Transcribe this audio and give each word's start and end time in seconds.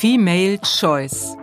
Female 0.00 0.60
Choice. 0.60 1.36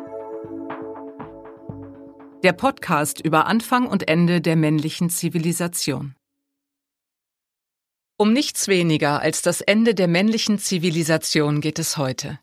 Der 2.42 2.54
Podcast 2.54 3.20
über 3.20 3.48
Anfang 3.48 3.86
und 3.86 4.08
Ende 4.08 4.40
der 4.40 4.56
männlichen 4.56 5.10
Zivilisation. 5.10 6.16
Um 8.18 8.32
nichts 8.32 8.70
weniger 8.70 9.20
als 9.20 9.42
das 9.42 9.60
Ende 9.60 9.94
der 9.94 10.08
männlichen 10.08 10.58
Zivilisation 10.58 11.60
geht 11.60 11.80
es 11.80 11.98
heute. 11.98 12.40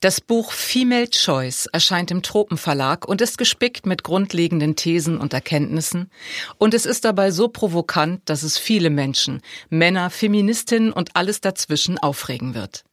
Das 0.00 0.20
Buch 0.20 0.50
Female 0.50 1.08
Choice 1.08 1.66
erscheint 1.66 2.10
im 2.10 2.22
Tropenverlag 2.22 3.06
und 3.06 3.20
ist 3.20 3.38
gespickt 3.38 3.86
mit 3.86 4.02
grundlegenden 4.02 4.74
Thesen 4.74 5.18
und 5.18 5.34
Erkenntnissen. 5.34 6.10
Und 6.58 6.74
es 6.74 6.84
ist 6.84 7.04
dabei 7.04 7.30
so 7.30 7.46
provokant, 7.46 8.22
dass 8.24 8.42
es 8.42 8.58
viele 8.58 8.90
Menschen, 8.90 9.40
Männer, 9.70 10.10
Feministinnen 10.10 10.92
und 10.92 11.14
alles 11.14 11.40
dazwischen 11.40 11.96
aufregen 11.98 12.54
wird. 12.54 12.84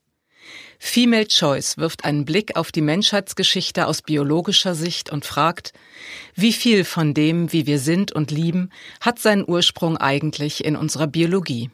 Female 0.84 1.28
Choice 1.28 1.78
wirft 1.78 2.06
einen 2.06 2.26
Blick 2.26 2.58
auf 2.58 2.72
die 2.72 2.82
Menschheitsgeschichte 2.82 3.86
aus 3.86 4.02
biologischer 4.02 4.74
Sicht 4.74 5.12
und 5.12 5.26
fragt, 5.26 5.74
wie 6.34 6.52
viel 6.52 6.84
von 6.86 7.14
dem, 7.14 7.54
wie 7.54 7.68
wir 7.68 7.78
sind 7.78 8.12
und 8.12 8.32
lieben, 8.32 8.72
hat 9.00 9.20
seinen 9.20 9.48
Ursprung 9.48 9.96
eigentlich 9.96 10.66
in 10.66 10.76
unserer 10.76 11.06
Biologie. 11.06 11.70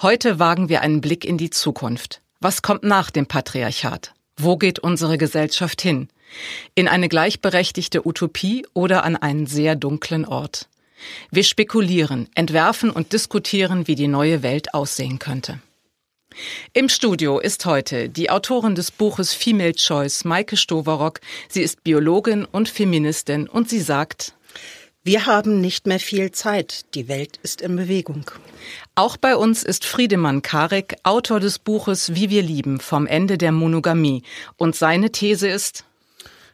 Heute 0.00 0.38
wagen 0.38 0.70
wir 0.70 0.80
einen 0.80 1.02
Blick 1.02 1.24
in 1.24 1.36
die 1.36 1.50
Zukunft. 1.50 2.22
Was 2.40 2.62
kommt 2.62 2.82
nach 2.82 3.10
dem 3.10 3.26
Patriarchat? 3.26 4.14
Wo 4.36 4.56
geht 4.56 4.78
unsere 4.78 5.18
Gesellschaft 5.18 5.82
hin? 5.82 6.08
In 6.74 6.88
eine 6.88 7.10
gleichberechtigte 7.10 8.06
Utopie 8.06 8.66
oder 8.72 9.04
an 9.04 9.16
einen 9.16 9.46
sehr 9.46 9.76
dunklen 9.76 10.24
Ort? 10.24 10.70
Wir 11.30 11.44
spekulieren, 11.44 12.30
entwerfen 12.34 12.90
und 12.90 13.12
diskutieren, 13.12 13.86
wie 13.86 13.96
die 13.96 14.08
neue 14.08 14.42
Welt 14.42 14.72
aussehen 14.72 15.18
könnte. 15.18 15.60
Im 16.72 16.88
Studio 16.88 17.38
ist 17.38 17.66
heute 17.66 18.08
die 18.08 18.30
Autorin 18.30 18.74
des 18.74 18.90
Buches 18.90 19.34
Female 19.34 19.74
Choice, 19.74 20.24
Maike 20.24 20.56
Stoverock. 20.56 21.20
Sie 21.48 21.62
ist 21.62 21.84
Biologin 21.84 22.44
und 22.44 22.68
Feministin 22.68 23.48
und 23.48 23.68
sie 23.68 23.80
sagt, 23.80 24.34
wir 25.04 25.26
haben 25.26 25.60
nicht 25.60 25.88
mehr 25.88 25.98
viel 25.98 26.30
Zeit. 26.30 26.94
Die 26.94 27.08
Welt 27.08 27.38
ist 27.42 27.60
in 27.60 27.74
Bewegung. 27.74 28.30
Auch 28.94 29.16
bei 29.16 29.34
uns 29.36 29.64
ist 29.64 29.84
Friedemann 29.84 30.42
Karik, 30.42 30.94
Autor 31.02 31.40
des 31.40 31.58
Buches 31.58 32.14
Wie 32.14 32.30
wir 32.30 32.42
lieben 32.42 32.78
vom 32.78 33.08
Ende 33.08 33.36
der 33.36 33.50
Monogamie. 33.50 34.22
Und 34.56 34.76
seine 34.76 35.10
These 35.10 35.48
ist, 35.48 35.84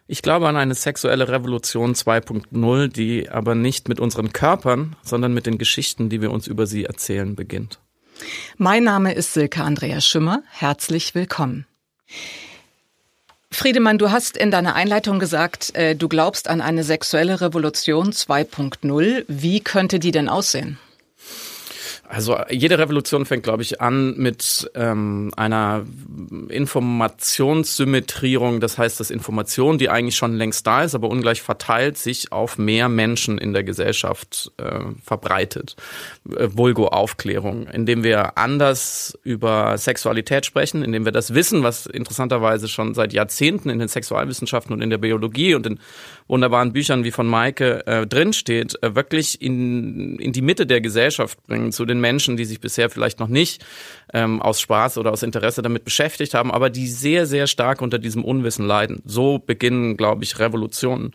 ich 0.07 0.23
glaube 0.23 0.49
an 0.49 0.57
eine 0.57 0.75
sexuelle 0.75 1.29
Revolution 1.29 1.93
2.0, 1.93 2.89
die 2.89 3.29
aber 3.29 3.55
nicht 3.55 3.91
mit 3.91 4.01
unseren 4.01 4.33
Körpern, 4.33 4.97
sondern 5.03 5.35
mit 5.35 5.45
den 5.45 5.59
Geschichten, 5.59 6.09
die 6.09 6.23
wir 6.23 6.31
uns 6.31 6.47
über 6.47 6.67
sie 6.67 6.85
erzählen, 6.85 7.37
beginnt. 7.37 7.79
Mein 8.57 8.85
Name 8.85 9.13
ist 9.13 9.35
Silke 9.35 9.63
Andrea 9.63 10.01
Schimmer. 10.01 10.43
Herzlich 10.51 11.15
willkommen. 11.15 11.67
Friedemann, 13.51 13.99
du 13.99 14.11
hast 14.11 14.37
in 14.37 14.51
deiner 14.51 14.75
Einleitung 14.75 15.19
gesagt, 15.19 15.75
äh, 15.75 15.97
du 15.97 16.09
glaubst 16.09 16.49
an 16.49 16.61
eine 16.61 16.85
sexuelle 16.85 17.41
Revolution 17.41 18.13
2.0. 18.13 19.25
Wie 19.27 19.61
könnte 19.61 19.99
die 19.99 20.11
denn 20.11 20.29
aussehen? 20.29 20.79
Also 22.11 22.39
jede 22.49 22.79
Revolution 22.79 23.27
fängt, 23.27 23.43
glaube 23.43 23.63
ich, 23.63 23.83
an 23.83 24.17
mit 24.17 24.71
ähm, 24.75 25.31
einer 25.37 25.85
Informationssymmetrierung. 26.49 28.61
Das 28.61 28.79
heißt, 28.79 28.99
dass 28.99 29.11
Information, 29.11 29.77
die 29.77 29.91
eigentlich 29.91 30.17
schon 30.17 30.35
längst 30.35 30.67
da 30.67 30.85
ist, 30.85 30.95
aber 30.95 31.11
ungleich 31.11 31.43
verteilt, 31.43 31.99
sich 31.99 32.33
auf 32.33 32.57
mehr 32.57 32.89
Menschen 32.89 33.37
in 33.37 33.53
der 33.53 33.63
Gesellschaft 33.63 34.51
äh, 34.57 34.81
verbreitet. 35.05 35.77
Äh, 36.35 36.49
Vulgo 36.51 36.89
Aufklärung, 36.89 37.67
indem 37.67 38.03
wir 38.03 38.39
anders 38.39 39.19
über 39.23 39.77
Sexualität 39.77 40.47
sprechen, 40.47 40.83
indem 40.83 41.05
wir 41.05 41.13
das 41.13 41.35
Wissen, 41.35 41.63
was 41.63 41.85
interessanterweise 41.85 42.69
schon 42.69 42.95
seit 42.95 43.13
Jahrzehnten 43.13 43.69
in 43.69 43.79
den 43.79 43.89
Sexualwissenschaften 43.89 44.73
und 44.73 44.81
in 44.81 44.89
der 44.89 44.97
Biologie 44.97 45.55
und 45.55 45.67
in 45.67 45.79
wunderbaren 46.29 46.73
Büchern 46.73 47.05
wie 47.05 47.11
von 47.11 47.27
Maike 47.27 47.87
äh, 47.87 48.07
drinsteht, 48.07 48.81
äh, 48.83 48.95
wirklich 48.95 49.41
in, 49.43 50.19
in 50.19 50.33
die 50.33 50.43
Mitte 50.43 50.67
der 50.67 50.81
Gesellschaft 50.81 51.43
bringen, 51.47 51.73
zu 51.73 51.85
den 51.85 52.01
Menschen, 52.01 52.37
die 52.37 52.45
sich 52.45 52.61
bisher 52.61 52.91
vielleicht 52.91 53.19
noch 53.19 53.29
nicht 53.29 53.65
ähm, 54.13 54.41
aus 54.41 54.61
Spaß 54.61 54.99
oder 54.99 55.11
aus 55.13 55.23
Interesse 55.23 55.63
damit 55.63 55.85
beschäftigt 55.85 56.35
haben, 56.35 56.53
aber 56.53 56.71
die 56.71 56.87
sehr, 56.87 57.27
sehr 57.27 57.47
stark 57.47 57.83
unter 57.83 57.99
diesem 57.99 58.25
Unwissen 58.25 58.67
leiden. 58.67 59.03
So 59.05 59.39
beginnen, 59.39 59.97
glaube 59.97 60.25
ich, 60.25 60.39
Revolutionen. 60.39 61.13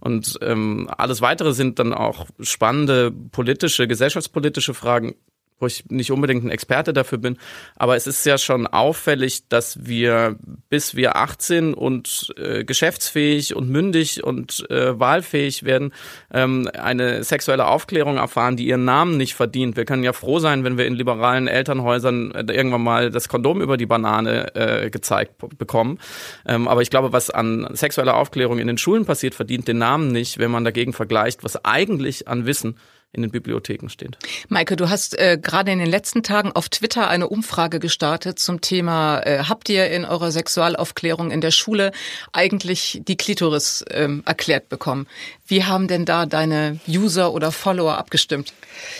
Und 0.00 0.38
ähm, 0.42 0.90
alles 0.96 1.20
weitere 1.20 1.52
sind 1.52 1.78
dann 1.78 1.94
auch 1.94 2.26
spannende 2.40 3.10
politische, 3.10 3.86
gesellschaftspolitische 3.86 4.74
Fragen 4.74 5.14
wo 5.58 5.66
ich 5.66 5.84
nicht 5.88 6.10
unbedingt 6.10 6.44
ein 6.44 6.50
Experte 6.50 6.92
dafür 6.92 7.18
bin, 7.18 7.38
aber 7.76 7.96
es 7.96 8.06
ist 8.06 8.24
ja 8.26 8.38
schon 8.38 8.66
auffällig, 8.66 9.48
dass 9.48 9.86
wir 9.86 10.36
bis 10.68 10.96
wir 10.96 11.16
18 11.16 11.74
und 11.74 12.34
äh, 12.36 12.64
geschäftsfähig 12.64 13.54
und 13.54 13.70
mündig 13.70 14.24
und 14.24 14.68
äh, 14.70 14.98
wahlfähig 14.98 15.64
werden, 15.64 15.92
ähm, 16.32 16.68
eine 16.74 17.24
sexuelle 17.24 17.66
Aufklärung 17.66 18.16
erfahren, 18.16 18.56
die 18.56 18.66
ihren 18.66 18.84
Namen 18.84 19.16
nicht 19.16 19.34
verdient. 19.34 19.76
Wir 19.76 19.84
können 19.84 20.04
ja 20.04 20.12
froh 20.12 20.38
sein, 20.38 20.64
wenn 20.64 20.78
wir 20.78 20.86
in 20.86 20.94
liberalen 20.94 21.48
Elternhäusern 21.48 22.32
äh, 22.32 22.52
irgendwann 22.52 22.82
mal 22.82 23.10
das 23.10 23.28
Kondom 23.28 23.60
über 23.60 23.76
die 23.76 23.86
Banane 23.86 24.54
äh, 24.54 24.90
gezeigt 24.90 25.34
bekommen. 25.58 25.98
Ähm, 26.46 26.68
aber 26.68 26.82
ich 26.82 26.90
glaube, 26.90 27.12
was 27.12 27.30
an 27.30 27.68
sexueller 27.72 28.16
Aufklärung 28.16 28.58
in 28.58 28.66
den 28.66 28.78
Schulen 28.78 29.06
passiert, 29.06 29.34
verdient 29.34 29.68
den 29.68 29.78
Namen 29.78 30.08
nicht, 30.08 30.38
wenn 30.38 30.50
man 30.50 30.64
dagegen 30.64 30.92
vergleicht, 30.92 31.44
was 31.44 31.64
eigentlich 31.64 32.28
an 32.28 32.46
Wissen 32.46 32.76
in 33.16 33.22
den 33.22 33.30
Bibliotheken 33.30 33.88
steht. 33.88 34.16
Maike, 34.48 34.76
du 34.76 34.88
hast 34.88 35.18
äh, 35.18 35.38
gerade 35.40 35.72
in 35.72 35.78
den 35.78 35.88
letzten 35.88 36.22
Tagen 36.22 36.52
auf 36.52 36.68
Twitter 36.68 37.08
eine 37.08 37.28
Umfrage 37.28 37.80
gestartet 37.80 38.38
zum 38.38 38.60
Thema, 38.60 39.20
äh, 39.20 39.44
habt 39.48 39.68
ihr 39.68 39.90
in 39.90 40.04
eurer 40.04 40.30
Sexualaufklärung 40.30 41.30
in 41.30 41.40
der 41.40 41.50
Schule 41.50 41.92
eigentlich 42.32 43.00
die 43.06 43.16
Klitoris 43.16 43.84
ähm, 43.90 44.22
erklärt 44.26 44.68
bekommen? 44.68 45.06
Wie 45.46 45.64
haben 45.64 45.88
denn 45.88 46.04
da 46.04 46.26
deine 46.26 46.78
User 46.88 47.32
oder 47.32 47.52
Follower 47.52 47.96
abgestimmt? 47.96 48.52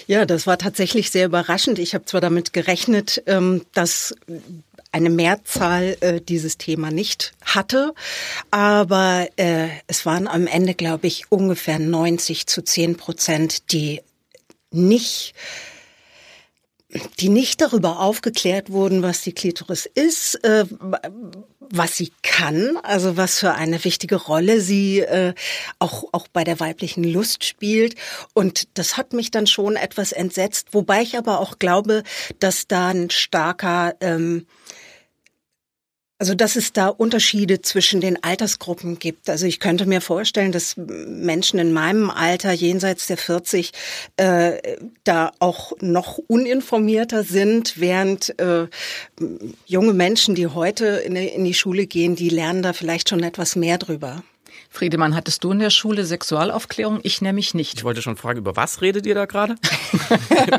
Ja, 0.07 0.25
das 0.25 0.47
war 0.47 0.59
tatsächlich 0.59 1.11
sehr 1.11 1.27
überraschend. 1.27 1.79
Ich 1.79 1.95
habe 1.95 2.05
zwar 2.05 2.21
damit 2.21 2.53
gerechnet, 2.53 3.23
ähm, 3.27 3.65
dass 3.75 4.15
eine 4.93 5.11
Mehrzahl 5.11 5.97
äh, 6.01 6.21
dieses 6.23 6.57
Thema 6.57 6.91
nicht 6.91 7.33
hatte. 7.45 7.93
Aber 8.51 9.29
äh, 9.37 9.69
es 9.87 10.07
waren 10.07 10.27
am 10.27 10.47
Ende, 10.47 10.75
glaube 10.75 11.07
ich, 11.07 11.31
ungefähr 11.31 11.79
90 11.79 12.47
zu 12.47 12.63
10 12.63 12.97
Prozent, 12.97 13.73
die 13.73 14.01
nicht 14.77 15.35
die 17.19 17.29
nicht 17.29 17.61
darüber 17.61 18.01
aufgeklärt 18.01 18.71
wurden, 18.71 19.03
was 19.03 19.21
die 19.21 19.33
Klitoris 19.33 19.87
ist, 19.87 20.37
äh, 20.45 20.65
was 21.61 21.97
sie 21.97 22.13
kann, 22.23 22.77
also 22.83 23.17
was 23.17 23.41
für 23.41 23.55
eine 23.55 23.83
wichtige 23.85 24.17
Rolle 24.17 24.61
sie 24.61 25.01
äh, 25.01 25.35
auch, 25.79 26.05
auch 26.13 26.29
bei 26.29 26.45
der 26.45 26.61
weiblichen 26.61 27.05
Lust 27.05 27.45
spielt. 27.45 27.97
Und 28.35 28.79
das 28.79 28.97
hat 28.97 29.13
mich 29.13 29.31
dann 29.31 29.47
schon 29.47 29.77
etwas 29.77 30.13
entsetzt, 30.13 30.69
wobei 30.73 31.03
ich 31.03 31.19
aber 31.19 31.41
auch 31.41 31.59
glaube, 31.59 32.03
dass 32.39 32.69
da 32.69 32.89
ein 32.89 33.11
starker 33.11 33.95
ähm, 34.01 34.47
also, 36.19 36.35
dass 36.35 36.57
es 36.57 36.73
da 36.73 36.89
Unterschiede 36.89 37.61
zwischen 37.61 38.01
den 38.01 38.23
Altersgruppen 38.23 38.99
gibt. 38.99 39.29
Also, 39.29 39.47
ich 39.47 39.61
könnte 39.61 39.87
mir 39.87 40.01
vorstellen, 40.01 40.51
dass 40.51 40.77
Menschen 40.77 41.59
in 41.59 41.73
meinem 41.73 42.11
Alter 42.11 42.53
jenseits 42.53 43.07
der 43.07 43.19
40 43.19 43.73
äh, 44.17 44.77
da 45.05 45.33
auch 45.41 45.73
noch 45.81 46.19
uninformierter 46.27 47.23
sind, 47.23 47.79
während 47.79 48.39
äh, 48.39 48.67
junge 49.67 49.93
Menschen, 49.93 50.35
die 50.35 50.47
heute 50.47 50.87
in 50.87 51.15
die, 51.15 51.27
in 51.27 51.45
die 51.45 51.55
Schule 51.55 51.87
gehen, 51.87 52.17
die 52.17 52.31
lernen 52.31 52.63
da 52.63 52.73
vielleicht 52.73 53.11
schon 53.11 53.23
etwas 53.23 53.55
mehr 53.55 53.77
drüber. 53.77 54.23
Friedemann, 54.77 55.15
hattest 55.15 55.43
du 55.43 55.53
in 55.53 55.59
der 55.59 55.71
Schule 55.71 56.05
Sexualaufklärung? 56.05 57.01
Ich 57.03 57.23
nämlich 57.23 57.55
nicht. 57.55 57.79
Ich 57.79 57.85
wollte 57.85 58.03
schon 58.03 58.17
fragen, 58.17 58.41
über 58.41 58.57
was 58.57 58.83
redet 58.83 59.07
ihr 59.07 59.15
da 59.15 59.25
gerade? 59.25 59.55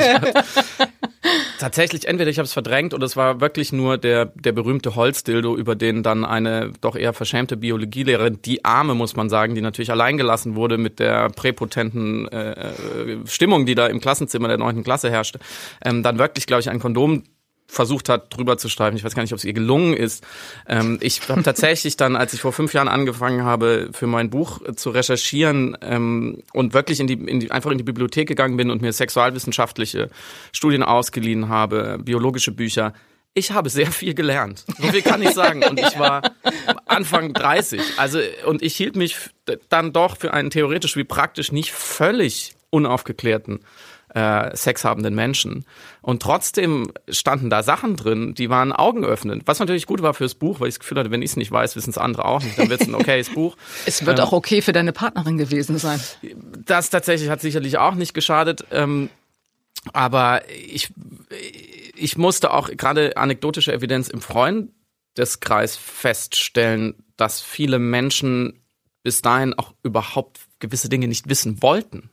Tatsächlich, 1.59 2.07
entweder 2.07 2.31
ich 2.31 2.39
habe 2.39 2.47
es 2.47 2.53
verdrängt 2.53 2.95
oder 2.95 3.06
es 3.06 3.16
war 3.16 3.41
wirklich 3.41 3.72
nur 3.72 4.00
der, 4.00 4.25
der 4.25 4.53
berühmte 4.53 4.95
Holzdildo, 4.95 5.56
über 5.56 5.75
den 5.75 6.01
dann 6.01 6.25
eine 6.25 6.74
doch 6.81 6.95
eher 6.95 7.13
verschämte 7.13 7.57
Biologielehrerin, 7.57 8.39
die 8.44 8.65
Arme, 8.65 8.95
muss 8.95 9.15
man 9.15 9.30
sagen, 9.30 9.53
die 9.53 9.62
natürlich 9.62 9.92
alleingelassen 9.92 10.56
wurde 10.56 10.80
mit 10.80 10.97
der 10.97 11.30
präpotenten 11.30 12.27
äh, 12.30 12.51
äh 12.53 13.18
Stimmung, 13.27 13.68
die 13.68 13.75
da 13.75 13.86
im 13.86 14.01
Klassenzimmer 14.01 14.47
der 14.47 14.57
neunten 14.57 14.83
Klasse 14.83 15.12
herrschte, 15.12 15.38
ähm, 15.86 16.01
dann 16.01 16.18
wirklich, 16.18 16.47
glaube 16.47 16.62
ich, 16.62 16.71
ein 16.71 16.80
Kondom 16.80 17.21
versucht 17.68 18.10
hat, 18.10 18.36
drüber 18.36 18.58
zu 18.58 18.69
streifen. 18.69 18.98
Ich 18.98 19.04
weiß 19.04 19.14
gar 19.14 19.24
nicht, 19.24 19.34
ob 19.34 19.40
es 19.40 19.46
ihr 19.46 19.54
gelungen 19.54 19.94
ist. 19.94 20.25
Ähm, 20.68 20.98
ich 21.02 21.28
habe 21.28 21.44
tatsächlich 21.44 21.98
dann, 21.98 22.16
als 22.16 22.34
ich 22.34 22.42
vor 22.42 22.54
fünf 22.54 22.74
Jahren 22.74 22.88
angefangen 22.88 23.44
habe, 23.44 23.90
für 23.92 24.08
mein 24.08 24.30
Buch 24.30 24.62
zu 24.75 24.90
recherchieren 24.90 25.78
ähm, 25.81 26.44
und 26.54 26.74
wirklich 26.74 27.00
in 27.00 27.08
die, 27.08 27.14
in 27.16 27.40
die, 27.40 27.52
einfach 27.52 27.72
in 27.72 27.78
die 27.78 27.84
Bibliothek 27.84 28.28
gegangen 28.28 28.58
bin 28.58 28.72
und 28.72 28.81
mir 28.81 28.94
sexualwissenschaftliche 28.94 30.10
Studien 30.54 30.84
ausgeliehen 30.84 31.50
habe, 31.50 32.00
biologische 32.02 32.52
Bücher, 32.52 32.94
ich 33.38 33.52
habe 33.52 33.69
sehr 33.69 33.92
viel 33.92 34.16
gelernt. 34.16 34.66
So 34.80 34.88
viel 34.88 35.04
kann 35.04 35.22
ich 35.22 35.30
sagen. 35.30 35.64
Und 35.64 35.80
ich 35.80 36.00
war 36.00 36.24
Anfang 36.88 37.34
30. 37.34 37.80
Also, 37.98 38.19
und 38.48 38.64
ich 38.64 38.75
hielt 38.75 38.96
mich 38.96 39.16
dann 39.69 39.94
doch 39.94 40.18
für 40.18 40.34
einen 40.34 40.50
theoretisch 40.50 40.96
wie 40.96 41.04
praktisch 41.04 41.52
nicht 41.52 41.72
völlig 41.72 42.56
unaufgeklärten 42.72 43.60
äh, 44.13 44.56
sexhabenden 44.56 45.15
Menschen. 45.15 45.65
Und 46.01 46.21
trotzdem 46.21 46.92
standen 47.09 47.50
da 47.50 47.63
Sachen 47.63 47.95
drin, 47.95 48.33
die 48.33 48.50
waren 48.50 48.71
augenöffnend. 48.71 49.44
Was 49.45 49.59
natürlich 49.59 49.86
gut 49.86 50.01
war 50.01 50.13
fürs 50.13 50.36
Buch, 50.36 50.59
weil 50.59 50.69
ich 50.69 50.75
das 50.75 50.80
Gefühl 50.80 51.00
hatte, 51.00 51.12
wenn 51.12 51.21
ich 51.21 51.31
es 51.31 51.36
nicht 51.36 51.51
weiß, 51.51 51.75
wissen 51.75 51.89
es 51.89 51.98
andere 51.98 52.25
auch 52.25 52.42
nicht. 52.42 52.57
Dann 52.57 52.69
wird 52.69 52.81
es 52.81 52.88
ein 52.88 52.95
okayes 52.95 53.30
Buch. 53.30 53.57
Es 53.86 54.06
wird 54.06 54.19
ähm, 54.19 54.25
auch 54.25 54.31
okay 54.31 54.62
für 54.62 54.74
deine 54.74 54.94
Partnerin 54.94 55.38
gewesen 55.38 55.77
sein. 55.77 56.00
Das 56.65 56.89
tatsächlich 56.89 57.30
hat 57.30 57.42
sicherlich 57.42 57.77
auch 57.77 57.95
nicht 57.95 58.13
geschadet. 58.13 58.65
Ähm, 58.71 59.09
aber 59.94 60.42
ich, 60.50 60.89
ich 61.95 62.18
musste 62.18 62.54
auch 62.54 62.69
gerade 62.69 63.18
anekdotische 63.18 63.74
Evidenz 63.74 64.07
im 64.07 64.21
Freundeskreis 64.21 65.75
feststellen, 65.75 66.95
dass 67.18 67.42
viele 67.42 67.80
Menschen 67.80 68.62
bis 69.04 69.21
dahin 69.21 69.54
auch 69.54 69.74
überhaupt 69.83 70.39
gewisse 70.59 70.89
Dinge 70.89 71.07
nicht 71.07 71.30
wissen 71.30 71.62
wollten. 71.62 72.09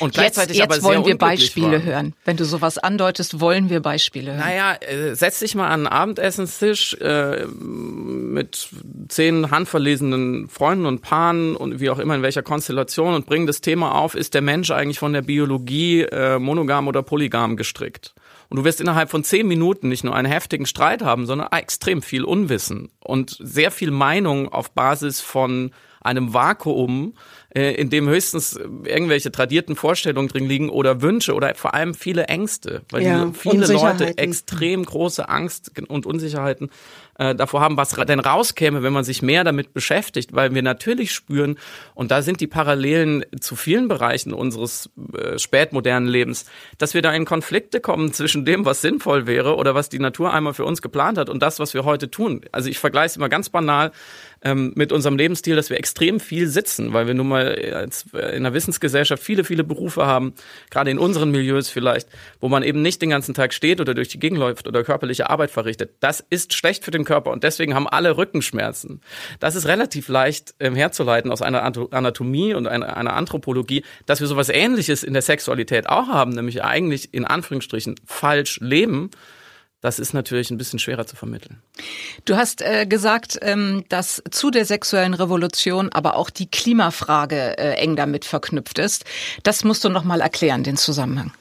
Und 0.00 0.14
gleichzeitig 0.14 0.56
jetzt, 0.56 0.70
jetzt 0.70 0.84
aber 0.84 0.94
wollen 0.94 1.06
wir 1.06 1.18
Beispiele 1.18 1.72
waren. 1.72 1.84
hören. 1.84 2.14
Wenn 2.24 2.36
du 2.36 2.44
sowas 2.44 2.78
andeutest, 2.78 3.40
wollen 3.40 3.70
wir 3.70 3.80
Beispiele 3.80 4.32
hören. 4.32 4.40
Naja, 4.40 4.74
äh, 4.80 5.14
setz 5.14 5.40
dich 5.40 5.54
mal 5.54 5.66
an 5.66 5.72
einen 5.72 5.86
Abendessenstisch 5.86 6.94
äh, 6.94 7.46
mit 7.46 8.68
zehn 9.08 9.50
handverlesenen 9.50 10.48
Freunden 10.48 10.86
und 10.86 11.02
Paaren 11.02 11.56
und 11.56 11.80
wie 11.80 11.90
auch 11.90 11.98
immer 11.98 12.14
in 12.14 12.22
welcher 12.22 12.42
Konstellation 12.42 13.14
und 13.14 13.26
bring 13.26 13.46
das 13.46 13.60
Thema 13.60 13.94
auf, 13.94 14.14
ist 14.14 14.34
der 14.34 14.42
Mensch 14.42 14.70
eigentlich 14.70 14.98
von 14.98 15.12
der 15.12 15.22
Biologie 15.22 16.02
äh, 16.02 16.38
monogam 16.38 16.88
oder 16.88 17.02
polygam 17.02 17.56
gestrickt? 17.56 18.14
Und 18.52 18.56
du 18.58 18.64
wirst 18.64 18.82
innerhalb 18.82 19.10
von 19.10 19.24
zehn 19.24 19.48
Minuten 19.48 19.88
nicht 19.88 20.04
nur 20.04 20.14
einen 20.14 20.30
heftigen 20.30 20.66
Streit 20.66 21.00
haben, 21.00 21.24
sondern 21.24 21.48
extrem 21.52 22.02
viel 22.02 22.22
Unwissen 22.22 22.90
und 23.00 23.38
sehr 23.40 23.70
viel 23.70 23.90
Meinung 23.90 24.52
auf 24.52 24.72
Basis 24.72 25.22
von 25.22 25.72
einem 26.02 26.34
Vakuum, 26.34 27.14
äh, 27.54 27.72
in 27.74 27.90
dem 27.90 28.08
höchstens 28.08 28.58
irgendwelche 28.84 29.30
tradierten 29.30 29.76
Vorstellungen 29.76 30.28
drin 30.28 30.48
liegen 30.48 30.70
oder 30.70 31.02
Wünsche 31.02 31.34
oder 31.34 31.54
vor 31.54 31.74
allem 31.74 31.94
viele 31.94 32.24
Ängste, 32.24 32.82
weil 32.90 33.02
ja, 33.02 33.30
viele 33.32 33.66
Leute 33.66 34.16
extrem 34.18 34.84
große 34.84 35.28
Angst 35.28 35.72
und 35.88 36.06
Unsicherheiten 36.06 36.70
äh, 37.18 37.34
davor 37.34 37.60
haben, 37.60 37.76
was 37.76 37.90
denn 37.90 38.20
rauskäme, 38.20 38.82
wenn 38.82 38.92
man 38.92 39.04
sich 39.04 39.22
mehr 39.22 39.44
damit 39.44 39.74
beschäftigt, 39.74 40.32
weil 40.32 40.54
wir 40.54 40.62
natürlich 40.62 41.12
spüren, 41.12 41.58
und 41.94 42.10
da 42.10 42.22
sind 42.22 42.40
die 42.40 42.46
Parallelen 42.46 43.24
zu 43.38 43.54
vielen 43.54 43.88
Bereichen 43.88 44.32
unseres 44.32 44.90
äh, 45.12 45.38
spätmodernen 45.38 46.08
Lebens, 46.08 46.46
dass 46.78 46.94
wir 46.94 47.02
da 47.02 47.12
in 47.12 47.24
Konflikte 47.24 47.80
kommen 47.80 48.12
zwischen 48.12 48.44
dem, 48.44 48.64
was 48.64 48.80
sinnvoll 48.80 49.26
wäre 49.26 49.56
oder 49.56 49.74
was 49.74 49.88
die 49.88 49.98
Natur 49.98 50.32
einmal 50.32 50.54
für 50.54 50.64
uns 50.64 50.80
geplant 50.80 51.18
hat 51.18 51.28
und 51.28 51.42
das, 51.42 51.58
was 51.58 51.74
wir 51.74 51.84
heute 51.84 52.10
tun. 52.10 52.42
Also 52.50 52.70
ich 52.70 52.78
vergleiche 52.78 53.06
es 53.06 53.16
immer 53.16 53.28
ganz 53.28 53.50
banal 53.50 53.92
ähm, 54.44 54.72
mit 54.74 54.92
unserem 54.92 55.16
Lebensstil, 55.16 55.56
dass 55.56 55.70
wir 55.70 55.78
extrem 55.78 56.20
viel 56.20 56.48
sitzen, 56.48 56.92
weil 56.92 57.06
wir 57.06 57.14
nun 57.14 57.28
mal 57.28 57.46
äh, 57.46 58.36
in 58.36 58.42
der 58.42 58.54
Wissensgesellschaft 58.54 59.22
viele, 59.22 59.44
viele 59.44 59.64
Berufe 59.64 60.06
haben, 60.06 60.34
gerade 60.70 60.90
in 60.90 60.98
unseren 60.98 61.30
Milieus 61.30 61.68
vielleicht, 61.68 62.08
wo 62.40 62.48
man 62.48 62.62
eben 62.62 62.82
nicht 62.82 63.02
den 63.02 63.10
ganzen 63.10 63.34
Tag 63.34 63.54
steht 63.54 63.80
oder 63.80 63.94
durch 63.94 64.08
die 64.08 64.18
Gegend 64.18 64.38
läuft 64.38 64.66
oder 64.66 64.84
körperliche 64.84 65.30
Arbeit 65.30 65.50
verrichtet. 65.50 65.92
Das 66.00 66.24
ist 66.28 66.54
schlecht 66.54 66.84
für 66.84 66.90
den 66.90 67.04
Körper 67.04 67.30
und 67.30 67.44
deswegen 67.44 67.74
haben 67.74 67.88
alle 67.88 68.16
Rückenschmerzen. 68.16 69.00
Das 69.40 69.54
ist 69.54 69.66
relativ 69.66 70.08
leicht 70.08 70.54
ähm, 70.60 70.74
herzuleiten 70.74 71.30
aus 71.30 71.42
einer 71.42 71.62
Anatomie 71.62 72.54
und 72.54 72.66
einer, 72.66 72.96
einer 72.96 73.14
Anthropologie, 73.14 73.84
dass 74.06 74.20
wir 74.20 74.26
sowas 74.26 74.48
ähnliches 74.48 75.02
in 75.02 75.12
der 75.12 75.22
Sexualität 75.22 75.88
auch 75.88 76.08
haben, 76.08 76.32
nämlich 76.32 76.62
eigentlich 76.64 77.14
in 77.14 77.24
Anführungsstrichen 77.24 77.96
falsch 78.06 78.58
leben 78.60 79.10
das 79.82 79.98
ist 79.98 80.14
natürlich 80.14 80.50
ein 80.50 80.56
bisschen 80.56 80.78
schwerer 80.78 81.06
zu 81.06 81.16
vermitteln. 81.16 81.60
Du 82.24 82.36
hast 82.36 82.62
äh, 82.62 82.86
gesagt, 82.86 83.38
ähm, 83.42 83.84
dass 83.88 84.22
zu 84.30 84.50
der 84.50 84.64
sexuellen 84.64 85.12
Revolution 85.12 85.90
aber 85.90 86.16
auch 86.16 86.30
die 86.30 86.50
Klimafrage 86.50 87.58
äh, 87.58 87.74
eng 87.74 87.96
damit 87.96 88.24
verknüpft 88.24 88.78
ist. 88.78 89.04
Das 89.42 89.64
musst 89.64 89.84
du 89.84 89.90
noch 89.90 90.04
mal 90.04 90.20
erklären, 90.20 90.62
den 90.62 90.76
Zusammenhang. 90.76 91.32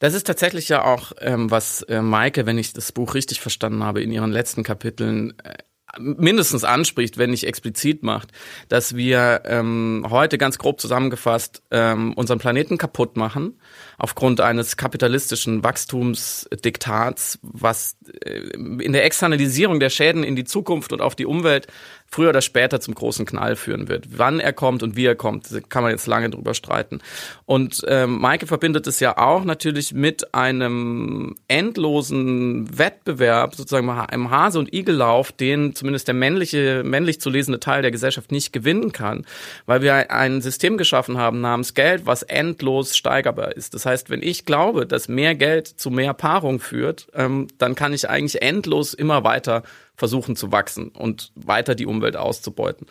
Das 0.00 0.14
ist 0.14 0.26
tatsächlich 0.26 0.68
ja 0.68 0.84
auch, 0.84 1.12
ähm, 1.20 1.50
was 1.50 1.82
äh, 1.82 2.02
Maike, 2.02 2.44
wenn 2.44 2.58
ich 2.58 2.72
das 2.72 2.90
Buch 2.90 3.14
richtig 3.14 3.40
verstanden 3.40 3.84
habe, 3.84 4.02
in 4.02 4.10
ihren 4.10 4.32
letzten 4.32 4.64
Kapiteln 4.64 5.38
äh, 5.44 5.54
mindestens 5.98 6.64
anspricht, 6.64 7.18
wenn 7.18 7.30
nicht 7.30 7.44
explizit 7.44 8.02
macht, 8.02 8.30
dass 8.68 8.96
wir 8.96 9.42
ähm, 9.44 10.06
heute 10.08 10.38
ganz 10.38 10.58
grob 10.58 10.80
zusammengefasst 10.80 11.62
ähm, 11.70 12.12
unseren 12.14 12.38
Planeten 12.38 12.78
kaputt 12.78 13.16
machen 13.16 13.58
aufgrund 13.98 14.40
eines 14.40 14.76
kapitalistischen 14.76 15.62
Wachstumsdiktats, 15.62 17.38
was 17.42 17.96
äh, 18.24 18.40
in 18.82 18.92
der 18.92 19.04
Externalisierung 19.04 19.80
der 19.80 19.90
Schäden 19.90 20.24
in 20.24 20.36
die 20.36 20.44
Zukunft 20.44 20.92
und 20.92 21.00
auf 21.00 21.14
die 21.14 21.26
Umwelt 21.26 21.66
früher 22.10 22.30
oder 22.30 22.40
später 22.40 22.80
zum 22.80 22.94
großen 22.94 23.24
Knall 23.24 23.54
führen 23.54 23.88
wird. 23.88 24.18
Wann 24.18 24.40
er 24.40 24.52
kommt 24.52 24.82
und 24.82 24.96
wie 24.96 25.06
er 25.06 25.14
kommt, 25.14 25.48
kann 25.68 25.84
man 25.84 25.92
jetzt 25.92 26.08
lange 26.08 26.28
drüber 26.28 26.54
streiten. 26.54 27.00
Und 27.46 27.82
ähm, 27.86 28.18
Maike 28.20 28.48
verbindet 28.48 28.86
es 28.88 28.98
ja 28.98 29.16
auch 29.16 29.44
natürlich 29.44 29.94
mit 29.94 30.34
einem 30.34 31.36
endlosen 31.46 32.76
Wettbewerb, 32.76 33.54
sozusagen 33.54 33.88
einem 33.88 34.30
Hase- 34.30 34.58
und 34.58 34.74
Igellauf, 34.74 35.30
den 35.30 35.74
zumindest 35.74 36.08
der 36.08 36.14
männliche, 36.14 36.82
männlich 36.84 37.20
zu 37.20 37.30
lesende 37.30 37.60
Teil 37.60 37.82
der 37.82 37.92
Gesellschaft 37.92 38.32
nicht 38.32 38.52
gewinnen 38.52 38.90
kann, 38.90 39.24
weil 39.66 39.82
wir 39.82 40.10
ein 40.10 40.42
System 40.42 40.78
geschaffen 40.78 41.16
haben 41.16 41.40
namens 41.40 41.74
Geld, 41.74 42.06
was 42.06 42.24
endlos 42.24 42.96
steigerbar 42.96 43.56
ist. 43.56 43.74
Das 43.74 43.86
heißt, 43.86 44.10
wenn 44.10 44.22
ich 44.22 44.44
glaube, 44.44 44.84
dass 44.84 45.06
mehr 45.06 45.36
Geld 45.36 45.68
zu 45.68 45.90
mehr 45.90 46.14
Paarung 46.14 46.58
führt, 46.58 47.06
ähm, 47.14 47.46
dann 47.58 47.76
kann 47.76 47.92
ich 47.92 48.10
eigentlich 48.10 48.42
endlos 48.42 48.94
immer 48.94 49.22
weiter 49.22 49.62
versuchen 50.00 50.34
zu 50.34 50.50
wachsen 50.50 50.88
und 50.88 51.30
weiter 51.34 51.74
die 51.74 51.84
Umwelt 51.84 52.16
auszubeuten. 52.16 52.86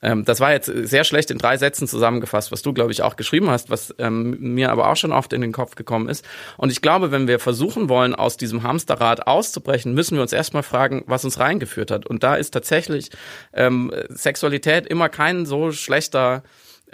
Ähm, 0.00 0.24
das 0.24 0.40
war 0.40 0.50
jetzt 0.50 0.64
sehr 0.66 1.04
schlecht 1.04 1.30
in 1.30 1.36
drei 1.36 1.58
Sätzen 1.58 1.86
zusammengefasst, 1.86 2.50
was 2.52 2.62
du, 2.62 2.72
glaube 2.72 2.90
ich, 2.90 3.02
auch 3.02 3.16
geschrieben 3.16 3.50
hast, 3.50 3.68
was 3.68 3.94
ähm, 3.98 4.38
mir 4.40 4.72
aber 4.72 4.88
auch 4.88 4.96
schon 4.96 5.12
oft 5.12 5.34
in 5.34 5.42
den 5.42 5.52
Kopf 5.52 5.74
gekommen 5.74 6.08
ist. 6.08 6.24
Und 6.56 6.72
ich 6.72 6.80
glaube, 6.80 7.12
wenn 7.12 7.28
wir 7.28 7.38
versuchen 7.38 7.90
wollen, 7.90 8.14
aus 8.14 8.38
diesem 8.38 8.62
Hamsterrad 8.62 9.26
auszubrechen, 9.26 9.92
müssen 9.92 10.16
wir 10.16 10.22
uns 10.22 10.32
erstmal 10.32 10.62
fragen, 10.62 11.04
was 11.06 11.26
uns 11.26 11.38
reingeführt 11.38 11.90
hat. 11.90 12.06
Und 12.06 12.22
da 12.22 12.34
ist 12.36 12.52
tatsächlich 12.52 13.10
ähm, 13.52 13.92
Sexualität 14.08 14.86
immer 14.86 15.10
kein 15.10 15.44
so 15.44 15.70
schlechter 15.70 16.42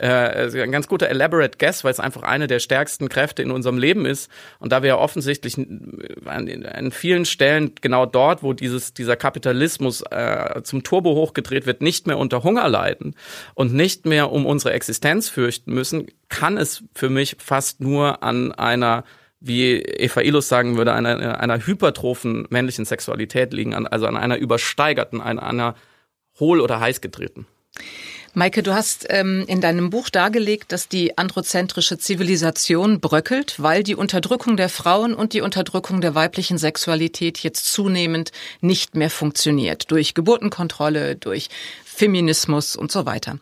äh, 0.01 0.63
ein 0.63 0.73
ganz 0.73 0.89
guter 0.89 1.09
elaborate 1.09 1.59
guess, 1.59 1.85
weil 1.85 1.93
es 1.93 2.01
einfach 2.01 2.23
eine 2.23 2.47
der 2.47 2.59
stärksten 2.59 3.09
Kräfte 3.09 3.43
in 3.43 3.51
unserem 3.51 3.79
Leben 3.79 4.07
ist. 4.07 4.31
Und 4.59 4.73
da 4.73 4.83
wir 4.83 4.89
ja 4.89 4.99
offensichtlich 4.99 5.59
an, 5.59 6.67
an 6.67 6.91
vielen 6.91 7.25
Stellen 7.25 7.73
genau 7.81 8.07
dort, 8.07 8.43
wo 8.43 8.53
dieses 8.53 8.95
dieser 8.95 9.17
Kapitalismus 9.17 10.03
äh, 10.11 10.63
zum 10.63 10.83
Turbo 10.83 11.15
hochgedreht 11.15 11.67
wird, 11.67 11.83
nicht 11.83 12.07
mehr 12.07 12.19
unter 12.19 12.43
Hunger 12.43 12.69
leiden 12.69 13.15
und 13.55 13.75
nicht 13.75 14.07
mehr 14.07 14.33
um 14.33 14.47
unsere 14.47 14.73
Existenz 14.73 15.29
fürchten 15.29 15.75
müssen, 15.75 16.07
kann 16.29 16.57
es 16.57 16.83
für 16.95 17.11
mich 17.11 17.37
fast 17.39 17.81
nur 17.81 18.23
an 18.23 18.53
einer 18.53 19.05
wie 19.43 19.81
Eva 19.81 20.21
Ilus 20.21 20.49
sagen 20.49 20.77
würde, 20.77 20.93
einer, 20.93 21.41
einer 21.41 21.67
hypertrophen 21.67 22.47
männlichen 22.51 22.85
Sexualität 22.85 23.55
liegen, 23.55 23.75
also 23.87 24.07
an 24.07 24.19
einer 24.19 24.37
übersteigerten, 24.37 25.23
an 25.23 25.39
einer 25.39 25.77
hohl- 26.39 26.61
oder 26.61 26.79
heiß 26.79 27.01
getreten. 27.01 27.47
Maike, 28.33 28.63
du 28.63 28.75
hast 28.75 29.07
ähm, 29.11 29.45
in 29.49 29.61
deinem 29.61 29.91
Buch 29.91 30.09
dargelegt, 30.09 30.71
dass 30.71 30.87
die 30.87 31.19
androzentrische 31.19 31.99
Zivilisation 31.99 33.01
bröckelt, 33.01 33.57
weil 33.59 33.83
die 33.83 33.97
Unterdrückung 33.97 34.57
der 34.57 34.69
Frauen 34.69 35.15
und 35.15 35.33
die 35.33 35.41
Unterdrückung 35.41 36.01
der 36.01 36.15
weiblichen 36.15 36.57
Sexualität 36.57 37.39
jetzt 37.39 37.73
zunehmend 37.73 38.31
nicht 38.61 38.95
mehr 38.95 39.11
funktioniert. 39.11 39.91
Durch 39.91 40.15
Geburtenkontrolle, 40.15 41.17
durch 41.17 41.49
Feminismus 41.93 42.77
und 42.77 42.93
so 42.93 43.05
weiter. 43.05 43.39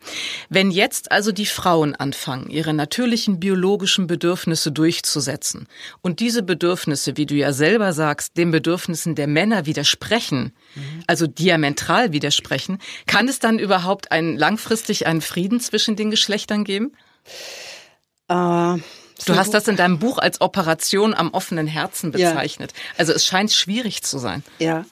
Wenn 0.49 0.71
jetzt 0.71 1.11
also 1.11 1.31
die 1.31 1.45
Frauen 1.45 1.95
anfangen, 1.95 2.49
ihre 2.49 2.73
natürlichen 2.73 3.39
biologischen 3.39 4.07
Bedürfnisse 4.07 4.71
durchzusetzen 4.71 5.67
und 6.01 6.19
diese 6.19 6.43
Bedürfnisse, 6.43 7.15
wie 7.15 7.25
du 7.25 7.35
ja 7.35 7.53
selber 7.53 7.93
sagst, 7.93 8.37
den 8.37 8.51
Bedürfnissen 8.51 9.15
der 9.15 9.27
Männer 9.27 9.65
widersprechen, 9.65 10.53
also 11.07 11.27
diametral 11.27 12.11
widersprechen, 12.11 12.79
kann 13.05 13.27
es 13.27 13.39
dann 13.39 13.59
überhaupt 13.59 14.11
einen, 14.11 14.37
langfristig 14.37 15.05
einen 15.05 15.21
Frieden 15.21 15.59
zwischen 15.59 15.95
den 15.95 16.11
Geschlechtern 16.11 16.63
geben? 16.63 16.93
Äh, 18.27 18.77
Du 19.25 19.35
hast 19.35 19.53
das 19.53 19.67
in 19.67 19.75
deinem 19.75 19.99
Buch 19.99 20.17
als 20.17 20.39
Operation 20.39 21.13
am 21.13 21.31
offenen 21.31 21.67
Herzen 21.67 22.11
bezeichnet. 22.11 22.71
Ja. 22.71 22.79
Also 22.99 23.11
es 23.11 23.25
scheint 23.25 23.51
schwierig 23.51 24.01
zu 24.01 24.17
sein. 24.17 24.43
Ja, 24.59 24.85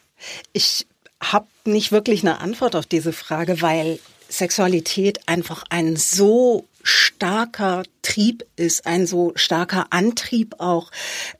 ich 0.51 0.85
habe 1.21 1.47
nicht 1.67 1.91
wirklich 1.91 2.21
eine 2.21 2.39
Antwort 2.39 2.75
auf 2.75 2.85
diese 2.85 3.13
Frage, 3.13 3.61
weil 3.61 3.99
Sexualität 4.29 5.27
einfach 5.27 5.63
ein 5.69 5.95
so 5.95 6.67
starker 6.83 7.83
Trieb 8.01 8.45
ist, 8.55 8.85
ein 8.85 9.07
so 9.07 9.33
starker 9.35 9.87
Antrieb 9.89 10.55
auch 10.59 10.91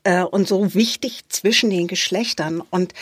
äh, 0.04 0.22
und 0.22 0.46
so 0.46 0.74
wichtig 0.74 1.22
zwischen 1.28 1.70
den 1.70 1.86
Geschlechtern. 1.86 2.62
Und 2.70 2.92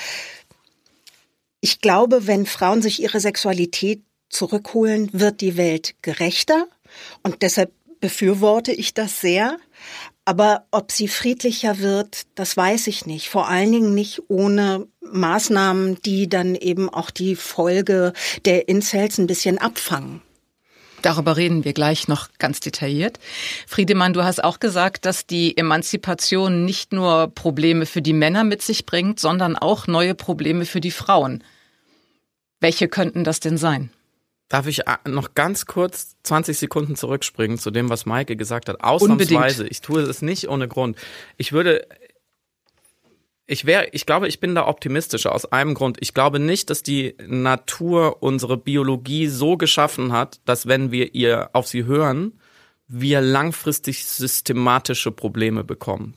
ich 1.61 1.81
glaube, 1.81 2.27
wenn 2.27 2.47
Frauen 2.47 2.83
sich 2.83 3.03
ihre 3.03 3.21
Sexualität 3.21 4.03
zurückholen, 4.29 5.11
wird 5.13 5.41
die 5.41 5.57
Welt 5.57 5.95
gerechter. 6.03 6.67
Und 7.23 7.43
deshalb 7.43 7.73
befürworte 8.01 8.73
ich 8.73 8.95
das 8.95 9.21
sehr. 9.21 9.59
Aber 10.27 10.67
ob 10.73 10.91
sie 10.91 11.07
friedlicher 11.07 11.79
wird, 11.79 12.23
das 12.35 12.57
weiß 12.57 12.89
ich 12.89 13.07
nicht. 13.07 13.29
Vor 13.29 13.49
allen 13.49 13.71
Dingen 13.71 13.95
nicht 13.95 14.23
ohne 14.27 14.89
Maßnahmen, 15.01 16.03
die 16.03 16.29
dann 16.29 16.57
eben 16.57 16.91
auch 16.91 17.11
die 17.11 17.37
Folge 17.37 18.13
der 18.45 18.69
Incels 18.69 19.19
ein 19.19 19.29
bisschen 19.29 19.59
abfangen. 19.59 20.21
Darüber 21.01 21.37
reden 21.37 21.65
wir 21.65 21.73
gleich 21.73 22.09
noch 22.09 22.29
ganz 22.39 22.59
detailliert. 22.59 23.21
Friedemann, 23.69 24.15
du 24.15 24.25
hast 24.25 24.43
auch 24.43 24.59
gesagt, 24.59 25.05
dass 25.05 25.27
die 25.27 25.57
Emanzipation 25.57 26.65
nicht 26.65 26.93
nur 26.93 27.29
Probleme 27.29 27.87
für 27.87 28.03
die 28.03 28.13
Männer 28.13 28.43
mit 28.43 28.63
sich 28.63 28.85
bringt, 28.85 29.21
sondern 29.21 29.57
auch 29.57 29.87
neue 29.87 30.17
Probleme 30.17 30.67
für 30.67 30.81
die 30.81 30.91
Frauen. 30.91 31.45
Welche 32.59 32.89
könnten 32.89 33.23
das 33.23 33.39
denn 33.39 33.59
sein? 33.59 33.91
Darf 34.49 34.67
ich 34.67 34.87
äh, 34.87 34.97
noch 35.07 35.35
ganz 35.35 35.67
kurz 35.67 36.17
20 36.23 36.57
Sekunden 36.57 36.97
zurückspringen 36.97 37.59
zu 37.59 37.71
dem, 37.71 37.91
was 37.91 38.07
Maike 38.07 38.37
gesagt 38.37 38.69
hat? 38.69 38.83
Ausnahmsweise. 38.83 39.63
Unbedingt. 39.63 39.71
Ich 39.71 39.81
tue 39.81 40.03
es 40.03 40.23
nicht 40.23 40.49
ohne 40.49 40.69
Grund. 40.69 40.97
Ich 41.37 41.53
würde 41.53 41.87
ich 43.49 43.65
wäre, 43.65 43.89
ich 43.93 44.07
glaube, 44.07 44.27
ich 44.27 44.41
bin 44.41 44.55
da 44.55 44.67
optimistischer 44.67 45.33
aus 45.33 45.47
einem 45.47 45.75
Grund. 45.75 45.99
Ich 46.01 46.15
glaube 46.15 46.41
nicht, 46.41 46.69
dass 46.69 46.83
die 46.83 47.15
Natur 47.27 48.23
unsere 48.23 48.57
Biologie 48.57 49.29
so 49.29 49.57
geschaffen 49.57 50.13
hat, 50.13 50.41
dass 50.45 50.67
wenn 50.67 50.91
wir 50.91 51.15
ihr 51.15 51.51
auf 51.53 51.69
sie 51.69 51.85
hören, 51.85 52.41
wir 52.89 53.21
langfristig 53.21 54.05
systematische 54.05 55.13
Probleme 55.13 55.63
bekommen. 55.63 56.15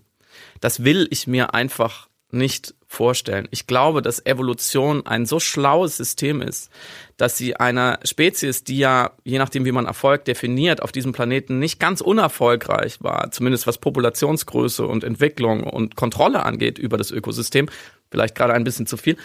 Das 0.59 0.83
will 0.83 1.07
ich 1.11 1.27
mir 1.27 1.53
einfach 1.53 2.09
nicht 2.31 2.73
vorstellen. 2.91 3.47
Ich 3.51 3.67
glaube, 3.67 4.01
dass 4.01 4.25
Evolution 4.25 5.05
ein 5.05 5.27
so 5.27 5.39
schlaues 5.39 5.95
System 5.95 6.41
ist, 6.41 6.71
dass 7.17 7.37
sie 7.37 7.55
einer 7.55 7.99
Spezies, 8.03 8.63
die 8.63 8.79
ja, 8.79 9.11
je 9.23 9.37
nachdem 9.37 9.63
wie 9.63 9.71
man 9.71 9.85
Erfolg 9.85 10.25
definiert, 10.25 10.81
auf 10.81 10.91
diesem 10.91 11.11
Planeten 11.11 11.59
nicht 11.59 11.79
ganz 11.79 12.01
unerfolgreich 12.01 13.03
war, 13.03 13.29
zumindest 13.29 13.67
was 13.67 13.77
Populationsgröße 13.77 14.87
und 14.87 15.03
Entwicklung 15.03 15.63
und 15.63 15.95
Kontrolle 15.95 16.43
angeht 16.43 16.79
über 16.79 16.97
das 16.97 17.11
Ökosystem, 17.11 17.69
vielleicht 18.09 18.33
gerade 18.33 18.53
ein 18.53 18.63
bisschen 18.63 18.87
zu 18.87 18.97
viel, 18.97 19.17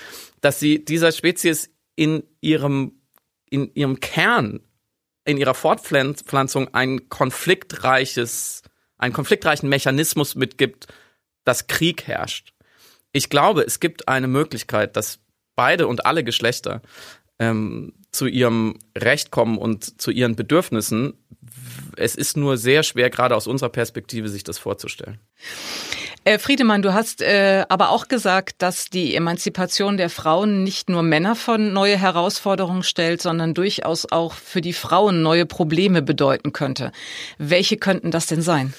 dass 0.42 0.60
sie 0.60 0.84
dieser 0.84 1.10
Spezies 1.10 1.70
in 1.96 2.22
ihrem, 2.42 3.00
in 3.48 3.74
ihrem 3.74 3.98
Kern, 3.98 4.60
in 5.24 5.38
ihrer 5.38 5.54
Fortpflanzung 5.54 6.74
ein 6.74 7.08
konfliktreiches, 7.08 8.60
einen 8.98 9.14
konfliktreichen 9.14 9.70
Mechanismus 9.70 10.34
mitgibt, 10.34 10.86
dass 11.44 11.66
Krieg 11.66 12.06
herrscht 12.06 12.53
ich 13.14 13.30
glaube, 13.30 13.62
es 13.62 13.80
gibt 13.80 14.08
eine 14.08 14.26
Möglichkeit, 14.26 14.96
dass 14.96 15.20
beide 15.54 15.86
und 15.86 16.04
alle 16.04 16.24
Geschlechter 16.24 16.82
ähm, 17.38 17.94
zu 18.10 18.26
ihrem 18.26 18.76
Recht 18.98 19.30
kommen 19.30 19.56
und 19.56 20.00
zu 20.00 20.10
ihren 20.10 20.34
Bedürfnissen. 20.34 21.14
Es 21.96 22.16
ist 22.16 22.36
nur 22.36 22.56
sehr 22.56 22.82
schwer, 22.82 23.10
gerade 23.10 23.36
aus 23.36 23.46
unserer 23.46 23.70
Perspektive, 23.70 24.28
sich 24.28 24.42
das 24.42 24.58
vorzustellen. 24.58 25.20
Äh, 26.24 26.40
Friedemann, 26.40 26.82
du 26.82 26.92
hast 26.92 27.22
äh, 27.22 27.64
aber 27.68 27.90
auch 27.90 28.08
gesagt, 28.08 28.62
dass 28.62 28.86
die 28.86 29.14
Emanzipation 29.14 29.96
der 29.96 30.10
Frauen 30.10 30.64
nicht 30.64 30.88
nur 30.88 31.02
Männer 31.04 31.36
von 31.36 31.72
neue 31.72 31.96
Herausforderungen 31.96 32.82
stellt, 32.82 33.22
sondern 33.22 33.54
durchaus 33.54 34.10
auch 34.10 34.32
für 34.34 34.60
die 34.60 34.72
Frauen 34.72 35.22
neue 35.22 35.46
Probleme 35.46 36.02
bedeuten 36.02 36.52
könnte. 36.52 36.90
Welche 37.38 37.76
könnten 37.76 38.10
das 38.10 38.26
denn 38.26 38.42
sein? 38.42 38.74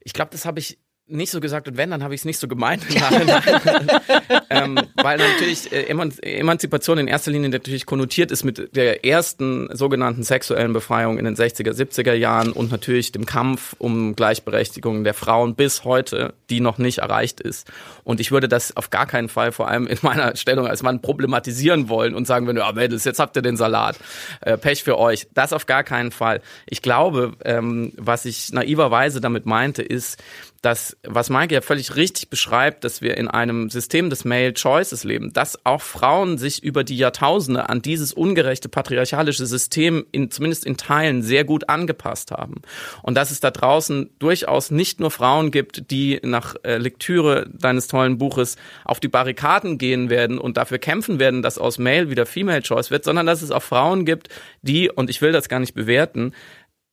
Ich 0.00 0.12
glaube, 0.12 0.32
das 0.32 0.44
habe 0.44 0.58
ich 0.58 0.78
nicht 1.10 1.30
so 1.30 1.40
gesagt 1.40 1.68
und 1.68 1.76
wenn, 1.76 1.90
dann 1.90 2.02
habe 2.02 2.14
ich 2.14 2.22
es 2.22 2.24
nicht 2.24 2.38
so 2.38 2.48
gemeint. 2.48 2.82
ähm, 4.50 4.80
weil 4.94 5.18
natürlich 5.18 5.72
äh, 5.72 5.84
Emanzipation 5.84 6.98
in 6.98 7.08
erster 7.08 7.30
Linie 7.30 7.50
natürlich 7.50 7.86
konnotiert 7.86 8.30
ist 8.30 8.44
mit 8.44 8.74
der 8.76 9.04
ersten 9.04 9.68
sogenannten 9.74 10.22
sexuellen 10.22 10.72
Befreiung 10.72 11.18
in 11.18 11.24
den 11.24 11.36
60er, 11.36 11.72
70er 11.72 12.14
Jahren 12.14 12.52
und 12.52 12.70
natürlich 12.70 13.12
dem 13.12 13.26
Kampf 13.26 13.74
um 13.78 14.16
Gleichberechtigung 14.16 15.04
der 15.04 15.14
Frauen 15.14 15.54
bis 15.54 15.84
heute, 15.84 16.34
die 16.48 16.60
noch 16.60 16.78
nicht 16.78 16.98
erreicht 16.98 17.40
ist. 17.40 17.70
Und 18.04 18.20
ich 18.20 18.30
würde 18.32 18.48
das 18.48 18.76
auf 18.76 18.90
gar 18.90 19.06
keinen 19.06 19.28
Fall, 19.28 19.52
vor 19.52 19.68
allem 19.68 19.86
in 19.86 19.98
meiner 20.02 20.36
Stellung 20.36 20.66
als 20.66 20.82
Mann, 20.82 21.00
problematisieren 21.00 21.88
wollen 21.88 22.14
und 22.14 22.26
sagen, 22.26 22.46
wenn 22.46 22.56
ja, 22.56 22.70
Mädels, 22.72 23.04
jetzt 23.04 23.20
habt 23.20 23.36
ihr 23.36 23.42
den 23.42 23.56
Salat. 23.56 23.96
Äh, 24.40 24.56
Pech 24.58 24.82
für 24.82 24.98
euch. 24.98 25.28
Das 25.34 25.52
auf 25.52 25.66
gar 25.66 25.84
keinen 25.84 26.10
Fall. 26.10 26.40
Ich 26.66 26.82
glaube, 26.82 27.32
ähm, 27.44 27.92
was 27.96 28.24
ich 28.24 28.52
naiverweise 28.52 29.20
damit 29.20 29.46
meinte, 29.46 29.82
ist, 29.82 30.22
dass, 30.62 30.96
was 31.02 31.30
Maike 31.30 31.54
ja 31.54 31.62
völlig 31.62 31.96
richtig 31.96 32.28
beschreibt, 32.28 32.84
dass 32.84 33.00
wir 33.00 33.16
in 33.16 33.28
einem 33.28 33.70
System 33.70 34.10
des 34.10 34.26
Male 34.26 34.52
Choices 34.52 35.04
leben, 35.04 35.32
dass 35.32 35.64
auch 35.64 35.80
Frauen 35.80 36.36
sich 36.36 36.62
über 36.62 36.84
die 36.84 36.98
Jahrtausende 36.98 37.70
an 37.70 37.80
dieses 37.80 38.12
ungerechte 38.12 38.68
patriarchalische 38.68 39.46
System 39.46 40.04
in, 40.12 40.30
zumindest 40.30 40.66
in 40.66 40.76
Teilen 40.76 41.22
sehr 41.22 41.44
gut 41.44 41.70
angepasst 41.70 42.30
haben. 42.30 42.60
Und 43.02 43.14
dass 43.14 43.30
es 43.30 43.40
da 43.40 43.50
draußen 43.50 44.10
durchaus 44.18 44.70
nicht 44.70 45.00
nur 45.00 45.10
Frauen 45.10 45.50
gibt, 45.50 45.90
die 45.90 46.20
nach 46.22 46.56
äh, 46.62 46.76
Lektüre 46.76 47.48
deines 47.54 47.88
tollen 47.88 48.18
Buches 48.18 48.56
auf 48.84 49.00
die 49.00 49.08
Barrikaden 49.08 49.78
gehen 49.78 50.10
werden 50.10 50.38
und 50.38 50.58
dafür 50.58 50.78
kämpfen 50.78 51.18
werden, 51.18 51.40
dass 51.40 51.56
aus 51.56 51.78
Male 51.78 52.10
wieder 52.10 52.26
Female 52.26 52.62
Choice 52.62 52.90
wird, 52.90 53.04
sondern 53.04 53.24
dass 53.24 53.40
es 53.40 53.50
auch 53.50 53.62
Frauen 53.62 54.04
gibt, 54.04 54.28
die, 54.60 54.90
und 54.90 55.08
ich 55.08 55.22
will 55.22 55.32
das 55.32 55.48
gar 55.48 55.60
nicht 55.60 55.74
bewerten, 55.74 56.32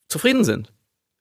zufrieden 0.08 0.46
sind 0.46 0.72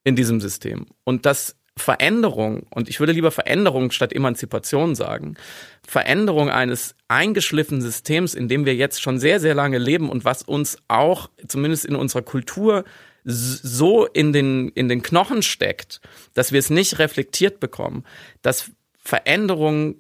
in 0.04 0.14
diesem 0.14 0.40
System. 0.40 0.86
Und 1.02 1.26
dass 1.26 1.56
Veränderung, 1.78 2.66
und 2.70 2.88
ich 2.88 3.00
würde 3.00 3.12
lieber 3.12 3.30
Veränderung 3.30 3.90
statt 3.90 4.12
Emanzipation 4.12 4.94
sagen, 4.94 5.36
Veränderung 5.86 6.50
eines 6.50 6.94
eingeschliffenen 7.08 7.82
Systems, 7.82 8.34
in 8.34 8.48
dem 8.48 8.64
wir 8.64 8.74
jetzt 8.74 9.02
schon 9.02 9.18
sehr, 9.18 9.40
sehr 9.40 9.54
lange 9.54 9.78
leben 9.78 10.08
und 10.08 10.24
was 10.24 10.42
uns 10.42 10.78
auch 10.88 11.28
zumindest 11.46 11.84
in 11.84 11.94
unserer 11.94 12.22
Kultur 12.22 12.84
so 13.24 14.06
in 14.06 14.32
den, 14.32 14.68
in 14.70 14.88
den 14.88 15.02
Knochen 15.02 15.42
steckt, 15.42 16.00
dass 16.34 16.52
wir 16.52 16.60
es 16.60 16.70
nicht 16.70 16.98
reflektiert 16.98 17.60
bekommen, 17.60 18.04
dass 18.40 18.70
Veränderung 18.98 19.96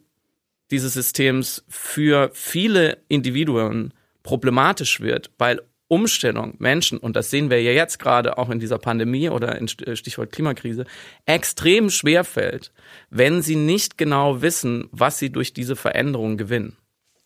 dieses 0.70 0.94
Systems 0.94 1.64
für 1.68 2.30
viele 2.32 2.98
Individuen 3.08 3.92
problematisch 4.22 5.00
wird, 5.00 5.30
weil 5.38 5.60
Umstellung 5.88 6.54
Menschen, 6.58 6.98
und 6.98 7.14
das 7.14 7.30
sehen 7.30 7.50
wir 7.50 7.62
ja 7.62 7.72
jetzt 7.72 7.98
gerade 7.98 8.38
auch 8.38 8.50
in 8.50 8.58
dieser 8.58 8.78
Pandemie 8.78 9.28
oder 9.28 9.56
in 9.56 9.68
äh, 9.84 9.96
Stichwort 9.96 10.32
Klimakrise, 10.32 10.84
extrem 11.26 11.90
schwer 11.90 12.24
fällt, 12.24 12.72
wenn 13.10 13.42
sie 13.42 13.56
nicht 13.56 13.96
genau 13.96 14.42
wissen, 14.42 14.88
was 14.90 15.18
sie 15.18 15.30
durch 15.30 15.52
diese 15.52 15.76
Veränderung 15.76 16.36
gewinnen. 16.36 16.76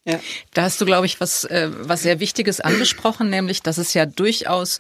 Ja. 0.07 0.21
Da 0.55 0.63
hast 0.63 0.81
du, 0.81 0.87
glaube 0.87 1.07
ich, 1.07 1.21
was, 1.21 1.45
äh, 1.45 1.71
was 1.73 2.03
sehr 2.03 2.21
Wichtiges 2.21 2.61
angesprochen, 2.61 3.31
nämlich, 3.31 3.63
dass 3.63 3.79
es 3.79 3.95
ja 3.95 4.07
durchaus 4.07 4.79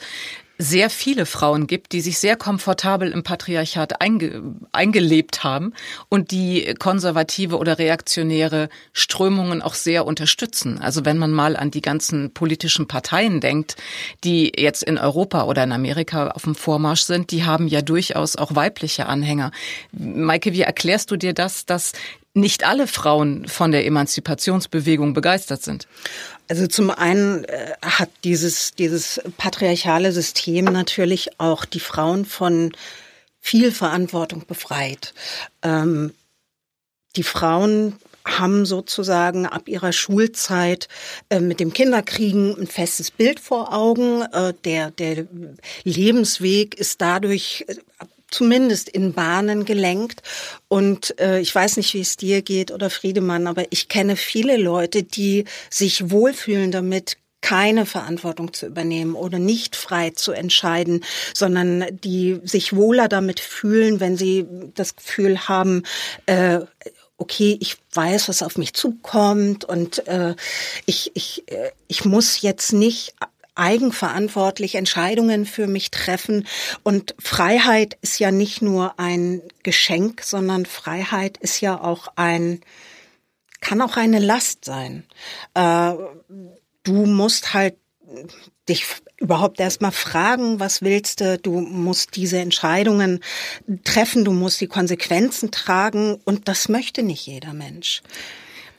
sehr 0.61 0.91
viele 0.91 1.25
Frauen 1.25 1.67
gibt, 1.67 1.93
die 1.93 2.03
sich 2.03 2.19
sehr 2.19 2.37
komfortabel 2.37 3.13
im 3.13 3.23
Patriarchat 3.23 4.03
einge 4.03 4.43
eingelebt 4.73 5.43
haben 5.43 5.73
und 6.11 6.33
die 6.33 6.75
konservative 6.79 7.57
oder 7.57 7.79
reaktionäre 7.79 8.69
Strömungen 8.93 9.63
auch 9.63 9.73
sehr 9.73 10.07
unterstützen. 10.07 10.79
Also 10.79 11.07
wenn 11.07 11.17
man 11.17 11.33
mal 11.33 11.57
an 11.57 11.71
die 11.71 11.81
ganzen 11.81 12.35
politischen 12.35 12.87
Parteien 12.89 13.41
denkt, 13.41 13.77
die 14.23 14.53
jetzt 14.55 14.83
in 14.83 14.99
Europa 14.99 15.45
oder 15.45 15.65
in 15.65 15.73
Amerika 15.73 16.29
auf 16.29 16.43
dem 16.43 16.55
Vormarsch 16.55 17.03
sind, 17.03 17.31
die 17.31 17.45
haben 17.45 17.67
ja 17.67 17.81
durchaus 17.81 18.37
auch 18.37 18.55
weibliche 18.55 19.07
Anhänger. 19.07 19.53
Maike, 19.93 20.53
wie 20.53 20.61
erklärst 20.61 21.11
du 21.11 21.17
dir 21.17 21.33
das, 21.33 21.65
dass 21.65 21.93
nicht 22.35 22.65
alle 22.65 22.87
Frauen 22.87 23.49
von 23.49 23.73
der 23.73 23.87
Emanzipationsbewegung 23.87 25.15
begeistert 25.15 25.63
sind? 25.63 25.89
Also 26.49 26.67
zum 26.67 26.91
einen 26.91 27.45
äh, 27.45 27.73
hat 27.83 28.11
dieses, 28.25 28.73
dieses 28.73 29.21
patriarchale 29.37 30.13
System 30.13 30.67
natürlich 30.67 31.41
auch 31.41 31.65
die 31.65 31.81
Frauen 31.81 32.25
von 32.25 32.73
viel 33.41 33.73
Verantwortung 33.73 34.45
befreit. 34.47 35.15
Ähm, 35.63 36.13
die 37.17 37.23
Frauen 37.23 37.97
haben 38.25 38.67
sozusagen 38.67 39.47
ab 39.47 39.69
ihrer 39.69 39.93
Schulzeit 39.93 40.89
äh, 41.31 41.41
mit 41.41 41.59
dem 41.59 41.73
Kinderkriegen 41.73 42.57
ein 42.59 42.67
festes 42.67 43.11
Bild 43.11 43.41
vor 43.41 43.73
Augen. 43.73 44.23
Äh, 44.23 44.55
der, 44.65 44.91
der 44.91 45.27
Lebensweg 45.85 46.75
ist 46.75 47.01
dadurch 47.01 47.65
äh, 47.69 47.77
zumindest 48.31 48.89
in 48.89 49.13
Bahnen 49.13 49.65
gelenkt. 49.65 50.23
Und 50.69 51.19
äh, 51.21 51.41
ich 51.41 51.55
weiß 51.55 51.77
nicht, 51.77 51.95
wie 51.95 52.01
es 52.01 52.17
dir 52.17 52.43
geht 52.43 52.71
oder 52.71 52.91
Friedemann, 52.91 53.47
aber 53.47 53.65
ich 53.71 53.89
kenne 53.89 54.17
viele 54.17 54.57
Leute, 54.57 55.03
die 55.03 55.45
sich 55.69 56.11
wohlfühlen 56.11 56.71
damit, 56.71 57.17
keine 57.43 57.87
Verantwortung 57.87 58.53
zu 58.53 58.67
übernehmen 58.67 59.15
oder 59.15 59.39
nicht 59.39 59.75
frei 59.75 60.11
zu 60.11 60.33
entscheiden, 60.33 61.03
sondern 61.35 61.87
die 62.05 62.39
sich 62.45 62.77
wohler 62.77 63.09
damit 63.09 63.41
fühlen, 63.41 63.99
wenn 63.99 64.17
sie 64.17 64.47
das 64.75 64.95
Gefühl 64.95 65.49
haben, 65.49 65.85
äh, 66.27 66.61
okay, 67.17 67.57
ich 67.61 67.77
weiß, 67.93 68.29
was 68.29 68.43
auf 68.43 68.57
mich 68.57 68.75
zukommt 68.75 69.65
und 69.65 70.07
äh, 70.09 70.35
ich, 70.87 71.13
ich, 71.15 71.45
äh, 71.51 71.71
ich 71.87 72.05
muss 72.05 72.41
jetzt 72.41 72.73
nicht 72.73 73.15
eigenverantwortlich 73.61 74.75
Entscheidungen 74.75 75.45
für 75.45 75.67
mich 75.67 75.91
treffen. 75.91 76.47
Und 76.83 77.15
Freiheit 77.19 77.99
ist 78.01 78.19
ja 78.19 78.31
nicht 78.31 78.63
nur 78.63 78.99
ein 78.99 79.43
Geschenk, 79.63 80.23
sondern 80.23 80.67
Freiheit 80.67 81.37
ist 81.37 81.61
ja 81.61 81.81
auch 81.81 82.09
ein, 82.17 82.61
kann 83.61 83.83
auch 83.83 83.97
eine 83.97 84.19
Last 84.19 84.65
sein. 84.65 85.05
Äh, 85.55 85.93
du 86.83 87.07
musst 87.07 87.55
halt 87.55 87.77
dich 88.69 88.87
überhaupt 89.19 89.61
erstmal 89.61 89.93
fragen, 89.93 90.59
was 90.61 90.81
willst 90.83 91.21
du? 91.21 91.39
Du 91.39 91.61
musst 91.61 92.17
diese 92.17 92.39
Entscheidungen 92.39 93.21
treffen, 93.85 94.25
du 94.25 94.33
musst 94.33 94.61
die 94.61 94.67
Konsequenzen 94.67 95.51
tragen 95.51 96.19
und 96.25 96.49
das 96.49 96.69
möchte 96.69 97.03
nicht 97.03 97.27
jeder 97.27 97.53
Mensch. 97.53 98.03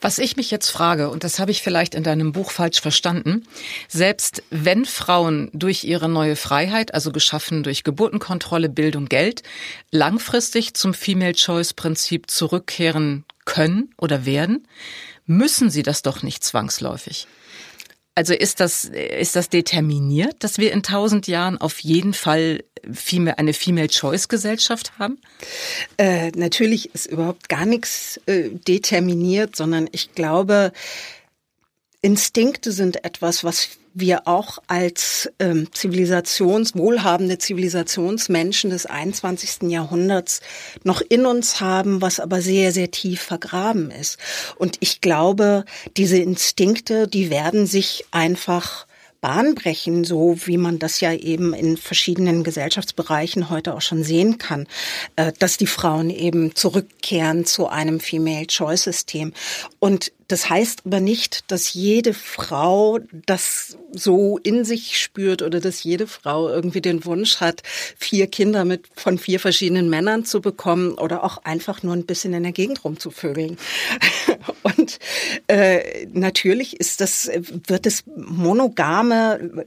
Was 0.02 0.18
ich 0.18 0.36
mich 0.36 0.50
jetzt 0.50 0.68
frage, 0.68 1.10
und 1.10 1.22
das 1.22 1.38
habe 1.38 1.52
ich 1.52 1.62
vielleicht 1.62 1.94
in 1.94 2.02
deinem 2.02 2.32
Buch 2.32 2.50
falsch 2.50 2.80
verstanden, 2.80 3.46
selbst 3.86 4.42
wenn 4.50 4.84
Frauen 4.84 5.48
durch 5.52 5.84
ihre 5.84 6.08
neue 6.08 6.34
Freiheit, 6.34 6.92
also 6.92 7.12
geschaffen 7.12 7.62
durch 7.62 7.84
Geburtenkontrolle, 7.84 8.68
Bildung, 8.68 9.06
Geld, 9.06 9.44
langfristig 9.92 10.74
zum 10.74 10.92
Female 10.92 11.34
Choice 11.34 11.72
Prinzip 11.72 12.28
zurückkehren 12.28 13.24
können 13.44 13.94
oder 13.96 14.26
werden, 14.26 14.66
müssen 15.26 15.70
sie 15.70 15.84
das 15.84 16.02
doch 16.02 16.24
nicht 16.24 16.42
zwangsläufig. 16.42 17.28
Also 18.14 18.34
ist 18.34 18.60
das, 18.60 18.84
ist 18.84 19.36
das 19.36 19.48
determiniert, 19.48 20.44
dass 20.44 20.58
wir 20.58 20.72
in 20.72 20.82
tausend 20.82 21.26
Jahren 21.26 21.58
auf 21.58 21.78
jeden 21.78 22.12
Fall 22.12 22.62
eine 23.36 23.54
Female 23.54 23.88
Choice 23.88 24.28
Gesellschaft 24.28 24.98
haben? 24.98 25.18
Äh, 25.96 26.30
natürlich 26.32 26.94
ist 26.94 27.06
überhaupt 27.06 27.48
gar 27.48 27.64
nichts 27.64 28.20
äh, 28.26 28.50
determiniert, 28.50 29.56
sondern 29.56 29.88
ich 29.92 30.12
glaube, 30.14 30.72
Instinkte 32.02 32.72
sind 32.72 33.04
etwas, 33.04 33.44
was 33.44 33.78
wir 33.94 34.26
auch 34.26 34.58
als 34.66 35.30
ähm, 35.38 35.68
Zivilisations, 35.72 36.74
wohlhabende 36.74 37.38
Zivilisationsmenschen 37.38 38.70
des 38.70 38.86
21. 38.86 39.70
Jahrhunderts 39.70 40.40
noch 40.84 41.00
in 41.00 41.26
uns 41.26 41.60
haben, 41.60 42.00
was 42.00 42.20
aber 42.20 42.40
sehr, 42.40 42.72
sehr 42.72 42.90
tief 42.90 43.20
vergraben 43.20 43.90
ist. 43.90 44.18
Und 44.56 44.76
ich 44.80 45.00
glaube, 45.00 45.64
diese 45.96 46.18
Instinkte, 46.18 47.08
die 47.08 47.30
werden 47.30 47.66
sich 47.66 48.04
einfach 48.10 48.86
Bahn 49.22 49.54
brechen, 49.54 50.02
so 50.02 50.36
wie 50.46 50.58
man 50.58 50.80
das 50.80 51.00
ja 51.00 51.12
eben 51.12 51.54
in 51.54 51.76
verschiedenen 51.76 52.42
Gesellschaftsbereichen 52.42 53.50
heute 53.50 53.72
auch 53.72 53.80
schon 53.80 54.02
sehen 54.02 54.36
kann, 54.36 54.66
äh, 55.14 55.32
dass 55.38 55.56
die 55.56 55.68
Frauen 55.68 56.10
eben 56.10 56.56
zurückkehren 56.56 57.44
zu 57.44 57.68
einem 57.68 58.00
Female-Choice-System. 58.00 59.32
Und 59.78 60.12
das 60.32 60.48
heißt 60.48 60.86
aber 60.86 61.00
nicht, 61.00 61.50
dass 61.50 61.74
jede 61.74 62.14
Frau 62.14 62.98
das 63.26 63.76
so 63.92 64.38
in 64.38 64.64
sich 64.64 64.98
spürt 64.98 65.42
oder 65.42 65.60
dass 65.60 65.84
jede 65.84 66.06
Frau 66.06 66.48
irgendwie 66.48 66.80
den 66.80 67.04
Wunsch 67.04 67.42
hat, 67.42 67.62
vier 67.98 68.26
Kinder 68.28 68.64
mit 68.64 68.88
von 68.96 69.18
vier 69.18 69.40
verschiedenen 69.40 69.90
Männern 69.90 70.24
zu 70.24 70.40
bekommen 70.40 70.94
oder 70.94 71.22
auch 71.22 71.44
einfach 71.44 71.82
nur 71.82 71.92
ein 71.92 72.06
bisschen 72.06 72.32
in 72.32 72.44
der 72.44 72.52
Gegend 72.52 72.82
rumzuvögeln. 72.82 73.58
Und 74.62 74.98
äh, 75.48 76.06
natürlich 76.06 76.80
ist 76.80 77.02
das, 77.02 77.30
wird 77.66 77.84
es 77.84 78.04
monogame 78.06 79.66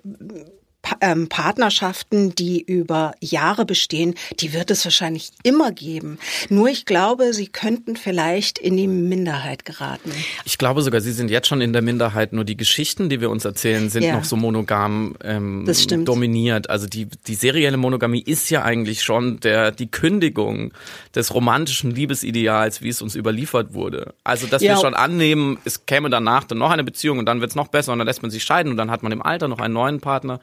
ähm, 1.01 1.27
Partnerschaften, 1.27 2.35
die 2.35 2.61
über 2.61 3.13
Jahre 3.21 3.65
bestehen, 3.65 4.15
die 4.39 4.53
wird 4.53 4.71
es 4.71 4.85
wahrscheinlich 4.85 5.31
immer 5.43 5.71
geben. 5.71 6.19
Nur 6.49 6.69
ich 6.69 6.85
glaube, 6.85 7.33
sie 7.33 7.47
könnten 7.47 7.95
vielleicht 7.95 8.57
in 8.57 8.77
die 8.77 8.87
Minderheit 8.87 9.65
geraten. 9.65 10.11
Ich 10.45 10.57
glaube 10.57 10.81
sogar, 10.81 11.01
sie 11.01 11.11
sind 11.11 11.29
jetzt 11.29 11.47
schon 11.47 11.61
in 11.61 11.73
der 11.73 11.81
Minderheit. 11.81 12.33
Nur 12.33 12.45
die 12.45 12.57
Geschichten, 12.57 13.09
die 13.09 13.21
wir 13.21 13.29
uns 13.29 13.45
erzählen, 13.45 13.89
sind 13.89 14.03
ja. 14.03 14.15
noch 14.15 14.25
so 14.25 14.35
monogam 14.35 15.15
ähm, 15.23 15.65
dominiert. 16.05 16.69
Also 16.69 16.87
die, 16.87 17.07
die 17.27 17.35
serielle 17.35 17.77
Monogamie 17.77 18.21
ist 18.21 18.49
ja 18.49 18.63
eigentlich 18.63 19.03
schon 19.03 19.39
der, 19.39 19.71
die 19.71 19.87
Kündigung 19.87 20.73
des 21.13 21.33
romantischen 21.33 21.91
Liebesideals, 21.91 22.81
wie 22.81 22.89
es 22.89 23.01
uns 23.01 23.15
überliefert 23.15 23.73
wurde. 23.73 24.13
Also, 24.23 24.47
dass 24.47 24.61
ja. 24.61 24.73
wir 24.73 24.81
schon 24.81 24.93
annehmen, 24.93 25.57
es 25.65 25.85
käme 25.85 26.09
danach 26.09 26.43
dann 26.43 26.57
noch 26.57 26.71
eine 26.71 26.83
Beziehung 26.83 27.19
und 27.19 27.25
dann 27.25 27.41
wird 27.41 27.51
es 27.51 27.55
noch 27.55 27.67
besser 27.67 27.93
und 27.93 27.99
dann 27.99 28.07
lässt 28.07 28.21
man 28.21 28.31
sich 28.31 28.43
scheiden 28.43 28.71
und 28.71 28.77
dann 28.77 28.91
hat 28.91 29.03
man 29.03 29.11
im 29.11 29.21
Alter 29.21 29.47
noch 29.47 29.59
einen 29.59 29.73
neuen 29.73 29.99
Partner. 29.99 30.39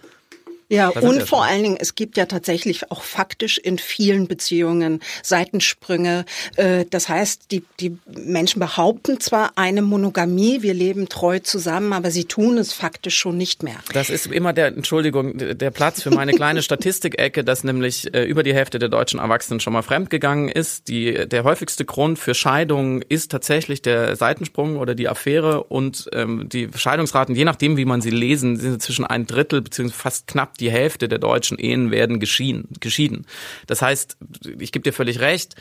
Ja, 0.73 0.88
und 0.88 1.23
vor 1.25 1.45
allen 1.45 1.62
Dingen, 1.62 1.76
es 1.79 1.97
gibt 1.97 2.17
ja 2.17 2.25
tatsächlich 2.25 2.91
auch 2.91 3.02
faktisch 3.02 3.59
in 3.59 3.76
vielen 3.76 4.26
Beziehungen 4.26 5.00
Seitensprünge. 5.23 6.25
Äh, 6.57 6.87
das 6.88 7.11
heißt, 7.11 7.50
die, 7.50 7.62
die 7.79 7.99
Menschen 8.07 8.59
behaupten 8.59 9.21
zwar 9.21 9.52
eine 9.57 9.83
Monogamie, 9.83 10.62
wir 10.62 10.73
leben 10.73 11.11
treu 11.11 11.41
zusammen, 11.41 11.93
aber 11.93 12.11
sie 12.11 12.25
tun 12.25 12.57
es 12.57 12.73
faktisch 12.73 13.19
schon 13.19 13.37
nicht 13.37 13.62
mehr. 13.62 13.75
Das 13.93 14.09
ist 14.09 14.29
immer 14.29 14.55
der, 14.55 14.69
Entschuldigung, 14.69 15.37
der 15.37 15.71
Platz 15.71 16.02
für 16.02 16.11
meine 16.11 16.33
kleine 16.33 16.62
Statistikecke, 16.62 17.45
dass 17.45 17.64
nämlich 17.64 18.14
äh, 18.14 18.25
über 18.25 18.43
die 18.43 18.55
Hälfte 18.55 18.79
der 18.79 18.88
deutschen 18.88 19.21
Erwachsenen 19.21 19.61
schon 19.61 19.75
mal 19.75 19.83
fremdgegangen 19.83 20.49
ist. 20.49 20.88
Die, 20.88 21.29
der 21.29 21.45
häufigste 21.45 21.85
Grund 21.85 22.19
für 22.19 22.33
Scheidungen 22.33 23.02
ist 23.07 23.31
tatsächlich 23.31 23.83
der 23.83 24.17
Seitensprung 24.17 24.79
oder 24.79 24.95
die 24.95 25.07
Affäre 25.07 25.64
und 25.64 26.09
ähm, 26.14 26.49
die 26.49 26.71
Scheidungsraten, 26.75 27.35
je 27.35 27.45
nachdem, 27.45 27.76
wie 27.76 27.85
man 27.85 28.00
sie 28.00 28.09
lesen, 28.09 28.57
sind 28.57 28.81
zwischen 28.81 29.05
ein 29.05 29.26
Drittel 29.26 29.61
beziehungsweise 29.61 30.00
fast 30.02 30.26
knapp 30.26 30.57
die 30.62 30.71
Hälfte 30.71 31.08
der 31.08 31.19
deutschen 31.19 31.58
Ehen 31.58 31.91
werden 31.91 32.21
geschieden. 32.21 33.26
Das 33.67 33.82
heißt, 33.82 34.17
ich 34.58 34.73
gebe 34.73 34.84
dir 34.84 34.93
völlig 34.93 35.21
recht, 35.21 35.56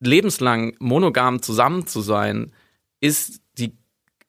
lebenslang 0.00 0.74
monogam 0.80 1.42
zusammen 1.42 1.86
zu 1.86 2.00
sein, 2.00 2.52
ist 3.00 3.42
die 3.58 3.76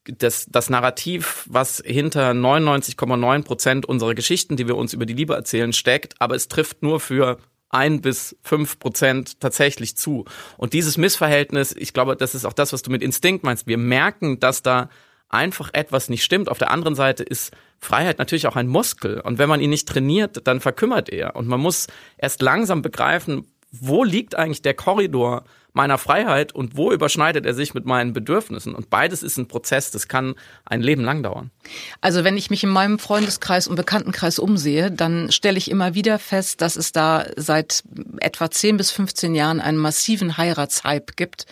das, 0.03 0.45
das 0.49 0.69
Narrativ, 0.69 1.45
was 1.49 1.81
hinter 1.83 2.31
99,9 2.31 3.43
Prozent 3.43 3.85
unserer 3.87 4.13
Geschichten, 4.13 4.55
die 4.55 4.67
wir 4.67 4.75
uns 4.75 4.93
über 4.93 5.05
die 5.05 5.13
Liebe 5.13 5.33
erzählen, 5.33 5.73
steckt, 5.73 6.13
aber 6.19 6.35
es 6.35 6.47
trifft 6.47 6.83
nur 6.83 6.99
für 6.99 7.39
ein 7.69 8.01
bis 8.01 8.37
fünf 8.43 8.77
Prozent 8.77 9.39
tatsächlich 9.39 9.97
zu. 9.97 10.25
Und 10.57 10.73
dieses 10.73 10.97
Missverhältnis, 10.97 11.75
ich 11.75 11.93
glaube, 11.93 12.15
das 12.15 12.35
ist 12.35 12.45
auch 12.45 12.53
das, 12.53 12.71
was 12.71 12.83
du 12.83 12.91
mit 12.91 13.01
Instinkt 13.01 13.43
meinst. 13.43 13.65
Wir 13.65 13.77
merken, 13.77 14.39
dass 14.39 14.61
da 14.61 14.89
einfach 15.29 15.69
etwas 15.73 16.09
nicht 16.09 16.23
stimmt. 16.23 16.49
Auf 16.49 16.57
der 16.57 16.71
anderen 16.71 16.95
Seite 16.95 17.23
ist 17.23 17.51
Freiheit 17.79 18.19
natürlich 18.19 18.47
auch 18.47 18.55
ein 18.55 18.67
Muskel. 18.67 19.19
Und 19.19 19.37
wenn 19.37 19.49
man 19.49 19.59
ihn 19.59 19.69
nicht 19.69 19.87
trainiert, 19.87 20.47
dann 20.47 20.59
verkümmert 20.59 21.09
er. 21.09 21.35
Und 21.35 21.47
man 21.47 21.59
muss 21.59 21.87
erst 22.17 22.41
langsam 22.41 22.81
begreifen, 22.81 23.45
wo 23.71 24.03
liegt 24.03 24.35
eigentlich 24.35 24.61
der 24.61 24.73
Korridor 24.73 25.43
meiner 25.73 25.97
Freiheit 25.97 26.53
und 26.53 26.77
wo 26.77 26.91
überschneidet 26.93 27.45
er 27.45 27.53
sich 27.53 27.73
mit 27.73 27.85
meinen 27.85 28.13
Bedürfnissen? 28.13 28.73
Und 28.73 28.89
beides 28.89 29.21
ist 29.23 29.37
ein 29.37 29.49
Prozess, 29.49 29.91
das 29.91 30.07
kann 30.07 30.35
ein 30.63 30.81
Leben 30.81 31.03
lang 31.03 31.21
dauern. 31.21 31.51
Also 31.99 32.23
wenn 32.23 32.37
ich 32.37 32.49
mich 32.49 32.63
in 32.63 32.69
meinem 32.69 32.97
Freundeskreis 32.97 33.67
und 33.67 33.75
Bekanntenkreis 33.75 34.39
umsehe, 34.39 34.89
dann 34.89 35.31
stelle 35.33 35.57
ich 35.57 35.69
immer 35.69 35.93
wieder 35.93 36.17
fest, 36.17 36.61
dass 36.61 36.77
es 36.77 36.93
da 36.93 37.25
seit 37.35 37.83
etwa 38.19 38.49
10 38.49 38.77
bis 38.77 38.91
15 38.91 39.35
Jahren 39.35 39.59
einen 39.59 39.77
massiven 39.77 40.37
Heiratshype 40.37 41.13
gibt 41.17 41.45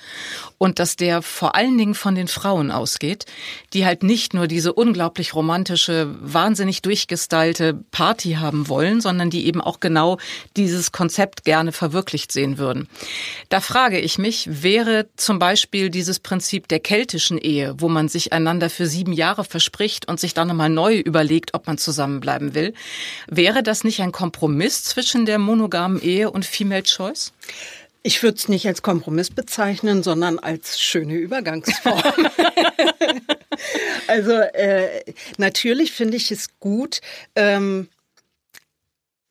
und 0.63 0.79
dass 0.79 0.95
der 0.95 1.21
vor 1.21 1.55
allen 1.55 1.77
Dingen 1.77 1.93
von 1.93 2.15
den 2.15 2.29
Frauen 2.29 2.71
ausgeht, 2.71 3.25
die 3.73 3.85
halt 3.85 4.01
nicht 4.01 4.33
nur 4.33 4.47
diese 4.47 4.71
unglaublich 4.71 5.35
romantische, 5.35 6.15
wahnsinnig 6.21 6.81
durchgestylte 6.81 7.73
Party 7.91 8.35
haben 8.35 8.69
wollen, 8.69 9.01
sondern 9.01 9.29
die 9.29 9.45
eben 9.45 9.59
auch 9.59 9.81
genau 9.81 10.19
dieses 10.55 10.93
Konzept 10.93 11.43
gerne 11.43 11.73
verwirklicht 11.73 12.31
sehen 12.31 12.57
würden. 12.57 12.87
Da 13.49 13.59
frage 13.59 13.99
ich 13.99 14.17
mich, 14.17 14.47
wäre 14.63 15.07
zum 15.17 15.37
Beispiel 15.37 15.89
dieses 15.89 16.21
Prinzip 16.21 16.69
der 16.69 16.79
keltischen 16.79 17.39
Ehe, 17.39 17.75
wo 17.79 17.89
man 17.89 18.07
sich 18.07 18.31
einander 18.31 18.69
für 18.69 18.87
sieben 18.87 19.11
Jahre 19.11 19.43
verspricht 19.43 20.07
und 20.07 20.17
sich 20.17 20.33
dann 20.33 20.47
nochmal 20.47 20.69
neu 20.69 20.95
überlegt, 20.97 21.55
ob 21.55 21.67
man 21.67 21.77
zusammenbleiben 21.77 22.55
will, 22.55 22.73
wäre 23.27 23.63
das 23.63 23.83
nicht 23.83 23.99
ein 23.99 24.13
Kompromiss 24.13 24.85
zwischen 24.85 25.25
der 25.25 25.39
monogamen 25.39 26.01
Ehe 26.01 26.31
und 26.31 26.45
Female 26.45 26.83
Choice? 26.83 27.33
Ich 28.05 28.21
würde 28.21 28.37
es 28.37 28.49
nicht 28.49 28.67
als 28.67 28.81
Kompromiss 28.81 29.29
bezeichnen, 29.29 30.03
sondern 30.03 30.37
als 30.37 30.79
schöne 30.81 31.15
Übergangsform. 31.15 32.03
also 34.07 34.33
äh, 34.33 35.13
natürlich 35.37 35.93
finde 35.93 36.17
ich 36.17 36.29
es 36.29 36.59
gut, 36.59 36.99
ähm, 37.35 37.87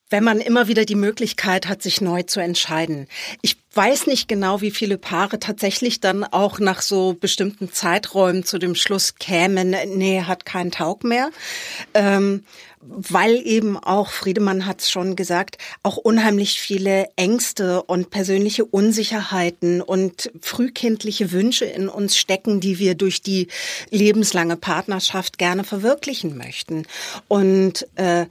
wenn 0.08 0.24
man 0.24 0.40
immer 0.40 0.68
wieder 0.68 0.84
die 0.84 0.94
Möglichkeit 0.94 1.68
hat, 1.68 1.82
sich 1.82 2.00
neu 2.00 2.22
zu 2.22 2.40
entscheiden. 2.40 3.08
Ich 3.40 3.56
weiß 3.74 4.06
nicht 4.06 4.28
genau, 4.28 4.60
wie 4.60 4.70
viele 4.70 4.98
Paare 4.98 5.38
tatsächlich 5.38 6.00
dann 6.00 6.24
auch 6.24 6.58
nach 6.58 6.82
so 6.82 7.14
bestimmten 7.14 7.72
Zeiträumen 7.72 8.44
zu 8.44 8.58
dem 8.58 8.74
Schluss 8.74 9.16
kämen, 9.16 9.74
nee, 9.96 10.22
hat 10.22 10.44
keinen 10.44 10.70
Taug 10.70 10.98
mehr. 11.02 11.30
Ähm, 11.94 12.44
weil 12.82 13.40
eben 13.46 13.78
auch, 13.78 14.10
Friedemann 14.10 14.66
hat 14.66 14.80
es 14.80 14.90
schon 14.90 15.16
gesagt, 15.16 15.58
auch 15.82 15.96
unheimlich 15.96 16.60
viele 16.60 17.08
Ängste 17.16 17.82
und 17.82 18.10
persönliche 18.10 18.64
Unsicherheiten 18.64 19.80
und 19.80 20.30
frühkindliche 20.40 21.32
Wünsche 21.32 21.64
in 21.64 21.88
uns 21.88 22.16
stecken, 22.16 22.60
die 22.60 22.78
wir 22.78 22.94
durch 22.94 23.22
die 23.22 23.48
lebenslange 23.90 24.56
Partnerschaft 24.56 25.38
gerne 25.38 25.64
verwirklichen 25.64 26.36
möchten. 26.36 26.86
Und 27.28 27.86
äh, 27.96 28.26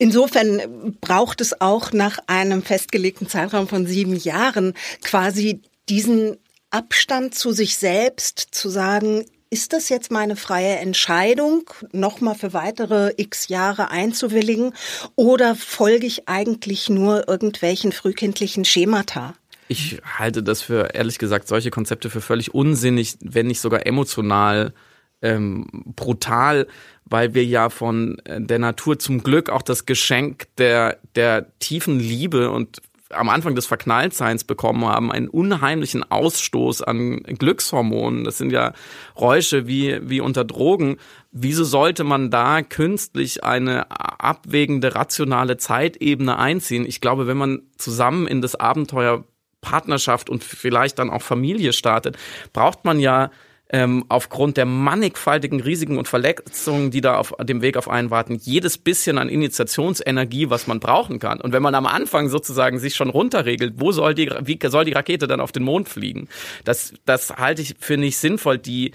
Insofern 0.00 0.96
braucht 1.00 1.40
es 1.40 1.60
auch 1.60 1.92
nach 1.92 2.20
einem 2.28 2.62
festgelegten 2.62 3.28
Zeitraum 3.28 3.66
von 3.66 3.84
sieben 3.84 4.14
Jahren 4.14 4.74
quasi 5.02 5.60
diesen 5.88 6.36
Abstand 6.70 7.34
zu 7.34 7.50
sich 7.50 7.76
selbst, 7.78 8.38
zu 8.52 8.68
sagen, 8.68 9.24
ist 9.50 9.72
das 9.72 9.88
jetzt 9.88 10.10
meine 10.10 10.36
freie 10.36 10.76
Entscheidung, 10.76 11.70
nochmal 11.92 12.34
für 12.34 12.52
weitere 12.52 13.12
x 13.16 13.48
Jahre 13.48 13.90
einzuwilligen 13.90 14.74
oder 15.16 15.54
folge 15.54 16.06
ich 16.06 16.28
eigentlich 16.28 16.88
nur 16.90 17.28
irgendwelchen 17.28 17.92
frühkindlichen 17.92 18.64
Schemata? 18.64 19.34
Ich 19.68 20.00
halte 20.18 20.42
das 20.42 20.62
für, 20.62 20.94
ehrlich 20.94 21.18
gesagt, 21.18 21.46
solche 21.48 21.70
Konzepte 21.70 22.10
für 22.10 22.20
völlig 22.20 22.54
unsinnig, 22.54 23.16
wenn 23.20 23.46
nicht 23.46 23.60
sogar 23.60 23.86
emotional 23.86 24.72
ähm, 25.20 25.66
brutal, 25.96 26.66
weil 27.04 27.34
wir 27.34 27.44
ja 27.44 27.70
von 27.70 28.18
äh, 28.24 28.40
der 28.40 28.58
Natur 28.58 28.98
zum 28.98 29.22
Glück 29.22 29.50
auch 29.50 29.62
das 29.62 29.86
Geschenk 29.86 30.46
der, 30.58 30.98
der 31.16 31.58
tiefen 31.58 31.98
Liebe 31.98 32.50
und 32.50 32.80
am 33.10 33.28
Anfang 33.28 33.54
des 33.54 33.66
Verknalltseins 33.66 34.44
bekommen 34.44 34.84
haben, 34.84 35.10
einen 35.10 35.28
unheimlichen 35.28 36.08
Ausstoß 36.10 36.82
an 36.82 37.22
Glückshormonen. 37.22 38.24
Das 38.24 38.38
sind 38.38 38.52
ja 38.52 38.74
Räusche 39.18 39.66
wie, 39.66 39.98
wie 40.02 40.20
unter 40.20 40.44
Drogen. 40.44 40.98
Wieso 41.30 41.64
sollte 41.64 42.04
man 42.04 42.30
da 42.30 42.62
künstlich 42.62 43.44
eine 43.44 43.90
abwägende, 43.90 44.94
rationale 44.94 45.56
Zeitebene 45.56 46.38
einziehen? 46.38 46.84
Ich 46.86 47.00
glaube, 47.00 47.26
wenn 47.26 47.38
man 47.38 47.62
zusammen 47.76 48.26
in 48.26 48.42
das 48.42 48.56
Abenteuer 48.56 49.24
Partnerschaft 49.60 50.30
und 50.30 50.44
vielleicht 50.44 50.98
dann 50.98 51.10
auch 51.10 51.22
Familie 51.22 51.72
startet, 51.72 52.16
braucht 52.52 52.84
man 52.84 53.00
ja 53.00 53.30
ähm, 53.70 54.04
aufgrund 54.08 54.56
der 54.56 54.64
mannigfaltigen 54.64 55.60
Risiken 55.60 55.98
und 55.98 56.08
Verletzungen, 56.08 56.90
die 56.90 57.00
da 57.00 57.16
auf 57.16 57.34
dem 57.40 57.60
Weg 57.60 57.76
auf 57.76 57.88
einen 57.88 58.10
warten, 58.10 58.36
jedes 58.40 58.78
bisschen 58.78 59.18
an 59.18 59.28
Initiationsenergie, 59.28 60.48
was 60.48 60.66
man 60.66 60.80
brauchen 60.80 61.18
kann. 61.18 61.40
Und 61.40 61.52
wenn 61.52 61.62
man 61.62 61.74
am 61.74 61.86
Anfang 61.86 62.28
sozusagen 62.28 62.78
sich 62.78 62.94
schon 62.94 63.10
runterregelt, 63.10 63.74
wo 63.76 63.92
soll 63.92 64.14
die, 64.14 64.30
wie 64.42 64.58
soll 64.68 64.84
die 64.86 64.92
Rakete 64.92 65.26
dann 65.26 65.40
auf 65.40 65.52
den 65.52 65.64
Mond 65.64 65.88
fliegen? 65.88 66.28
Das, 66.64 66.94
das 67.04 67.36
halte 67.36 67.62
ich 67.62 67.74
für 67.78 67.98
nicht 67.98 68.16
sinnvoll. 68.16 68.58
Die, 68.58 68.92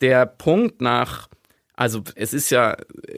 der 0.00 0.26
Punkt 0.26 0.80
nach 0.80 1.28
also 1.76 2.02
es 2.14 2.32
ist 2.32 2.48
ja 2.48 2.74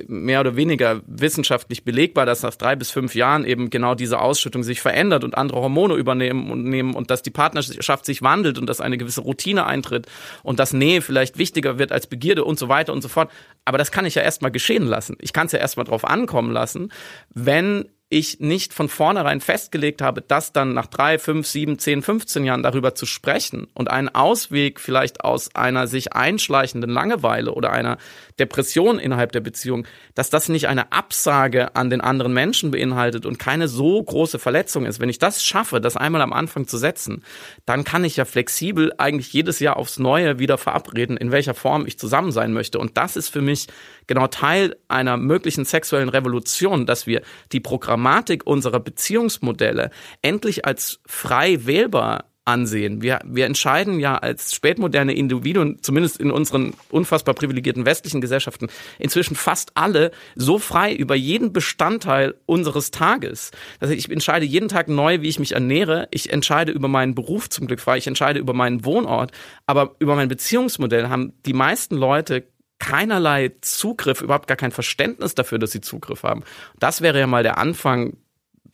mehr 0.09 0.41
oder 0.41 0.57
weniger 0.57 1.01
wissenschaftlich 1.07 1.85
belegbar, 1.85 2.27
dass 2.27 2.43
nach 2.43 2.57
drei 2.57 2.75
bis 2.75 2.91
fünf 2.91 3.15
Jahren 3.15 3.45
eben 3.45 3.71
genau 3.71 3.95
diese 3.95 4.21
Ausschüttung 4.21 4.65
sich 4.65 4.81
verändert 4.81 5.23
und 5.23 5.39
andere 5.39 5.61
Hormone 5.61 5.95
übernehmen 5.95 6.51
und 6.51 6.65
nehmen 6.65 6.95
und 6.95 7.11
dass 7.11 7.23
die 7.23 7.31
Partnerschaft 7.31 8.05
sich 8.05 8.21
wandelt 8.21 8.59
und 8.59 8.67
dass 8.67 8.81
eine 8.81 8.99
gewisse 8.99 9.21
Routine 9.21 9.65
eintritt 9.65 10.09
und 10.43 10.59
dass 10.59 10.73
Nähe 10.73 11.03
vielleicht 11.03 11.39
wichtiger 11.39 11.79
wird 11.79 11.93
als 11.93 12.09
Begierde 12.09 12.45
und 12.45 12.59
so 12.59 12.69
weiter 12.69 12.93
und 12.93 13.01
so 13.01 13.09
fort. 13.09 13.31
Aber 13.65 13.79
das 13.79 13.93
kann 13.93 14.05
ich 14.07 14.17
ja 14.17 14.23
erstmal 14.23 14.51
geschehen 14.51 14.87
lassen. 14.87 15.17
Ich 15.21 15.33
kann 15.33 15.47
es 15.47 15.53
ja 15.53 15.61
erstmal 15.61 15.87
drauf 15.87 16.05
ankommen 16.05 16.51
lassen, 16.51 16.91
wenn 17.33 17.89
ich 18.11 18.41
nicht 18.41 18.73
von 18.73 18.89
vornherein 18.89 19.43
festgelegt 19.43 20.01
habe, 20.01 20.23
dass 20.23 20.53
dann 20.53 20.73
nach 20.73 20.87
drei, 20.87 21.19
fünf, 21.19 21.47
sieben, 21.47 21.79
zehn, 21.79 22.01
15 22.01 22.43
Jahren 22.43 22.63
darüber 22.63 22.95
zu 22.95 23.05
sprechen 23.05 23.69
und 23.75 23.91
einen 23.91 24.09
Ausweg 24.09 24.81
vielleicht 24.81 25.25
aus 25.25 25.55
einer 25.55 25.87
sich 25.87 26.15
einschleichenden 26.15 26.91
Langeweile 26.91 27.53
oder 27.53 27.71
einer 27.71 27.99
Depression 28.39 28.99
innerhalb 28.99 29.33
der 29.33 29.41
Beziehung, 29.41 29.87
dass 30.15 30.31
das 30.31 30.49
nicht 30.49 30.69
eine 30.69 30.91
Absage 30.91 31.77
an 31.77 31.91
den 31.91 32.01
anderen 32.01 32.33
Menschen 32.33 32.71
beinhaltet 32.71 33.27
und 33.27 33.39
keine 33.39 33.69
so 33.69 34.03
große 34.03 34.39
Verletzung 34.39 34.87
ist. 34.87 35.01
Wenn 35.01 35.11
ich 35.11 35.19
das 35.19 35.45
schaffe, 35.45 35.79
das 35.79 35.99
einmal 35.99 36.23
am 36.23 36.33
Anfang 36.33 36.67
zu 36.67 36.79
setzen, 36.79 37.23
dann 37.67 37.85
kann 37.85 38.05
ich 38.05 38.17
ja 38.17 38.25
flexibel 38.25 38.91
eigentlich 38.97 39.35
jedes 39.35 39.61
Jahr 39.61 39.77
aufs 39.77 39.99
Neue 39.99 40.39
wieder 40.39 40.57
verabreden, 40.57 41.19
in 41.19 41.31
welcher 41.31 41.55
Form 41.55 41.85
ich 41.87 41.99
zusammen 41.99 42.33
sein 42.33 42.55
möchte. 42.55 42.79
Und 42.79 42.97
das 42.97 43.17
ist 43.17 43.29
für 43.29 43.43
mich 43.43 43.67
genau 44.07 44.29
Teil 44.29 44.77
einer 44.89 45.19
möglichen 45.19 45.67
sexuellen 45.67 46.09
Revolution, 46.09 46.87
dass 46.87 47.07
wir 47.07 47.21
die 47.53 47.61
Programme 47.61 47.98
Programmatik 47.99 48.47
unserer 48.47 48.79
Beziehungsmodelle 48.79 49.91
endlich 50.23 50.65
als 50.65 51.01
frei 51.05 51.67
wählbar 51.67 52.27
ansehen. 52.45 53.03
Wir, 53.03 53.19
wir 53.25 53.45
entscheiden 53.45 53.99
ja 53.99 54.17
als 54.17 54.55
spätmoderne 54.55 55.13
Individuen, 55.13 55.83
zumindest 55.83 56.19
in 56.19 56.31
unseren 56.31 56.75
unfassbar 56.91 57.35
privilegierten 57.35 57.85
westlichen 57.85 58.21
Gesellschaften, 58.21 58.69
inzwischen 59.01 59.35
fast 59.35 59.73
alle 59.75 60.13
so 60.37 60.59
frei 60.61 60.95
über 60.95 61.17
jeden 61.17 61.53
Bestandteil 61.53 62.37
unseres 62.47 62.93
Tages. 62.93 63.51
Also 63.81 63.93
ich 63.93 64.09
entscheide 64.09 64.47
jeden 64.47 64.69
Tag 64.69 64.89
neu, 64.89 65.21
wie 65.21 65.29
ich 65.29 65.41
mich 65.41 65.53
ernähre. 65.53 66.07
Ich 66.13 66.33
entscheide 66.33 66.71
über 66.71 66.87
meinen 66.87 67.17
Beruf 67.17 67.51
zum 67.51 67.67
Glück 67.67 67.81
frei. 67.81 67.99
Ich 67.99 68.07
entscheide 68.07 68.39
über 68.39 68.55
meinen 68.55 68.85
Wohnort. 68.85 69.33
Aber 69.67 69.97
über 69.99 70.15
mein 70.15 70.29
Beziehungsmodell 70.29 71.09
haben 71.09 71.33
die 71.45 71.53
meisten 71.53 71.97
Leute 71.97 72.47
keinerlei 72.79 73.53
Zugriff, 73.61 74.21
überhaupt 74.21 74.47
gar 74.47 74.57
kein 74.57 74.73
Verständnis 74.73 75.35
dafür, 75.35 75.59
dass 75.59 75.73
sie 75.73 75.81
Zugriff 75.81 76.23
haben. 76.23 76.45
Das 76.79 77.01
wäre 77.01 77.19
ja 77.19 77.27
mal 77.27 77.43
der 77.43 77.59
Anfang, 77.59 78.17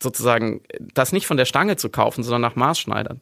sozusagen, 0.01 0.61
das 0.93 1.11
nicht 1.11 1.27
von 1.27 1.37
der 1.37 1.45
Stange 1.45 1.77
zu 1.77 1.89
kaufen, 1.89 2.23
sondern 2.23 2.41
nach 2.41 2.55
Maßschneidern. 2.55 3.21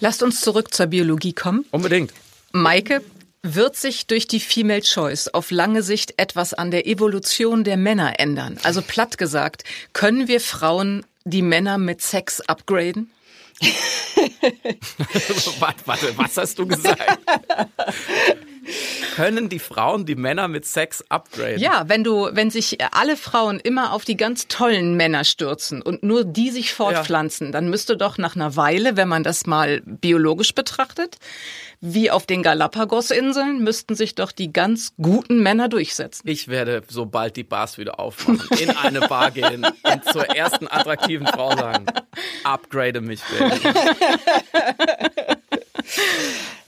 Lasst 0.00 0.22
uns 0.22 0.40
zurück 0.40 0.72
zur 0.72 0.86
Biologie 0.86 1.32
kommen. 1.32 1.66
Unbedingt. 1.70 2.12
Maike, 2.52 3.02
wird 3.42 3.76
sich 3.76 4.06
durch 4.06 4.26
die 4.26 4.40
Female 4.40 4.82
Choice 4.82 5.28
auf 5.28 5.50
lange 5.50 5.82
Sicht 5.82 6.14
etwas 6.18 6.52
an 6.54 6.70
der 6.70 6.86
Evolution 6.86 7.64
der 7.64 7.76
Männer 7.76 8.20
ändern? 8.20 8.58
Also 8.62 8.82
platt 8.82 9.18
gesagt, 9.18 9.64
können 9.92 10.28
wir 10.28 10.40
Frauen 10.40 11.04
die 11.24 11.42
Männer 11.42 11.78
mit 11.78 12.02
Sex 12.02 12.40
upgraden? 12.42 13.10
warte, 15.58 15.86
warte, 15.86 16.16
was 16.16 16.36
hast 16.36 16.58
du 16.58 16.66
gesagt? 16.66 17.00
Können 19.14 19.48
die 19.48 19.58
Frauen 19.58 20.06
die 20.06 20.14
Männer 20.14 20.48
mit 20.48 20.66
Sex 20.66 21.04
upgraden? 21.08 21.58
Ja, 21.58 21.84
wenn 21.88 22.04
du, 22.04 22.28
wenn 22.32 22.50
sich 22.50 22.78
alle 22.92 23.16
Frauen 23.16 23.60
immer 23.60 23.92
auf 23.92 24.04
die 24.04 24.16
ganz 24.16 24.48
tollen 24.48 24.96
Männer 24.96 25.24
stürzen 25.24 25.82
und 25.82 26.02
nur 26.02 26.24
die 26.24 26.50
sich 26.50 26.72
fortpflanzen, 26.72 27.48
ja. 27.48 27.52
dann 27.52 27.70
müsste 27.70 27.96
doch 27.96 28.18
nach 28.18 28.36
einer 28.36 28.56
Weile, 28.56 28.96
wenn 28.96 29.08
man 29.08 29.22
das 29.22 29.46
mal 29.46 29.82
biologisch 29.84 30.54
betrachtet, 30.54 31.18
wie 31.80 32.10
auf 32.10 32.26
den 32.26 32.42
Galapagos-Inseln, 32.42 33.62
müssten 33.62 33.94
sich 33.94 34.14
doch 34.14 34.32
die 34.32 34.52
ganz 34.52 34.92
guten 35.00 35.42
Männer 35.42 35.68
durchsetzen. 35.68 36.28
Ich 36.28 36.48
werde, 36.48 36.82
sobald 36.88 37.36
die 37.36 37.44
Bars 37.44 37.78
wieder 37.78 37.98
aufmachen, 37.98 38.58
in 38.58 38.70
eine 38.70 39.00
Bar 39.00 39.30
gehen 39.30 39.64
und 39.64 40.04
zur 40.04 40.26
ersten 40.26 40.68
attraktiven 40.68 41.26
Frau 41.26 41.56
sagen, 41.56 41.86
upgrade 42.44 43.00
mich 43.00 43.20
bitte. 43.22 43.60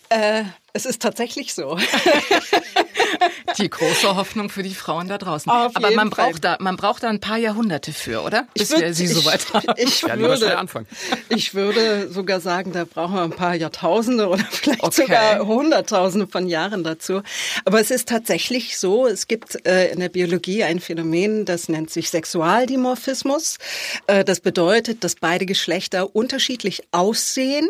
äh, 0.08 0.44
es 0.72 0.86
ist 0.86 1.02
tatsächlich 1.02 1.54
so. 1.54 1.78
Die 3.58 3.70
große 3.70 4.16
Hoffnung 4.16 4.48
für 4.50 4.62
die 4.62 4.74
Frauen 4.74 5.08
da 5.08 5.18
draußen. 5.18 5.50
Auf 5.50 5.76
Aber 5.76 5.90
man 5.90 6.10
braucht 6.10 6.44
da, 6.44 6.56
man 6.60 6.76
braucht 6.76 7.02
da 7.02 7.08
ein 7.08 7.20
paar 7.20 7.38
Jahrhunderte 7.38 7.92
für, 7.92 8.22
oder? 8.22 8.46
Bis 8.54 8.70
würd, 8.70 8.80
wir 8.80 8.94
sie 8.94 9.06
so 9.06 9.24
weit 9.24 9.52
haben. 9.52 9.62
Ich, 9.82 10.02
ja, 10.02 10.18
würde, 10.18 10.58
anfangen. 10.58 10.86
ich 11.28 11.54
würde 11.54 12.08
sogar 12.10 12.40
sagen, 12.40 12.72
da 12.72 12.84
brauchen 12.84 13.14
wir 13.14 13.22
ein 13.22 13.30
paar 13.30 13.54
Jahrtausende 13.54 14.28
oder 14.28 14.44
vielleicht 14.50 14.82
okay. 14.82 15.02
sogar 15.02 15.46
Hunderttausende 15.46 16.26
von 16.26 16.46
Jahren 16.48 16.84
dazu. 16.84 17.22
Aber 17.64 17.80
es 17.80 17.90
ist 17.90 18.08
tatsächlich 18.08 18.78
so, 18.78 19.06
es 19.06 19.28
gibt 19.28 19.66
äh, 19.66 19.90
in 19.90 20.00
der 20.00 20.08
Biologie 20.08 20.62
ein 20.64 20.80
Phänomen, 20.80 21.44
das 21.44 21.68
nennt 21.68 21.90
sich 21.90 22.10
Sexualdimorphismus. 22.10 23.58
Äh, 24.06 24.24
das 24.24 24.40
bedeutet, 24.40 25.04
dass 25.04 25.16
beide 25.16 25.46
Geschlechter 25.46 26.14
unterschiedlich 26.14 26.82
aussehen. 26.92 27.68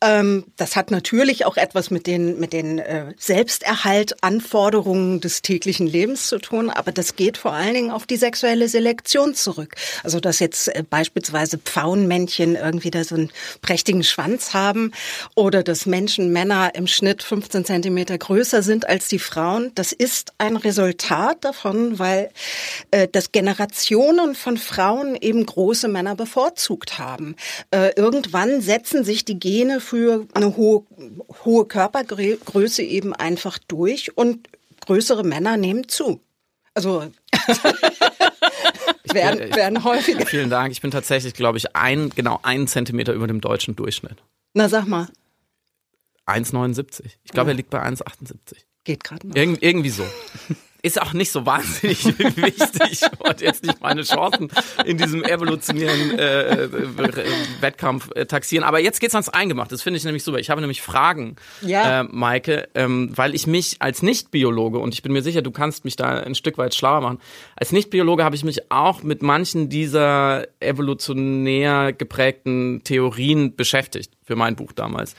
Ähm, 0.00 0.44
das 0.56 0.76
hat 0.76 0.90
natürlich 0.90 1.46
auch 1.46 1.56
etwas 1.56 1.90
mit 1.90 2.06
den 2.06 2.38
mit 2.38 2.52
den 2.52 2.78
äh, 2.78 3.14
Selbsterhaltanforderungen 3.18 5.07
des 5.20 5.42
täglichen 5.42 5.86
Lebens 5.86 6.28
zu 6.28 6.38
tun, 6.38 6.70
aber 6.70 6.92
das 6.92 7.16
geht 7.16 7.36
vor 7.36 7.52
allen 7.52 7.74
Dingen 7.74 7.90
auf 7.90 8.06
die 8.06 8.16
sexuelle 8.16 8.68
Selektion 8.68 9.34
zurück. 9.34 9.74
Also 10.04 10.20
dass 10.20 10.38
jetzt 10.38 10.68
äh, 10.68 10.84
beispielsweise 10.88 11.58
Pfauenmännchen 11.58 12.56
irgendwie 12.56 12.90
da 12.90 13.02
so 13.04 13.14
einen 13.14 13.30
prächtigen 13.62 14.04
Schwanz 14.04 14.54
haben 14.54 14.92
oder 15.34 15.62
dass 15.62 15.86
Menschen, 15.86 16.32
Männer 16.32 16.74
im 16.74 16.86
Schnitt 16.86 17.22
15 17.22 17.64
Zentimeter 17.64 18.16
größer 18.18 18.62
sind 18.62 18.88
als 18.88 19.08
die 19.08 19.18
Frauen, 19.18 19.72
das 19.74 19.92
ist 19.92 20.32
ein 20.38 20.56
Resultat 20.56 21.44
davon, 21.44 21.98
weil 21.98 22.30
äh, 22.90 23.08
das 23.10 23.32
Generationen 23.32 24.34
von 24.34 24.56
Frauen 24.56 25.16
eben 25.16 25.44
große 25.44 25.88
Männer 25.88 26.14
bevorzugt 26.14 26.98
haben. 26.98 27.36
Äh, 27.70 27.92
irgendwann 27.96 28.60
setzen 28.60 29.04
sich 29.04 29.24
die 29.24 29.38
Gene 29.38 29.80
für 29.80 30.26
eine 30.34 30.56
hohe, 30.56 30.84
hohe 31.44 31.64
Körpergröße 31.66 32.38
Größe 32.44 32.82
eben 32.82 33.14
einfach 33.14 33.58
durch 33.68 34.16
und 34.16 34.48
größere 34.88 35.22
Männer 35.22 35.58
nehmen 35.58 35.86
zu. 35.86 36.22
Also 36.72 37.12
werden, 39.12 39.54
werden 39.54 39.84
häufiger. 39.84 40.24
Vielen 40.24 40.48
Dank. 40.48 40.72
Ich 40.72 40.80
bin 40.80 40.90
tatsächlich, 40.90 41.34
glaube 41.34 41.58
ich, 41.58 41.76
ein, 41.76 42.08
genau 42.08 42.40
einen 42.42 42.66
Zentimeter 42.66 43.12
über 43.12 43.26
dem 43.26 43.42
deutschen 43.42 43.76
Durchschnitt. 43.76 44.16
Na, 44.54 44.70
sag 44.70 44.86
mal. 44.86 45.08
1,79. 46.26 47.04
Ich 47.22 47.32
glaube, 47.32 47.50
ja. 47.50 47.52
er 47.52 47.56
liegt 47.56 47.68
bei 47.68 47.82
1,78. 47.82 48.64
Geht 48.84 49.04
gerade 49.04 49.28
noch. 49.28 49.36
Irg 49.36 49.58
irgendwie 49.60 49.90
so 49.90 50.06
ist 50.82 51.00
auch 51.00 51.12
nicht 51.12 51.32
so 51.32 51.44
wahnsinnig 51.44 52.04
wichtig. 52.18 53.02
Ich 53.02 53.20
wollte 53.20 53.44
jetzt 53.44 53.64
nicht 53.64 53.80
meine 53.80 54.02
Chancen 54.02 54.48
in 54.84 54.96
diesem 54.96 55.24
evolutionären 55.24 56.18
äh, 56.18 56.64
äh, 56.64 56.68
Wettkampf 57.60 58.10
äh, 58.14 58.26
taxieren. 58.26 58.64
Aber 58.64 58.78
jetzt 58.78 59.00
geht's 59.00 59.14
ans 59.14 59.28
Eingemacht. 59.28 59.72
Das 59.72 59.82
finde 59.82 59.98
ich 59.98 60.04
nämlich 60.04 60.22
super. 60.22 60.38
Ich 60.38 60.50
habe 60.50 60.60
nämlich 60.60 60.82
Fragen, 60.82 61.36
ja. 61.62 62.00
äh, 62.00 62.04
Maike, 62.04 62.68
ähm, 62.74 63.10
weil 63.14 63.34
ich 63.34 63.46
mich 63.46 63.76
als 63.80 64.02
Nicht-Biologe, 64.02 64.78
und 64.78 64.94
ich 64.94 65.02
bin 65.02 65.12
mir 65.12 65.22
sicher, 65.22 65.42
du 65.42 65.50
kannst 65.50 65.84
mich 65.84 65.96
da 65.96 66.20
ein 66.20 66.34
Stück 66.34 66.58
weit 66.58 66.74
schlauer 66.74 67.00
machen, 67.00 67.18
als 67.56 67.72
Nicht-Biologe 67.72 68.24
habe 68.24 68.36
ich 68.36 68.44
mich 68.44 68.70
auch 68.70 69.02
mit 69.02 69.22
manchen 69.22 69.68
dieser 69.68 70.46
evolutionär 70.60 71.92
geprägten 71.92 72.82
Theorien 72.84 73.56
beschäftigt 73.56 74.17
für 74.28 74.36
mein 74.36 74.56
Buch 74.56 74.72
damals. 74.72 75.14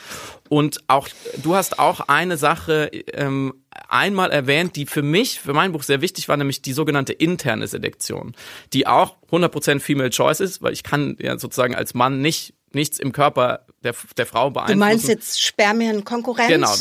Und 0.50 0.82
auch 0.88 1.10
du 1.42 1.56
hast 1.56 1.80
auch 1.80 2.02
eine 2.02 2.38
Sache 2.38 2.92
ähm, 3.12 3.56
einmal 3.88 4.30
erwähnt, 4.30 4.76
die 4.76 4.86
für 4.86 5.02
mich, 5.02 5.40
für 5.40 5.54
mein 5.54 5.72
Buch 5.72 5.82
sehr 5.82 6.02
wichtig 6.02 6.30
war, 6.30 6.38
nämlich 6.38 6.62
die 6.62 6.74
sogenannte 6.74 7.14
interne 7.14 7.66
Selektion, 7.66 8.36
die 8.72 8.86
auch 8.86 9.16
100% 9.32 9.80
Female 9.80 10.12
Choice 10.12 10.42
ist, 10.42 10.62
weil 10.62 10.74
ich 10.74 10.84
kann 10.84 11.18
ja 11.20 11.40
sozusagen 11.40 11.74
als 11.74 11.96
Mann 11.96 12.22
nicht 12.22 12.54
nichts 12.74 13.00
im 13.00 13.12
Körper 13.12 13.66
der, 13.84 13.96
der 14.18 14.26
Frau 14.26 14.50
beeinflussen. 14.50 14.80
Du 14.80 14.86
meinst 14.86 15.08
jetzt 15.08 15.42
Spermienkonkurrenz? 15.42 16.50
Genau, 16.50 16.74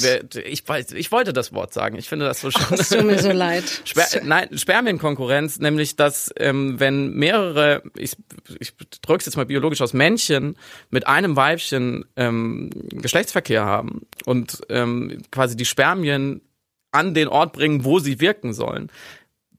ich, 0.45 0.65
ich 0.69 1.13
wollte 1.13 1.33
das 1.33 1.53
Wort 1.53 1.73
sagen. 1.73 1.97
Ich 1.97 2.09
finde 2.09 2.27
das 2.27 2.41
so 2.41 2.51
schön. 2.51 2.79
Es 2.79 2.89
tut 2.89 3.05
mir 3.05 3.19
so 3.19 3.33
leid. 3.33 3.65
Sper 3.85 4.07
nein, 4.25 4.57
Spermienkonkurrenz, 4.57 5.59
nämlich 5.59 5.97
dass 5.97 6.31
ähm, 6.37 6.81
wenn 6.81 7.15
mehrere, 7.15 7.83
ich, 7.97 8.17
ich 8.59 8.75
drücke 9.03 9.21
es 9.21 9.27
jetzt 9.27 9.37
mal 9.37 9.47
biologisch 9.47 9.81
aus, 9.81 9.93
Männchen 9.93 10.57
mit 10.91 11.07
einem 11.07 11.37
Weibchen 11.37 12.05
ähm, 12.17 12.71
Geschlechtsverkehr 12.91 13.65
haben 13.65 14.07
und 14.25 14.61
ähm, 14.69 15.23
quasi 15.31 15.57
die 15.57 15.65
Spermien 15.65 16.43
an 16.91 17.15
den 17.15 17.29
Ort 17.29 17.53
bringen, 17.53 17.85
wo 17.85 17.99
sie 17.99 18.21
wirken 18.21 18.53
sollen. 18.53 18.91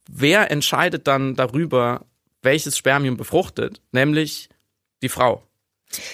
Wer 0.09 0.51
entscheidet 0.51 1.07
dann 1.07 1.35
darüber, 1.35 2.05
welches 2.41 2.77
Spermium 2.77 3.17
befruchtet? 3.17 3.81
Nämlich 3.91 4.49
die 5.01 5.09
Frau. 5.09 5.43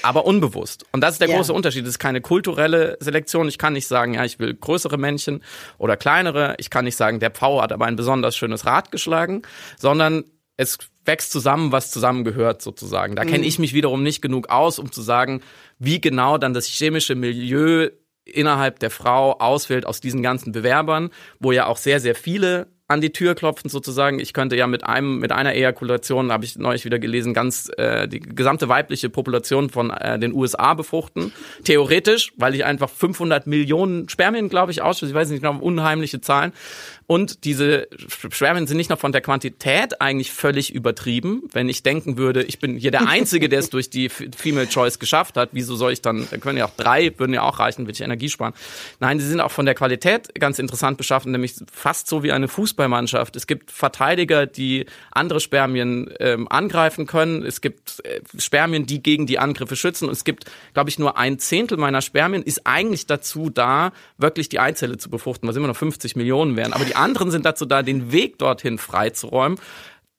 Aber 0.04 0.26
unbewusst. 0.26 0.86
Und 0.92 1.02
das 1.02 1.14
ist 1.14 1.22
der 1.22 1.30
ja. 1.30 1.36
große 1.36 1.54
Unterschied. 1.54 1.84
Es 1.84 1.92
ist 1.92 2.00
keine 2.00 2.22
kulturelle 2.22 2.98
Selektion. 3.00 3.48
Ich 3.48 3.58
kann 3.58 3.74
nicht 3.74 3.88
sagen, 3.88 4.14
ja, 4.14 4.24
ich 4.24 4.40
will 4.40 4.54
größere 4.54 4.98
Männchen 4.98 5.44
oder 5.78 5.98
kleinere. 5.98 6.56
Ich 6.60 6.70
kann 6.70 6.86
nicht 6.86 6.96
sagen, 6.96 7.20
der 7.20 7.32
Pfau 7.32 7.62
hat 7.62 7.72
aber 7.72 7.86
ein 7.86 7.96
besonders 7.96 8.36
schönes 8.38 8.66
Rad 8.66 8.92
geschlagen, 8.92 9.42
sondern 9.78 10.24
es 10.58 10.78
wächst 11.04 11.32
zusammen, 11.32 11.72
was 11.72 11.92
zusammengehört 11.92 12.62
sozusagen. 12.62 13.16
Da 13.16 13.26
mhm. 13.26 13.30
kenne 13.30 13.46
ich 13.46 13.60
mich 13.60 13.74
wiederum 13.74 14.04
nicht 14.04 14.22
genug 14.22 14.50
aus, 14.50 14.80
um 14.80 14.92
zu 14.92 15.02
sagen, 15.02 15.42
wie 15.78 16.00
genau 16.00 16.38
dann 16.38 16.54
das 16.54 16.68
chemische 16.68 17.16
Milieu 17.16 17.90
innerhalb 18.24 18.80
der 18.80 18.90
Frau 18.90 19.34
auswählt 19.34 19.86
aus 19.86 20.00
diesen 20.00 20.24
ganzen 20.24 20.52
Bewerbern, 20.52 21.12
wo 21.40 21.52
ja 21.52 21.68
auch 21.68 21.78
sehr, 21.78 22.00
sehr 22.00 22.16
viele 22.16 22.68
an 22.88 23.02
die 23.02 23.12
Tür 23.12 23.34
klopfen 23.34 23.69
sozusagen. 23.69 24.19
Ich 24.19 24.34
könnte 24.34 24.56
ja 24.56 24.67
mit 24.67 24.84
einem 24.84 25.19
mit 25.19 25.32
einer 25.32 25.54
Ejakulation, 25.54 26.32
habe 26.32 26.45
ich 26.45 26.58
neulich 26.58 26.86
wieder 26.86 27.00
gelesen, 27.00 27.34
ganz 27.34 27.71
äh, 27.78 28.08
die 28.08 28.19
gesamte 28.19 28.69
weibliche 28.69 29.10
Population 29.10 29.69
von 29.69 29.89
äh, 29.89 30.19
den 30.19 30.34
USA 30.34 30.76
befruchten. 30.76 31.34
Theoretisch, 31.63 32.34
weil 32.38 32.54
ich 32.54 32.63
einfach 32.63 32.89
500 32.89 33.48
Millionen 33.48 34.08
Spermien, 34.08 34.50
glaube 34.50 34.71
ich, 34.71 34.84
ausschließe. 34.84 35.12
Ich 35.12 35.15
weiß 35.15 35.30
nicht 35.30 35.41
genau, 35.41 35.60
unheimliche 35.60 36.21
Zahlen. 36.21 36.54
Und 37.08 37.44
diese 37.44 37.88
Spermien 38.08 38.65
sind 38.65 38.78
nicht 38.78 38.89
nur 38.89 38.98
von 38.98 39.12
der 39.12 39.22
Quantität 39.22 40.02
eigentlich 40.02 40.32
völlig 40.32 40.74
übertrieben. 40.74 41.44
Wenn 41.52 41.70
ich 41.70 41.84
denken 41.84 42.18
würde, 42.18 42.41
ich 42.41 42.60
bin 42.60 42.78
hier 42.78 42.89
der 42.89 43.08
Einzige, 43.08 43.48
der 43.48 43.60
es 43.60 43.70
durch 43.70 43.91
die 43.91 44.10
Female 44.10 44.68
Choice 44.68 44.98
geschafft 44.98 45.38
hat, 45.38 45.50
wieso 45.52 45.76
soll 45.76 45.91
ich 45.91 46.02
dann, 46.02 46.28
können 46.41 46.58
ja 46.58 46.65
auch 46.65 46.76
drei, 46.76 47.13
würden 47.18 47.34
ja 47.34 47.44
auch 47.44 47.60
reichen, 47.60 47.84
würde 47.84 47.94
ich 47.94 48.02
Energie 48.02 48.30
sparen. 48.30 48.54
Nein, 49.00 49.20
sie 49.20 49.28
sind 49.28 49.39
auch 49.39 49.52
von 49.52 49.65
der 49.65 49.76
Qualität 49.76 50.34
ganz 50.39 50.58
interessant 50.58 50.98
beschaffen, 50.98 51.32
nämlich 51.32 51.54
fast 51.72 52.08
so 52.08 52.24
wie 52.24 52.32
eine 52.32 52.48
Fußballmannschaft. 52.48 53.36
Es 53.36 53.46
gibt 53.46 53.70
Verteidiger, 53.70 54.48
die 54.48 54.88
andere 55.12 55.39
Spermien 55.39 56.12
ähm, 56.20 56.48
angreifen 56.50 57.06
können. 57.06 57.44
Es 57.44 57.62
gibt 57.62 58.04
äh, 58.04 58.22
Spermien, 58.39 58.88
die 58.88 59.04
gegen 59.04 59.28
die 59.28 59.38
Angriffe 59.38 59.76
schützen. 59.76 60.06
Und 60.06 60.13
es 60.13 60.24
gibt, 60.24 60.46
glaube 60.74 60.89
ich, 60.89 60.98
nur 60.98 61.18
ein 61.18 61.38
Zehntel 61.38 61.78
meiner 61.78 62.02
Spermien 62.02 62.41
ist 62.41 62.65
eigentlich 62.65 63.06
dazu 63.06 63.52
da, 63.52 63.91
wirklich 64.18 64.50
die 64.50 64.60
Eizelle 64.60 64.98
zu 64.98 65.12
befruchten, 65.12 65.48
was 65.48 65.56
immer 65.56 65.68
noch 65.68 65.78
50 65.78 66.15
Millionen 66.15 66.56
wären. 66.58 66.74
Aber 66.74 66.86
die 66.86 66.94
anderen 66.95 67.31
sind 67.31 67.45
dazu 67.45 67.65
da, 67.65 67.84
den 67.84 68.12
Weg 68.12 68.38
dorthin 68.39 68.77
freizuräumen. 68.77 69.60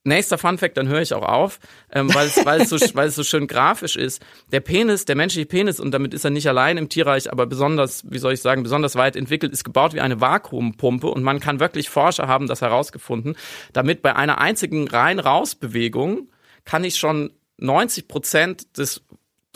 Nächster 0.06 0.38
Funfact, 0.38 0.76
dann 0.76 0.86
höre 0.86 1.02
ich 1.02 1.14
auch 1.14 1.26
auf, 1.26 1.58
ähm, 1.92 2.14
weil, 2.14 2.28
es, 2.28 2.44
weil, 2.46 2.60
es 2.60 2.68
so, 2.68 2.76
weil 2.94 3.08
es 3.08 3.16
so 3.16 3.24
schön 3.24 3.48
grafisch 3.48 3.96
ist. 3.96 4.24
Der 4.52 4.60
Penis, 4.60 5.04
der 5.04 5.16
menschliche 5.16 5.46
Penis, 5.46 5.80
und 5.80 5.90
damit 5.90 6.14
ist 6.14 6.24
er 6.24 6.30
nicht 6.30 6.48
allein 6.48 6.76
im 6.76 6.88
Tierreich, 6.88 7.32
aber 7.32 7.46
besonders, 7.46 8.04
wie 8.08 8.18
soll 8.18 8.32
ich 8.32 8.40
sagen, 8.40 8.62
besonders 8.62 8.94
weit 8.94 9.16
entwickelt, 9.16 9.52
ist 9.52 9.64
gebaut 9.64 9.94
wie 9.94 10.00
eine 10.00 10.20
Vakuumpumpe 10.20 11.08
und 11.08 11.24
man 11.24 11.40
kann 11.40 11.58
wirklich 11.58 11.90
Forscher 11.90 12.28
haben 12.28 12.46
das 12.46 12.60
herausgefunden, 12.60 13.36
damit 13.72 14.00
bei 14.00 14.14
einer 14.14 14.38
einzigen 14.38 14.86
Rein-Raus-Bewegung 14.86 16.28
kann 16.64 16.84
ich 16.84 16.96
schon 16.96 17.32
90 17.58 18.06
Prozent 18.06 18.78
des 18.78 19.02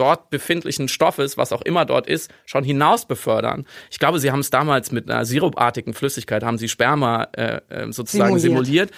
dort 0.00 0.30
befindlichen 0.30 0.88
Stoffes, 0.88 1.36
was 1.36 1.52
auch 1.52 1.62
immer 1.62 1.84
dort 1.84 2.06
ist, 2.06 2.30
schon 2.46 2.64
hinaus 2.64 3.06
befördern. 3.06 3.66
Ich 3.90 3.98
glaube, 3.98 4.18
sie 4.18 4.30
haben 4.30 4.40
es 4.40 4.50
damals 4.50 4.92
mit 4.92 5.10
einer 5.10 5.24
sirupartigen 5.24 5.94
Flüssigkeit, 5.94 6.42
haben 6.42 6.58
sie 6.58 6.68
Sperma 6.68 7.28
äh, 7.36 7.60
äh 7.68 7.92
sozusagen 7.92 8.38
simuliert. 8.38 8.66
simuliert. 8.66 8.90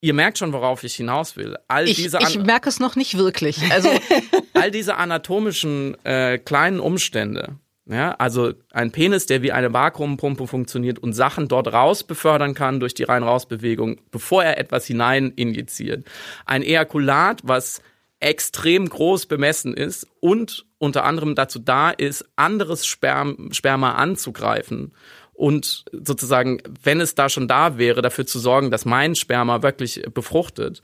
Ihr 0.00 0.14
merkt 0.14 0.38
schon, 0.38 0.52
worauf 0.52 0.84
ich 0.84 0.94
hinaus 0.94 1.36
will. 1.36 1.56
All 1.66 1.88
ich, 1.88 1.96
diese 1.96 2.18
ich 2.20 2.38
merke 2.38 2.68
es 2.68 2.78
noch 2.78 2.94
nicht 2.94 3.18
wirklich. 3.18 3.60
Also 3.72 3.88
all 4.54 4.70
diese 4.70 4.96
anatomischen 4.96 5.96
äh, 6.04 6.38
kleinen 6.38 6.78
Umstände, 6.78 7.56
ja, 7.90 8.14
also 8.18 8.52
ein 8.70 8.92
Penis, 8.92 9.24
der 9.26 9.42
wie 9.42 9.50
eine 9.50 9.72
Vakuumpumpe 9.72 10.46
funktioniert 10.46 10.98
und 10.98 11.14
Sachen 11.14 11.48
dort 11.48 11.72
raus 11.72 12.04
befördern 12.04 12.54
kann 12.54 12.80
durch 12.80 12.92
die 12.92 13.04
Rein-Raus-Bewegung, 13.04 13.98
bevor 14.10 14.44
er 14.44 14.58
etwas 14.58 14.86
hinein 14.86 15.32
injiziert. 15.34 16.06
Ein 16.44 16.62
Ejakulat, 16.62 17.40
was 17.44 17.80
extrem 18.20 18.88
groß 18.88 19.26
bemessen 19.26 19.74
ist 19.74 20.06
und 20.20 20.66
unter 20.78 21.04
anderem 21.04 21.34
dazu 21.34 21.58
da 21.58 21.90
ist, 21.90 22.24
anderes 22.36 22.86
Sperm 22.86 23.50
Sperma 23.52 23.92
anzugreifen 23.92 24.92
und 25.38 25.84
sozusagen, 25.92 26.58
wenn 26.82 27.00
es 27.00 27.14
da 27.14 27.28
schon 27.28 27.46
da 27.46 27.78
wäre, 27.78 28.02
dafür 28.02 28.26
zu 28.26 28.40
sorgen, 28.40 28.72
dass 28.72 28.84
mein 28.84 29.14
Sperma 29.14 29.62
wirklich 29.62 30.02
befruchtet. 30.12 30.82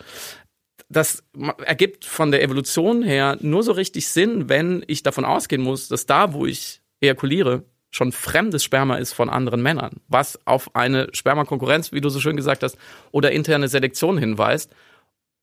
Das 0.89 1.25
ergibt 1.65 2.05
von 2.05 2.31
der 2.31 2.43
Evolution 2.43 3.03
her 3.03 3.37
nur 3.41 3.65
so 3.65 3.73
richtig 3.73 4.09
Sinn, 4.09 4.49
wenn 4.49 4.85
ich 4.87 5.03
davon 5.03 5.25
ausgehen 5.25 5.63
muss, 5.63 5.89
dass 5.89 6.07
da, 6.07 6.35
wo 6.35 6.47
ich 6.47 6.83
ejakuliere, 7.01 7.65
schon 7.91 8.13
fremdes 8.13 8.63
Sperma 8.63 8.97
ist 8.97 9.13
von 9.13 9.29
anderen 9.29 9.63
Männern, 9.63 10.01
was 10.07 10.39
auf 10.47 10.75
eine 10.77 11.09
Spermakonkurrenz, 11.13 11.91
wie 11.91 12.01
du 12.01 12.09
so 12.09 12.21
schön 12.21 12.37
gesagt 12.37 12.63
hast, 12.63 12.77
oder 13.11 13.33
interne 13.33 13.69
Selektion 13.69 14.19
hinweist. 14.19 14.73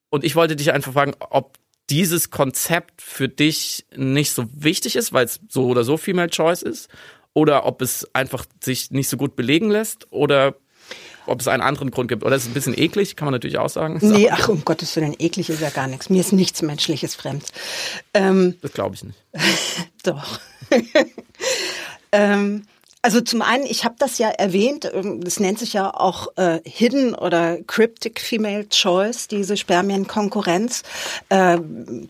Und 0.10 0.24
ich 0.24 0.36
wollte 0.36 0.56
dich 0.56 0.72
einfach 0.72 0.94
fragen, 0.94 1.16
ob 1.20 1.58
dieses 1.92 2.32
Konzept 2.32 3.02
für 3.02 3.28
dich 3.28 3.86
nicht 3.96 4.32
so 4.32 4.46
wichtig 4.54 4.96
ist, 4.96 5.12
weil 5.14 5.26
es 5.26 5.42
so 5.50 5.68
oder 5.68 5.84
so 5.84 5.98
Female 5.98 6.30
Choice 6.30 6.64
ist, 6.64 6.90
oder 7.34 7.66
ob 7.66 7.82
es 7.82 8.08
einfach 8.16 8.46
sich 8.64 8.92
nicht 8.92 9.10
so 9.10 9.18
gut 9.18 9.36
belegen 9.36 9.70
lässt, 9.70 10.08
oder 10.12 10.56
ob 11.28 11.40
es 11.42 11.48
einen 11.48 11.62
anderen 11.62 11.92
Grund 11.92 12.08
gibt. 12.08 12.24
Oder 12.24 12.36
ist 12.36 12.44
es 12.44 12.50
ein 12.50 12.54
bisschen 12.54 12.78
eklig, 12.78 13.16
kann 13.16 13.26
man 13.26 13.34
natürlich 13.34 13.58
auch 13.58 13.70
sagen. 13.70 14.00
Nee, 14.02 14.30
ach 14.30 14.50
um 14.50 14.66
Gottes 14.66 14.96
Willen, 14.96 15.16
eklig 15.20 15.50
ist 15.50 15.62
ja 15.62 15.70
gar 15.70 15.88
nichts. 15.88 16.10
Mir 16.10 16.22
ist 16.22 16.34
nichts 16.34 16.62
Menschliches 16.62 17.16
fremd. 17.16 17.46
Ähm, 18.14 18.56
das 18.62 18.74
glaube 18.74 18.96
ich 18.96 19.04
nicht. 19.04 19.20
doch. 20.04 20.40
ähm, 22.12 22.66
also 23.02 23.22
zum 23.22 23.42
einen, 23.42 23.66
ich 23.66 23.84
habe 23.84 23.96
das 23.98 24.18
ja 24.18 24.30
erwähnt, 24.30 24.90
ähm, 24.94 25.24
das 25.24 25.40
nennt 25.40 25.60
sich 25.60 25.74
ja 25.74 25.92
auch 25.92 26.28
äh, 26.38 26.60
Hidden 26.64 27.16
oder 27.16 27.58
Cryptic 27.64 28.20
Female 28.20 28.70
Choice, 28.70 29.28
diese 29.28 29.58
Spermienkonkurrenz. 29.58 30.84
Äh, 31.30 31.58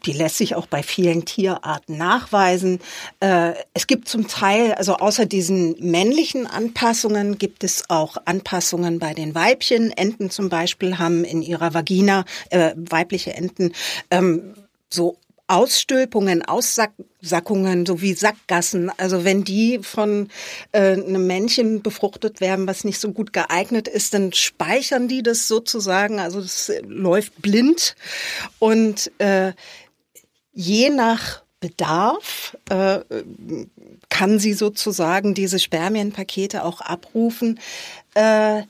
die 0.06 0.12
lässt 0.12 0.38
sich 0.38 0.56
auch 0.56 0.68
bei 0.68 0.84
vielen 0.84 1.26
Tierarten 1.26 1.98
nachweisen. 1.98 2.80
Äh, 3.22 3.54
es 3.74 3.88
gibt 3.88 4.10
zum 4.10 4.28
Teil, 4.28 4.74
also 4.74 4.96
außer 4.96 5.26
diesen 5.26 5.76
männlichen 5.80 6.46
Anpassungen, 6.46 7.38
gibt 7.38 7.64
es 7.64 7.90
auch 7.90 8.18
Anpassungen 8.26 9.00
bei 9.00 9.14
den 9.14 9.34
Weibchen. 9.34 9.92
Enten 9.92 10.30
zum 10.30 10.50
Beispiel 10.50 10.98
haben 10.98 11.24
in 11.24 11.42
ihrer 11.42 11.74
Vagina, 11.74 12.26
äh, 12.50 12.74
weibliche 12.76 13.34
Enten, 13.34 13.74
ähm, 14.10 14.56
so 14.90 15.18
Ausstülpungen, 15.52 16.44
Aussackungen 16.44 17.86
sowie 17.86 18.14
Sackgassen, 18.14 18.90
also 18.98 19.26
wenn 19.26 19.44
die 19.44 19.80
von 19.84 20.30
äh, 20.72 20.94
einem 20.94 21.28
Männchen 21.28 21.82
befruchtet 21.82 22.40
werden, 22.40 22.68
was 22.68 22.86
nicht 22.86 23.02
so 23.02 23.12
gut 23.12 23.34
geeignet 23.34 23.90
ist, 23.90 24.14
dann 24.14 24.32
speichern 24.32 25.10
die 25.10 25.24
das 25.24 25.50
sozusagen, 25.50 26.20
also 26.22 26.40
es 26.40 26.72
läuft 26.88 27.42
blind. 27.42 27.98
Und 28.60 29.12
äh, 29.18 29.52
je 30.54 30.90
nach 30.90 31.44
Bedarf 31.60 32.58
äh, 32.70 33.02
kann 34.10 34.40
sie 34.40 34.54
sozusagen 34.54 35.34
diese 35.34 35.60
Spermienpakete 35.60 36.64
auch 36.64 36.80
abrufen. 36.80 37.60
Äh, 38.14 38.64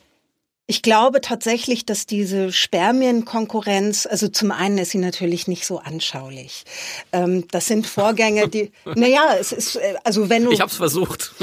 ich 0.71 0.81
glaube 0.81 1.19
tatsächlich, 1.19 1.85
dass 1.85 2.05
diese 2.05 2.53
Spermienkonkurrenz, 2.53 4.05
also 4.05 4.29
zum 4.29 4.51
einen 4.51 4.77
ist 4.77 4.91
sie 4.91 4.99
natürlich 4.99 5.49
nicht 5.49 5.65
so 5.65 5.79
anschaulich. 5.79 6.63
Ähm, 7.11 7.45
das 7.51 7.65
sind 7.65 7.85
Vorgänge, 7.85 8.47
die, 8.47 8.71
naja, 8.95 9.35
es 9.37 9.51
ist, 9.51 9.75
äh, 9.75 9.95
also 10.05 10.29
wenn 10.29 10.45
du. 10.45 10.51
Ich 10.53 10.61
habe 10.61 10.71
es 10.71 10.77
versucht. 10.77 11.33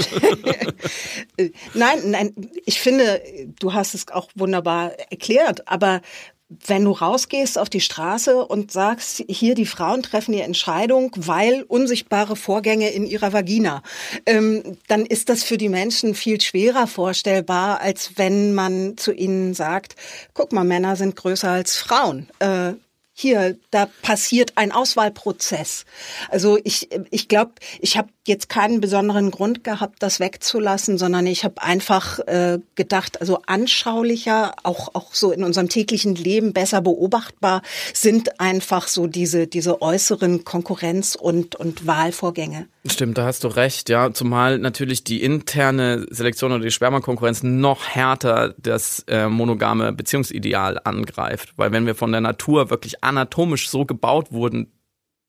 nein, 1.74 1.98
nein, 2.10 2.34
ich 2.64 2.80
finde, 2.80 3.20
du 3.60 3.74
hast 3.74 3.92
es 3.92 4.08
auch 4.08 4.30
wunderbar 4.34 4.92
erklärt, 5.10 5.68
aber 5.68 6.00
wenn 6.48 6.84
du 6.84 6.92
rausgehst 6.92 7.58
auf 7.58 7.68
die 7.68 7.80
Straße 7.80 8.44
und 8.46 8.72
sagst, 8.72 9.22
hier 9.28 9.54
die 9.54 9.66
Frauen 9.66 10.02
treffen 10.02 10.32
die 10.32 10.40
Entscheidung, 10.40 11.12
weil 11.16 11.62
unsichtbare 11.68 12.36
Vorgänge 12.36 12.90
in 12.90 13.04
ihrer 13.04 13.34
Vagina, 13.34 13.82
ähm, 14.24 14.78
dann 14.86 15.04
ist 15.04 15.28
das 15.28 15.42
für 15.42 15.58
die 15.58 15.68
Menschen 15.68 16.14
viel 16.14 16.40
schwerer 16.40 16.86
vorstellbar, 16.86 17.80
als 17.80 18.12
wenn 18.16 18.54
man 18.54 18.96
zu 18.96 19.12
ihnen 19.12 19.52
sagt, 19.52 19.94
guck 20.32 20.52
mal, 20.52 20.64
Männer 20.64 20.96
sind 20.96 21.16
größer 21.16 21.50
als 21.50 21.76
Frauen. 21.76 22.28
Äh, 22.38 22.72
hier, 23.20 23.56
da 23.72 23.86
passiert 24.02 24.52
ein 24.54 24.70
Auswahlprozess. 24.70 25.84
Also 26.28 26.56
ich, 26.62 26.88
ich 27.10 27.26
glaube, 27.26 27.52
ich 27.80 27.96
habe 27.96 28.10
jetzt 28.28 28.48
keinen 28.48 28.80
besonderen 28.80 29.32
Grund 29.32 29.64
gehabt, 29.64 30.04
das 30.04 30.20
wegzulassen, 30.20 30.98
sondern 30.98 31.26
ich 31.26 31.42
habe 31.42 31.60
einfach 31.60 32.20
äh, 32.20 32.60
gedacht, 32.76 33.20
also 33.20 33.40
anschaulicher, 33.46 34.54
auch 34.62 34.94
auch 34.94 35.14
so 35.14 35.32
in 35.32 35.42
unserem 35.42 35.68
täglichen 35.68 36.14
Leben 36.14 36.52
besser 36.52 36.80
beobachtbar 36.80 37.62
sind 37.92 38.38
einfach 38.38 38.86
so 38.86 39.08
diese 39.08 39.48
diese 39.48 39.82
äußeren 39.82 40.44
Konkurrenz 40.44 41.16
und 41.16 41.56
und 41.56 41.88
Wahlvorgänge. 41.88 42.68
Stimmt, 42.90 43.18
da 43.18 43.26
hast 43.26 43.44
du 43.44 43.48
recht, 43.48 43.88
ja. 43.88 44.12
Zumal 44.12 44.58
natürlich 44.58 45.04
die 45.04 45.22
interne 45.22 46.06
Selektion 46.10 46.52
oder 46.52 46.62
die 46.62 46.70
Spermakonkurrenz 46.70 47.42
noch 47.42 47.86
härter 47.86 48.54
das 48.58 49.04
äh, 49.08 49.28
monogame 49.28 49.92
Beziehungsideal 49.92 50.80
angreift. 50.84 51.52
Weil 51.56 51.72
wenn 51.72 51.86
wir 51.86 51.94
von 51.94 52.12
der 52.12 52.20
Natur 52.20 52.70
wirklich 52.70 53.04
anatomisch 53.04 53.68
so 53.68 53.84
gebaut 53.84 54.32
wurden, 54.32 54.72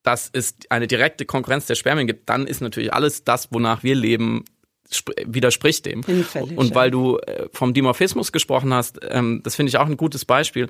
dass 0.04 0.30
es 0.32 0.56
eine 0.70 0.88
direkte 0.88 1.26
Konkurrenz 1.26 1.66
der 1.66 1.76
Spermien 1.76 2.08
gibt, 2.08 2.30
dann 2.30 2.48
ist 2.48 2.62
natürlich 2.62 2.94
alles 2.94 3.24
das, 3.24 3.52
wonach 3.52 3.84
wir 3.84 3.96
leben, 3.96 4.46
widerspricht 5.26 5.86
dem. 5.86 6.04
Hinfällig, 6.04 6.58
und 6.58 6.74
weil 6.74 6.92
du 6.92 7.18
äh, 7.18 7.50
vom 7.52 7.74
Dimorphismus 7.74 8.32
gesprochen 8.32 8.74
hast, 8.74 9.00
ähm, 9.10 9.42
das 9.44 9.56
finde 9.56 9.70
ich 9.70 9.78
auch 9.78 9.86
ein 9.86 9.98
gutes 9.98 10.26
Beispiel. 10.26 10.70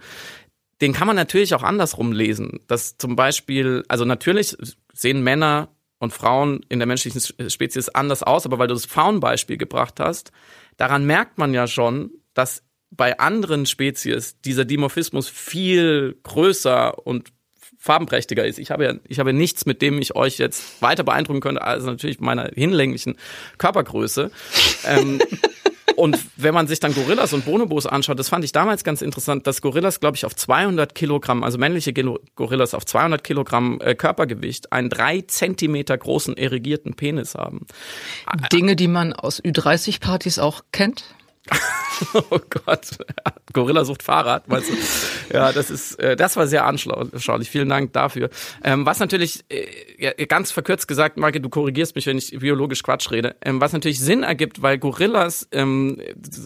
Den 0.81 0.93
kann 0.93 1.07
man 1.07 1.15
natürlich 1.15 1.53
auch 1.53 1.63
andersrum 1.63 2.11
lesen. 2.11 2.59
Dass 2.67 2.97
zum 2.97 3.15
Beispiel, 3.15 3.83
also 3.87 4.05
natürlich 4.05 4.57
sehen 4.93 5.23
Männer 5.23 5.69
und 5.99 6.11
Frauen 6.13 6.61
in 6.69 6.79
der 6.79 6.87
menschlichen 6.87 7.21
Spezies 7.49 7.89
anders 7.89 8.23
aus, 8.23 8.45
aber 8.45 8.57
weil 8.57 8.67
du 8.67 8.73
das 8.73 8.85
Frauenbeispiel 8.85 9.57
gebracht 9.57 9.99
hast, 9.99 10.31
daran 10.77 11.05
merkt 11.05 11.37
man 11.37 11.53
ja 11.53 11.67
schon, 11.67 12.11
dass 12.33 12.63
bei 12.91 13.19
anderen 13.19 13.65
Spezies 13.65 14.39
dieser 14.41 14.65
Dimorphismus 14.65 15.29
viel 15.29 16.17
größer 16.23 17.05
und 17.05 17.31
farbenprächtiger 17.77 18.45
ist. 18.45 18.59
Ich 18.59 18.71
habe 18.71 18.83
ja, 18.83 18.93
ich 19.07 19.19
habe 19.19 19.31
nichts, 19.31 19.65
mit 19.65 19.81
dem 19.81 20.01
ich 20.01 20.15
euch 20.15 20.37
jetzt 20.37 20.81
weiter 20.81 21.03
beeindrucken 21.03 21.39
könnte, 21.39 21.61
als 21.61 21.85
natürlich 21.85 22.19
meiner 22.19 22.49
hinlänglichen 22.53 23.15
Körpergröße. 23.57 24.31
ähm, 24.85 25.19
und 25.95 26.17
wenn 26.37 26.53
man 26.53 26.67
sich 26.67 26.79
dann 26.79 26.93
Gorillas 26.93 27.33
und 27.33 27.45
Bonobos 27.45 27.85
anschaut, 27.85 28.19
das 28.19 28.29
fand 28.29 28.43
ich 28.43 28.51
damals 28.51 28.83
ganz 28.83 29.01
interessant, 29.01 29.47
dass 29.47 29.61
Gorillas, 29.61 29.99
glaube 29.99 30.17
ich, 30.17 30.25
auf 30.25 30.35
200 30.35 30.95
Kilogramm, 30.95 31.43
also 31.43 31.57
männliche 31.57 31.93
Gorillas 31.93 32.73
auf 32.73 32.85
200 32.85 33.23
Kilogramm 33.23 33.79
äh, 33.81 33.95
Körpergewicht, 33.95 34.71
einen 34.71 34.89
drei 34.89 35.21
Zentimeter 35.21 35.97
großen 35.97 36.37
erigierten 36.37 36.95
Penis 36.95 37.35
haben. 37.35 37.65
Dinge, 38.51 38.75
die 38.75 38.87
man 38.87 39.13
aus 39.13 39.41
Ü30-Partys 39.43 40.39
auch 40.39 40.61
kennt? 40.71 41.03
oh 42.31 42.39
Gott, 42.49 42.97
Gorilla 43.53 43.83
sucht 43.83 44.03
Fahrrad, 44.03 44.47
meinst 44.47 44.69
du? 44.69 44.75
Ja, 45.33 45.51
das 45.51 45.69
ist, 45.69 45.99
äh, 45.99 46.15
das 46.15 46.37
war 46.37 46.47
sehr 46.47 46.65
anschaulich. 46.65 47.49
Vielen 47.49 47.69
Dank 47.69 47.93
dafür. 47.93 48.29
Ähm, 48.63 48.85
was 48.85 48.99
natürlich, 48.99 49.43
äh, 49.49 50.25
ganz 50.27 50.51
verkürzt 50.51 50.87
gesagt, 50.87 51.17
Marke, 51.17 51.41
du 51.41 51.49
korrigierst 51.49 51.95
mich, 51.95 52.05
wenn 52.05 52.17
ich 52.17 52.37
biologisch 52.39 52.83
Quatsch 52.83 53.11
rede, 53.11 53.35
ähm, 53.41 53.59
was 53.61 53.73
natürlich 53.73 53.99
Sinn 53.99 54.23
ergibt, 54.23 54.61
weil 54.61 54.77
Gorillas 54.77 55.47
ähm, 55.51 56.01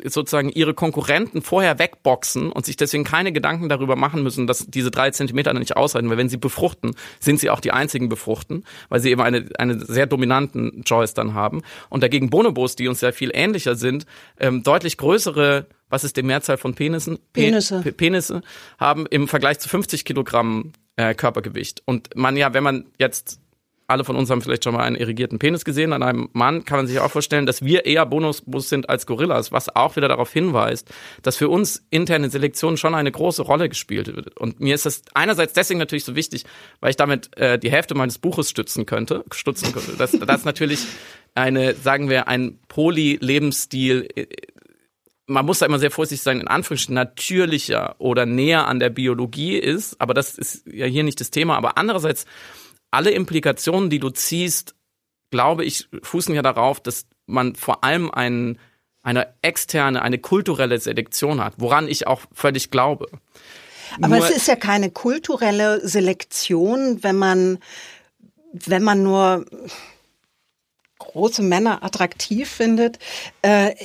sozusagen 0.06 0.50
ihre 0.50 0.74
Konkurrenten 0.74 1.42
vorher 1.42 1.80
wegboxen 1.80 2.52
und 2.52 2.66
sich 2.66 2.78
deswegen 2.78 3.04
keine 3.04 3.32
Gedanken 3.32 3.70
darüber 3.70 3.96
machen 3.96 4.24
müssen, 4.24 4.48
dass 4.48 4.66
diese 4.68 4.92
drei 4.92 5.12
Zentimeter 5.12 5.54
nicht 5.54 5.78
ausreichen, 5.78 6.10
weil 6.10 6.18
wenn 6.18 6.30
sie 6.30 6.38
befruchten, 6.38 6.96
sind 7.20 7.40
sie 7.40 7.50
auch 7.50 7.60
die 7.60 7.72
einzigen 7.72 8.10
befruchten, 8.10 8.64
weil 8.90 9.00
sie 9.00 9.12
eben 9.12 9.22
eine, 9.22 9.46
eine 9.58 9.80
sehr 9.86 10.08
dominanten 10.08 10.84
Choice 10.84 11.14
dann 11.14 11.34
haben. 11.34 11.62
Und 11.90 12.04
dagegen 12.04 12.30
Bonobos, 12.30 12.76
die 12.76 12.88
uns 12.88 13.00
sehr 13.00 13.14
viel 13.14 13.32
ähnlicher 13.34 13.76
sind, 13.76 14.06
deutlich 14.40 14.93
größere 14.98 15.68
was 15.94 16.04
ist 16.04 16.18
die 16.18 16.24
Mehrzahl 16.24 16.58
von 16.58 16.74
Penissen? 16.74 17.20
Penisse. 17.34 17.82
Pe 17.82 17.92
Penisse 17.92 18.42
haben 18.80 19.06
im 19.06 19.28
Vergleich 19.28 19.60
zu 19.60 19.70
50 19.70 20.06
Kilogramm 20.06 20.74
äh, 20.96 21.14
Körpergewicht. 21.14 21.84
Und 21.86 22.16
man 22.16 22.36
ja, 22.36 22.56
wenn 22.56 22.64
man 22.64 22.86
jetzt 22.98 23.40
alle 23.86 24.04
von 24.04 24.16
uns 24.16 24.32
haben 24.32 24.42
vielleicht 24.42 24.64
schon 24.64 24.74
mal 24.74 24.84
einen 24.84 24.96
irrigierten 24.96 25.38
Penis 25.38 25.66
gesehen 25.66 25.94
an 25.94 26.02
einem 26.02 26.30
Mann, 26.34 26.66
kann 26.66 26.80
man 26.80 26.88
sich 26.88 27.00
auch 27.00 27.12
vorstellen, 27.12 27.46
dass 27.46 27.64
wir 27.64 27.86
eher 27.86 28.08
Bonusbus 28.08 28.70
sind 28.70 28.90
als 28.90 29.06
Gorillas, 29.06 29.52
was 29.52 29.76
auch 29.76 29.96
wieder 29.96 30.08
darauf 30.08 30.34
hinweist, 30.34 30.90
dass 31.22 31.38
für 31.38 31.50
uns 31.50 31.86
interne 31.92 32.30
Selektion 32.32 32.78
schon 32.78 32.96
eine 32.96 33.12
große 33.12 33.44
Rolle 33.44 33.70
gespielt 33.70 34.08
wird. 34.08 34.36
Und 34.40 34.60
mir 34.60 34.74
ist 34.74 34.88
das 34.88 35.04
einerseits 35.14 35.54
deswegen 35.54 35.80
natürlich 35.80 36.06
so 36.06 36.16
wichtig, 36.16 36.46
weil 36.80 36.90
ich 36.90 36.96
damit 36.96 37.38
äh, 37.38 37.60
die 37.60 37.70
Hälfte 37.70 37.94
meines 37.94 38.18
Buches 38.18 38.50
stützen 38.50 38.88
könnte, 38.88 39.26
stützen 39.32 39.74
könnte. 39.74 39.96
Das, 39.96 40.12
das 40.12 40.46
natürlich 40.46 40.88
eine, 41.36 41.76
sagen 41.76 42.10
wir, 42.10 42.28
ein 42.28 42.60
Poly-Lebensstil 42.68 44.08
äh, 44.16 44.28
man 45.34 45.46
muss 45.46 45.60
da 45.60 45.66
immer 45.66 45.80
sehr 45.80 45.92
vorsichtig 45.92 46.24
sein, 46.24 46.40
in 46.40 46.48
Anführungsstrichen 46.48 46.96
natürlicher 46.96 47.96
oder 48.00 48.26
näher 48.26 48.68
an 48.68 48.80
der 48.80 48.90
Biologie 48.90 49.58
ist, 49.58 50.00
aber 50.00 50.14
das 50.14 50.38
ist 50.38 50.66
ja 50.68 50.86
hier 50.86 51.04
nicht 51.04 51.20
das 51.20 51.32
Thema. 51.32 51.58
Aber 51.58 51.78
andererseits, 51.78 52.26
alle 52.92 53.12
Implikationen, 53.12 53.90
die 53.90 54.00
du 54.00 54.12
ziehst, 54.12 54.76
glaube 55.32 55.66
ich, 55.66 55.90
fußen 56.04 56.34
ja 56.36 56.44
darauf, 56.44 56.80
dass 56.80 57.08
man 57.26 57.56
vor 57.56 57.84
allem 57.84 58.12
ein, 58.12 58.60
eine 59.02 59.34
externe, 59.42 60.02
eine 60.04 60.20
kulturelle 60.20 60.80
Selektion 60.80 61.44
hat, 61.44 61.56
woran 61.58 61.88
ich 61.88 62.06
auch 62.06 62.22
völlig 62.32 62.70
glaube. 62.70 63.08
Aber 63.98 64.16
nur 64.16 64.26
es 64.26 64.36
ist 64.36 64.48
ja 64.48 64.56
keine 64.56 64.92
kulturelle 64.92 65.86
Selektion, 65.88 67.04
wenn 67.04 67.16
man, 67.16 67.60
wenn 68.52 68.84
man 68.84 69.04
nur 69.04 69.46
große 71.00 71.42
Männer 71.42 71.84
attraktiv 71.84 72.50
findet. 72.50 73.00
Äh, 73.42 73.76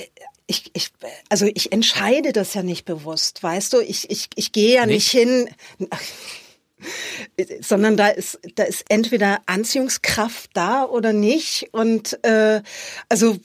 ich, 0.48 0.70
ich, 0.72 0.90
also 1.28 1.46
ich 1.46 1.72
entscheide 1.72 2.32
das 2.32 2.54
ja 2.54 2.62
nicht 2.62 2.86
bewusst, 2.86 3.42
weißt 3.42 3.74
du? 3.74 3.80
Ich, 3.80 4.10
ich, 4.10 4.30
ich 4.34 4.50
gehe 4.50 4.74
ja 4.74 4.86
nicht, 4.86 5.12
nicht 5.14 5.28
hin, 5.28 5.48
sondern 7.60 7.98
da 7.98 8.08
ist, 8.08 8.38
da 8.54 8.64
ist 8.64 8.86
entweder 8.88 9.42
Anziehungskraft 9.44 10.50
da 10.54 10.84
oder 10.84 11.12
nicht. 11.12 11.68
Und 11.72 12.18
äh, 12.24 12.62
also 13.10 13.36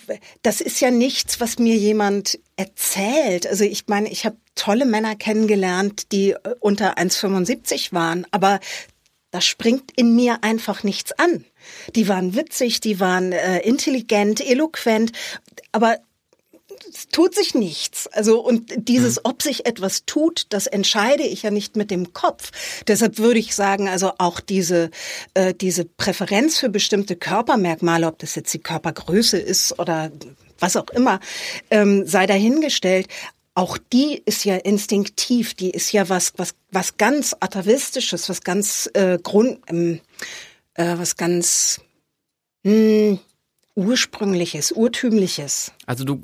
das 0.44 0.62
ist 0.62 0.80
ja 0.80 0.92
nichts, 0.92 1.42
was 1.42 1.60
mir 1.60 1.76
jemand 1.76 2.39
erzählt. 2.56 3.48
Also 3.48 3.66
ich 3.66 3.88
meine, 3.88 4.10
ich 4.10 4.26
habe 4.26 4.38
tolle 4.56 4.86
Männer 4.86 5.16
kennengelernt, 5.16 6.12
die 6.13 6.32
äh, 6.32 6.56
unter 6.62 6.98
1,75 6.98 7.92
waren, 7.92 8.26
aber 8.32 8.62
da 9.32 9.42
springt 9.42 9.92
in 9.98 10.16
mir 10.16 10.44
einfach 10.44 10.84
nichts 10.84 11.12
an. 11.12 11.44
Die 11.96 12.08
waren 12.08 12.36
witzig, 12.36 12.80
die 12.80 13.02
waren 13.02 13.34
äh, 13.34 13.60
intelligent, 13.60 14.39
eloquent, 14.39 15.12
aber 15.72 15.98
es 16.94 17.08
tut 17.08 17.36
sich 17.36 17.54
nichts. 17.54 18.08
Also 18.08 18.40
und 18.40 18.72
dieses, 18.88 19.18
mhm. 19.18 19.22
ob 19.26 19.42
sich 19.42 19.66
etwas 19.66 20.06
tut, 20.06 20.48
das 20.50 20.68
entscheide 20.68 21.24
ich 21.24 21.44
ja 21.44 21.52
nicht 21.52 21.76
mit 21.76 21.92
dem 21.92 22.14
Kopf. 22.14 22.52
Deshalb 22.88 23.18
würde 23.18 23.40
ich 23.40 23.56
sagen, 23.56 23.88
also 23.88 24.14
auch 24.18 24.40
diese 24.40 24.92
äh, 25.34 25.54
diese 25.54 25.86
Präferenz 25.86 26.58
für 26.60 26.70
bestimmte 26.70 27.16
Körpermerkmale, 27.16 28.08
ob 28.08 28.20
das 28.20 28.36
jetzt 28.36 28.54
die 28.54 28.60
Körpergröße 28.60 29.38
ist 29.38 29.80
oder 29.80 30.12
was 30.60 30.76
auch 30.76 30.90
immer, 30.90 31.20
ähm, 31.72 32.06
sei 32.06 32.26
dahingestellt. 32.26 33.08
Auch 33.56 33.78
die 33.78 34.22
ist 34.26 34.46
ja 34.46 34.56
instinktiv, 34.56 35.54
die 35.54 35.70
ist 35.70 35.92
ja 35.92 36.10
was 36.10 36.34
was 36.38 36.56
was 36.72 36.98
ganz 36.98 37.36
atavistisches, 37.40 38.30
was 38.30 38.42
ganz 38.42 38.90
äh, 38.94 39.20
Grund, 39.22 39.60
ähm, 39.68 40.00
äh, 40.74 40.98
was 40.98 41.18
ganz 41.18 41.82
mh, 42.64 42.72
hm, 42.72 43.20
ursprüngliches, 43.76 44.72
urtümliches. 44.72 45.72
Also 45.86 46.04
du 46.04 46.22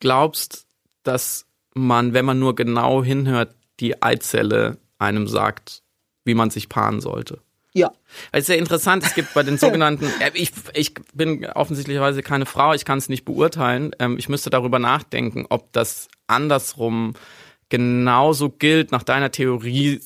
glaubst, 0.00 0.66
dass 1.02 1.46
man, 1.74 2.14
wenn 2.14 2.24
man 2.24 2.38
nur 2.38 2.54
genau 2.54 3.02
hinhört, 3.02 3.54
die 3.80 4.02
Eizelle 4.02 4.78
einem 4.98 5.28
sagt, 5.28 5.82
wie 6.24 6.34
man 6.34 6.50
sich 6.50 6.68
paaren 6.68 7.00
sollte? 7.00 7.40
Ja. 7.72 7.92
Es 8.32 8.40
ist 8.40 8.46
sehr 8.46 8.58
interessant, 8.58 9.04
es 9.04 9.14
gibt 9.14 9.34
bei 9.34 9.42
den 9.42 9.58
sogenannten, 9.58 10.10
ich, 10.34 10.52
ich 10.74 10.94
bin 11.14 11.46
offensichtlicherweise 11.46 12.22
keine 12.22 12.46
Frau, 12.46 12.74
ich 12.74 12.84
kann 12.84 12.98
es 12.98 13.08
nicht 13.08 13.24
beurteilen. 13.24 13.92
Ähm, 13.98 14.18
ich 14.18 14.28
müsste 14.28 14.50
darüber 14.50 14.78
nachdenken, 14.78 15.46
ob 15.48 15.72
das 15.72 16.08
andersrum 16.26 17.14
genauso 17.68 18.50
gilt 18.50 18.92
nach 18.92 19.02
deiner 19.02 19.30
Theorie 19.30 20.00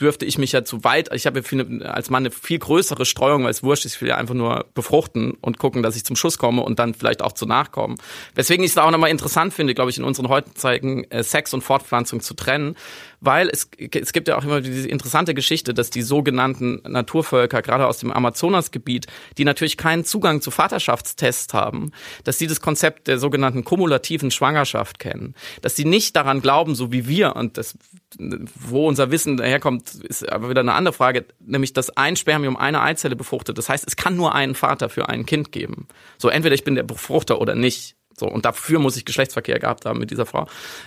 dürfte 0.00 0.24
ich 0.24 0.38
mich 0.38 0.52
ja 0.52 0.64
zu 0.64 0.84
weit, 0.84 1.10
ich 1.12 1.26
habe 1.26 1.40
ja 1.40 1.88
als 1.88 2.10
Mann 2.10 2.22
eine 2.22 2.30
viel 2.30 2.58
größere 2.58 3.04
Streuung, 3.04 3.44
weil 3.44 3.50
es 3.50 3.62
wurscht 3.62 3.84
ist, 3.84 3.96
ich 3.96 4.00
will 4.00 4.08
ja 4.08 4.16
einfach 4.16 4.34
nur 4.34 4.66
befruchten 4.74 5.32
und 5.40 5.58
gucken, 5.58 5.82
dass 5.82 5.96
ich 5.96 6.04
zum 6.04 6.14
Schuss 6.14 6.38
komme 6.38 6.62
und 6.62 6.78
dann 6.78 6.94
vielleicht 6.94 7.22
auch 7.22 7.32
zu 7.32 7.46
Nachkommen. 7.46 7.96
Weswegen 8.34 8.64
ich 8.64 8.70
es 8.70 8.78
auch 8.78 8.90
nochmal 8.90 9.10
interessant 9.10 9.52
finde, 9.52 9.74
glaube 9.74 9.90
ich, 9.90 9.98
in 9.98 10.04
unseren 10.04 10.28
heutigen 10.28 11.04
äh, 11.10 11.24
Sex 11.24 11.52
und 11.52 11.62
Fortpflanzung 11.62 12.20
zu 12.20 12.34
trennen, 12.34 12.76
weil 13.20 13.48
es, 13.48 13.68
es 13.78 14.12
gibt 14.12 14.28
ja 14.28 14.36
auch 14.38 14.44
immer 14.44 14.60
diese 14.60 14.88
interessante 14.88 15.34
Geschichte, 15.34 15.74
dass 15.74 15.90
die 15.90 16.02
sogenannten 16.02 16.80
Naturvölker, 16.86 17.62
gerade 17.62 17.86
aus 17.86 17.98
dem 17.98 18.12
Amazonasgebiet, 18.12 19.06
die 19.36 19.44
natürlich 19.44 19.76
keinen 19.76 20.04
Zugang 20.04 20.40
zu 20.40 20.50
Vaterschaftstests 20.50 21.52
haben, 21.54 21.92
dass 22.24 22.38
sie 22.38 22.46
das 22.46 22.60
Konzept 22.60 23.08
der 23.08 23.18
sogenannten 23.18 23.64
kumulativen 23.64 24.30
Schwangerschaft 24.30 24.98
kennen, 24.98 25.34
dass 25.62 25.76
sie 25.76 25.84
nicht 25.84 26.14
daran 26.16 26.40
glauben, 26.40 26.74
so 26.74 26.92
wie 26.92 27.08
wir, 27.08 27.36
und 27.36 27.58
das, 27.58 27.76
wo 28.18 28.88
unser 28.88 29.10
Wissen 29.10 29.36
daherkommt, 29.36 29.94
ist 29.94 30.30
aber 30.30 30.50
wieder 30.50 30.60
eine 30.60 30.74
andere 30.74 30.94
Frage, 30.94 31.26
nämlich, 31.40 31.72
dass 31.72 31.90
ein 31.90 32.16
Spermium 32.16 32.56
eine 32.56 32.82
Eizelle 32.82 33.16
befruchtet. 33.16 33.58
Das 33.58 33.68
heißt, 33.68 33.84
es 33.86 33.96
kann 33.96 34.16
nur 34.16 34.34
einen 34.34 34.54
Vater 34.54 34.88
für 34.88 35.08
ein 35.08 35.26
Kind 35.26 35.52
geben. 35.52 35.88
So, 36.18 36.28
entweder 36.28 36.54
ich 36.54 36.64
bin 36.64 36.74
der 36.74 36.84
Befruchter 36.84 37.40
oder 37.40 37.54
nicht. 37.54 37.97
So, 38.18 38.26
und 38.26 38.44
dafür 38.44 38.78
muss 38.78 38.96
ich 38.96 39.04
Geschlechtsverkehr 39.04 39.58
gehabt 39.58 39.84
haben 39.86 39.98
mit 39.98 40.10
dieser 40.10 40.26
Frau. 40.26 40.46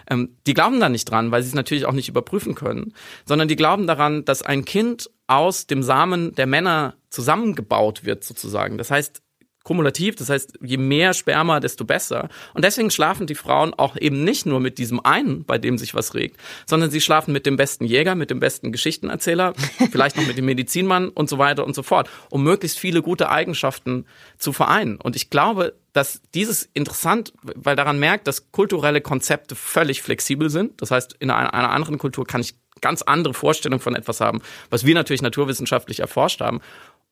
Ähm, 0.10 0.38
die 0.48 0.54
glauben 0.54 0.80
da 0.80 0.90
nicht 0.90 1.06
dran, 1.06 1.32
weil 1.32 1.42
sie 1.44 1.50
es 1.50 1.56
natürlich 1.56 1.86
auch 1.86 1.94
nicht 1.94 2.10
überprüfen 2.10 2.56
können, 2.56 2.94
sondern 3.26 3.48
die 3.48 3.56
glauben 3.56 3.88
daran, 3.88 4.26
dass 4.26 4.42
ein 4.42 4.66
Kind 4.66 5.10
aus 5.28 5.68
dem 5.68 5.84
Samen 5.84 6.36
der 6.36 6.48
Männer 6.48 6.96
zusammengebaut 7.10 8.06
wird, 8.06 8.24
sozusagen. 8.24 8.78
Das 8.78 8.92
heißt, 8.92 9.22
kumulativ, 9.64 10.16
das 10.16 10.30
heißt, 10.30 10.58
je 10.62 10.78
mehr 10.78 11.14
Sperma, 11.14 11.60
desto 11.60 11.86
besser. 11.86 12.30
Und 12.54 12.66
deswegen 12.66 12.90
schlafen 12.90 13.28
die 13.28 13.36
Frauen 13.36 13.74
auch 13.74 13.96
eben 13.96 14.24
nicht 14.24 14.46
nur 14.46 14.60
mit 14.60 14.78
diesem 14.78 15.00
einen, 15.06 15.46
bei 15.46 15.58
dem 15.58 15.78
sich 15.78 15.94
was 15.94 16.16
regt, 16.16 16.38
sondern 16.66 16.90
sie 16.90 17.02
schlafen 17.02 17.32
mit 17.32 17.46
dem 17.46 17.58
besten 17.58 17.86
Jäger, 17.86 18.16
mit 18.16 18.32
dem 18.32 18.40
besten 18.40 18.72
Geschichtenerzähler, 18.72 19.54
vielleicht 19.92 20.18
noch 20.18 20.26
mit 20.26 20.38
dem 20.38 20.46
Medizinmann 20.46 21.10
und 21.10 21.30
so 21.30 21.38
weiter 21.38 21.66
und 21.66 21.76
so 21.76 21.84
fort, 21.84 22.10
um 22.30 22.44
möglichst 22.44 22.80
viele 22.80 23.02
gute 23.02 23.30
Eigenschaften 23.30 24.06
zu 24.38 24.52
vereinen. 24.52 24.98
Und 24.98 25.16
ich 25.16 25.30
glaube, 25.30 25.74
dass 25.94 26.22
dieses 26.34 26.64
interessant, 26.74 27.34
weil 27.42 27.76
daran 27.76 28.00
merkt, 28.00 28.28
dass 28.28 28.52
kulturelle 28.52 29.02
Konzepte 29.02 29.56
völlig 29.56 30.02
flexibel 30.02 30.50
sind. 30.50 30.82
Das 30.82 30.92
heißt, 30.92 31.16
in 31.20 31.30
einer, 31.30 31.54
einer 31.54 31.72
anderen 31.72 31.98
Kultur 31.98 32.26
kann 32.26 32.42
ich 32.42 32.56
ganz 32.80 33.02
andere 33.02 33.34
Vorstellungen 33.34 33.82
von 33.82 33.96
etwas 33.96 34.22
haben, 34.22 34.42
was 34.70 34.86
wir 34.86 34.96
natürlich 34.96 35.22
naturwissenschaftlich 35.22 36.00
erforscht 36.00 36.42
haben. 36.42 36.62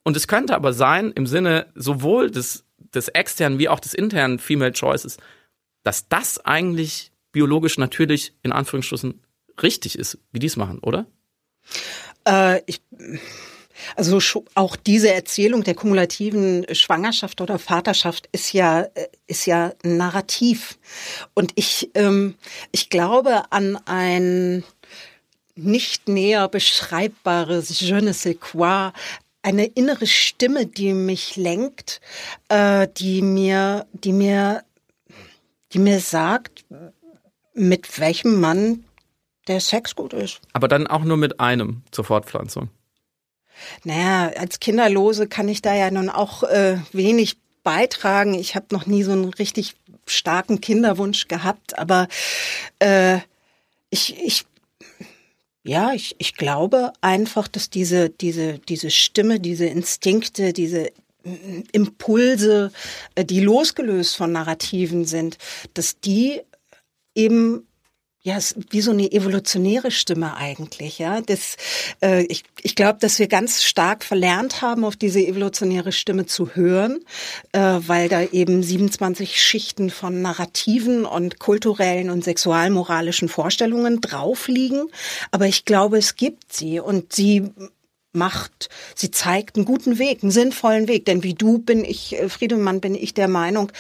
Und 0.04 0.16
es 0.18 0.28
könnte 0.28 0.56
aber 0.56 0.74
sein, 0.74 1.12
im 1.12 1.28
Sinne 1.28 1.68
sowohl 1.76 2.32
des, 2.32 2.66
des 2.94 3.10
externen 3.10 3.60
wie 3.60 3.70
auch 3.70 3.80
des 3.80 3.94
internen 3.94 4.40
Female 4.40 4.72
Choices, 4.72 5.18
dass 5.84 6.08
das 6.08 6.44
eigentlich 6.46 7.12
biologisch 7.32 7.78
natürlich 7.78 8.34
in 8.44 8.52
Anführungsstrichen 8.52 9.22
richtig 9.62 10.00
ist, 10.00 10.18
wie 10.32 10.40
die 10.40 10.48
es 10.48 10.58
machen, 10.58 10.80
oder? 10.80 11.06
Äh, 12.26 12.62
ich, 12.66 12.82
also 13.96 14.20
auch 14.56 14.76
diese 14.76 15.14
Erzählung 15.14 15.64
der 15.64 15.76
kumulativen 15.76 16.66
Schwangerschaft 16.74 17.42
oder 17.42 17.60
Vaterschaft 17.60 18.30
ist 18.32 18.54
ja 18.54 18.82
äh, 18.82 19.08
ist 19.28 19.46
ja 19.46 19.74
narrativ 19.84 20.78
und 21.34 21.52
ich 21.56 21.92
ähm, 21.96 22.36
ich 22.72 22.90
glaube 22.90 23.52
an 23.52 23.78
ein 23.86 24.64
nicht 25.56 26.08
näher 26.08 26.48
beschreibbares 26.48 27.80
Je 27.80 28.02
ne 28.02 28.14
sais 28.14 28.40
quoi, 28.40 28.92
eine 29.42 29.66
innere 29.66 30.08
Stimme, 30.08 30.66
die 30.66 30.94
mich 30.94 31.36
lenkt, 31.36 32.02
äh, 32.50 32.88
die 32.98 33.22
mir, 33.22 33.86
die 33.94 34.14
mir, 34.14 34.64
die 35.74 35.80
mir 35.80 36.00
sagt, 36.00 36.66
mit 37.54 38.00
welchem 38.00 38.40
Mann 38.40 38.86
der 39.48 39.60
Sex 39.60 39.96
gut 39.96 40.14
ist. 40.14 40.42
Aber 40.54 40.68
dann 40.68 40.88
auch 40.88 41.04
nur 41.04 41.18
mit 41.18 41.40
einem 41.40 41.84
zur 41.92 42.06
Fortpflanzung. 42.06 42.70
Naja, 43.84 44.32
als 44.38 44.60
Kinderlose 44.60 45.28
kann 45.28 45.48
ich 45.48 45.62
da 45.62 45.74
ja 45.74 45.92
nun 45.92 46.10
auch 46.10 46.44
äh, 46.44 46.78
wenig 46.92 47.38
beitragen. 47.64 48.34
Ich 48.34 48.56
habe 48.56 48.68
noch 48.72 48.86
nie 48.86 49.04
so 49.04 49.12
einen 49.12 49.34
richtig 49.34 49.76
starken 50.06 50.62
Kinderwunsch 50.62 51.28
gehabt, 51.28 51.78
aber 51.78 52.08
äh, 52.80 53.20
ich, 53.90 54.18
ich 54.24 54.46
ja, 55.64 55.94
ich, 55.94 56.16
ich 56.18 56.36
glaube 56.36 56.94
einfach, 57.02 57.48
dass 57.48 57.70
diese, 57.70 58.10
diese, 58.10 58.60
diese 58.60 58.90
Stimme, 58.90 59.40
diese 59.40 59.66
Instinkte, 59.66 60.54
diese 60.54 60.92
Impulse, 61.72 62.72
äh, 63.16 63.26
die 63.26 63.42
losgelöst 63.42 64.16
von 64.16 64.32
Narrativen 64.32 65.06
sind, 65.06 65.38
dass 65.74 66.00
die 66.00 66.42
eben 67.14 67.68
ja, 68.22 68.38
ist 68.38 68.58
wie 68.70 68.82
so 68.82 68.92
eine 68.92 69.12
evolutionäre 69.12 69.92
Stimme 69.92 70.36
eigentlich, 70.36 71.00
ja. 71.00 71.22
Das, 71.22 71.56
äh, 72.02 72.24
ich 72.24 72.44
ich 72.62 72.76
glaube, 72.76 73.00
dass 73.00 73.18
wir 73.18 73.28
ganz 73.28 73.64
stark 73.64 74.04
verlernt 74.04 74.62
haben, 74.62 74.84
auf 74.84 74.98
diese 74.98 75.26
evolutionäre 75.26 75.94
Stimme 75.94 76.26
zu 76.26 76.54
hören, 76.54 77.00
äh, 77.54 77.60
weil 77.60 78.10
da 78.10 78.22
eben 78.24 78.62
27 78.62 79.42
Schichten 79.42 79.90
von 79.90 80.22
Narrativen 80.22 81.06
und 81.06 81.40
kulturellen 81.40 82.10
und 82.10 82.26
sexualmoralischen 82.26 83.30
Vorstellungen 83.30 84.02
drauf 84.02 84.50
liegen. 84.50 84.88
Aber 85.32 85.48
ich 85.48 85.64
glaube, 85.64 85.98
es 85.98 86.18
gibt 86.18 86.52
sie 86.52 86.82
und 86.82 87.14
sie 87.14 87.52
macht, 88.12 88.70
sie 88.96 89.12
zeigt 89.12 89.56
einen 89.56 89.66
guten 89.66 89.98
Weg, 89.98 90.24
einen 90.24 90.32
sinnvollen 90.32 90.90
Weg. 90.90 91.06
Denn 91.06 91.24
wie 91.24 91.36
du 91.36 91.60
bin 91.60 91.86
ich, 91.86 92.20
äh, 92.20 92.28
Friedemann, 92.28 92.82
bin 92.82 92.96
ich 92.96 93.14
der 93.14 93.30
Meinung, 93.30 93.72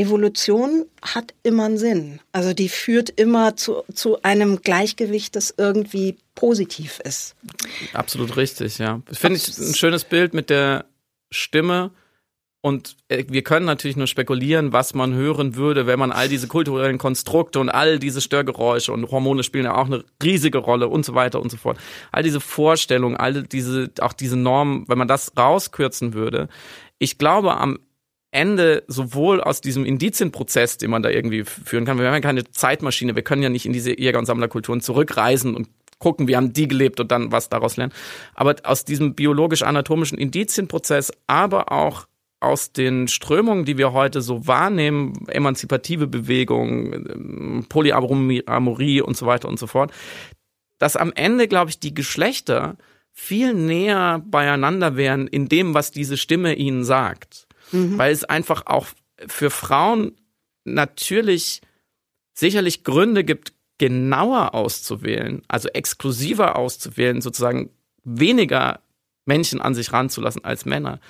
Evolution 0.00 0.86
hat 1.02 1.34
immer 1.42 1.64
einen 1.64 1.78
Sinn. 1.78 2.20
Also 2.32 2.54
die 2.54 2.68
führt 2.68 3.10
immer 3.10 3.56
zu, 3.56 3.82
zu 3.94 4.22
einem 4.22 4.62
Gleichgewicht, 4.62 5.36
das 5.36 5.54
irgendwie 5.56 6.16
positiv 6.34 7.00
ist. 7.04 7.36
Absolut 7.92 8.36
richtig, 8.36 8.78
ja. 8.78 9.02
Finde 9.12 9.36
ich 9.36 9.58
ein 9.58 9.74
schönes 9.74 10.04
Bild 10.04 10.32
mit 10.32 10.48
der 10.48 10.86
Stimme. 11.30 11.90
Und 12.62 12.96
äh, 13.08 13.24
wir 13.28 13.42
können 13.42 13.64
natürlich 13.64 13.96
nur 13.96 14.06
spekulieren, 14.06 14.72
was 14.72 14.92
man 14.92 15.14
hören 15.14 15.56
würde, 15.56 15.86
wenn 15.86 15.98
man 15.98 16.12
all 16.12 16.28
diese 16.28 16.46
kulturellen 16.46 16.98
Konstrukte 16.98 17.58
und 17.58 17.70
all 17.70 17.98
diese 17.98 18.20
Störgeräusche 18.20 18.92
und 18.92 19.10
Hormone 19.10 19.42
spielen 19.42 19.64
ja 19.64 19.76
auch 19.76 19.86
eine 19.86 20.04
riesige 20.22 20.58
Rolle 20.58 20.88
und 20.88 21.04
so 21.04 21.14
weiter 21.14 21.40
und 21.40 21.50
so 21.50 21.56
fort. 21.56 21.78
All 22.12 22.22
diese 22.22 22.40
Vorstellungen, 22.40 23.16
all 23.16 23.44
diese, 23.44 23.90
auch 24.00 24.12
diese 24.12 24.36
Normen, 24.36 24.84
wenn 24.88 24.98
man 24.98 25.08
das 25.08 25.32
rauskürzen 25.38 26.12
würde. 26.12 26.48
Ich 26.98 27.16
glaube, 27.16 27.56
am 27.56 27.78
Ende 28.32 28.84
sowohl 28.86 29.40
aus 29.40 29.60
diesem 29.60 29.84
Indizienprozess, 29.84 30.78
den 30.78 30.90
man 30.90 31.02
da 31.02 31.10
irgendwie 31.10 31.44
führen 31.44 31.84
kann, 31.84 31.98
wir 31.98 32.06
haben 32.06 32.14
ja 32.14 32.20
keine 32.20 32.44
Zeitmaschine, 32.50 33.16
wir 33.16 33.22
können 33.22 33.42
ja 33.42 33.48
nicht 33.48 33.66
in 33.66 33.72
diese 33.72 33.98
Jäger- 33.98 34.18
und 34.18 34.26
Sammlerkulturen 34.26 34.80
zurückreisen 34.80 35.56
und 35.56 35.68
gucken, 35.98 36.28
wie 36.28 36.36
haben 36.36 36.52
die 36.52 36.68
gelebt 36.68 37.00
und 37.00 37.10
dann 37.10 37.32
was 37.32 37.48
daraus 37.48 37.76
lernen. 37.76 37.92
Aber 38.34 38.56
aus 38.64 38.84
diesem 38.84 39.14
biologisch-anatomischen 39.14 40.16
Indizienprozess, 40.18 41.12
aber 41.26 41.72
auch 41.72 42.06
aus 42.40 42.72
den 42.72 43.06
Strömungen, 43.06 43.66
die 43.66 43.76
wir 43.76 43.92
heute 43.92 44.22
so 44.22 44.46
wahrnehmen, 44.46 45.26
emanzipative 45.28 46.06
Bewegung, 46.06 47.66
Polyamorie 47.68 49.02
und 49.02 49.16
so 49.16 49.26
weiter 49.26 49.48
und 49.48 49.58
so 49.58 49.66
fort, 49.66 49.92
dass 50.78 50.96
am 50.96 51.12
Ende, 51.14 51.48
glaube 51.48 51.70
ich, 51.70 51.80
die 51.80 51.92
Geschlechter 51.92 52.76
viel 53.12 53.52
näher 53.52 54.22
beieinander 54.24 54.96
wären 54.96 55.26
in 55.26 55.48
dem, 55.48 55.74
was 55.74 55.90
diese 55.90 56.16
Stimme 56.16 56.54
ihnen 56.54 56.84
sagt 56.84 57.46
mhm. 57.72 57.98
weil 57.98 58.12
es 58.12 58.24
einfach 58.24 58.66
auch 58.66 58.86
für 59.26 59.50
Frauen 59.50 60.16
natürlich 60.64 61.60
sicherlich 62.34 62.84
Gründe 62.84 63.24
gibt, 63.24 63.52
genauer 63.78 64.54
auszuwählen, 64.54 65.42
also 65.48 65.68
exklusiver 65.68 66.56
auszuwählen, 66.56 67.20
sozusagen 67.20 67.70
weniger 68.04 68.80
Männchen 69.24 69.60
an 69.60 69.74
sich 69.74 69.92
ranzulassen 69.92 70.44
als 70.44 70.64
Männer. 70.64 71.00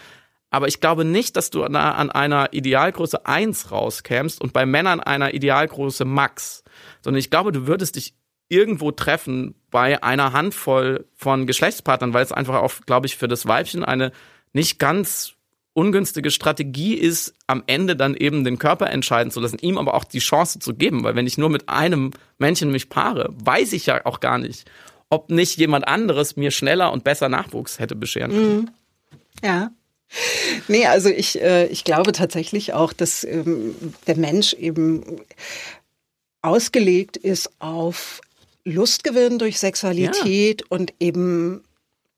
Aber 0.50 0.66
ich 0.66 0.80
glaube 0.80 1.04
nicht, 1.04 1.36
dass 1.36 1.50
du 1.50 1.62
an 1.62 1.76
einer 1.76 2.52
Idealgröße 2.52 3.24
1 3.24 3.70
rauskämst 3.70 4.40
und 4.40 4.52
bei 4.52 4.66
Männern 4.66 5.00
einer 5.00 5.32
Idealgröße 5.32 6.04
Max, 6.04 6.64
sondern 7.02 7.20
ich 7.20 7.30
glaube, 7.30 7.52
du 7.52 7.66
würdest 7.68 7.96
dich 7.96 8.14
irgendwo 8.48 8.90
treffen 8.90 9.54
bei 9.70 10.02
einer 10.02 10.32
Handvoll 10.32 11.06
von 11.14 11.46
Geschlechtspartnern, 11.46 12.12
weil 12.12 12.24
es 12.24 12.32
einfach 12.32 12.56
auch, 12.56 12.72
glaube 12.84 13.06
ich, 13.06 13.16
für 13.16 13.28
das 13.28 13.46
Weibchen 13.46 13.84
eine 13.84 14.10
nicht 14.52 14.80
ganz 14.80 15.34
ungünstige 15.72 16.30
Strategie 16.30 16.94
ist, 16.94 17.34
am 17.46 17.62
Ende 17.66 17.96
dann 17.96 18.14
eben 18.14 18.44
den 18.44 18.58
Körper 18.58 18.90
entscheiden 18.90 19.30
zu 19.30 19.40
lassen, 19.40 19.58
ihm 19.60 19.78
aber 19.78 19.94
auch 19.94 20.04
die 20.04 20.18
Chance 20.18 20.58
zu 20.58 20.74
geben, 20.74 21.04
weil 21.04 21.14
wenn 21.14 21.26
ich 21.26 21.38
nur 21.38 21.48
mit 21.48 21.68
einem 21.68 22.10
Männchen 22.38 22.70
mich 22.70 22.88
paare, 22.88 23.32
weiß 23.44 23.72
ich 23.72 23.86
ja 23.86 24.04
auch 24.04 24.20
gar 24.20 24.38
nicht, 24.38 24.68
ob 25.08 25.30
nicht 25.30 25.56
jemand 25.58 25.86
anderes 25.86 26.36
mir 26.36 26.50
schneller 26.50 26.92
und 26.92 27.04
besser 27.04 27.28
Nachwuchs 27.28 27.78
hätte 27.78 27.94
bescheren 27.94 28.30
können. 28.30 28.56
Mhm. 28.56 28.70
Ja. 29.42 29.70
Nee, 30.66 30.86
also 30.86 31.08
ich, 31.08 31.40
äh, 31.40 31.66
ich 31.66 31.84
glaube 31.84 32.12
tatsächlich 32.12 32.72
auch, 32.72 32.92
dass 32.92 33.22
ähm, 33.22 33.74
der 34.08 34.16
Mensch 34.16 34.54
eben 34.54 35.20
ausgelegt 36.42 37.16
ist 37.16 37.50
auf 37.60 38.20
Lustgewinn 38.64 39.38
durch 39.38 39.58
Sexualität 39.58 40.62
ja. 40.62 40.66
und 40.68 40.94
eben 40.98 41.62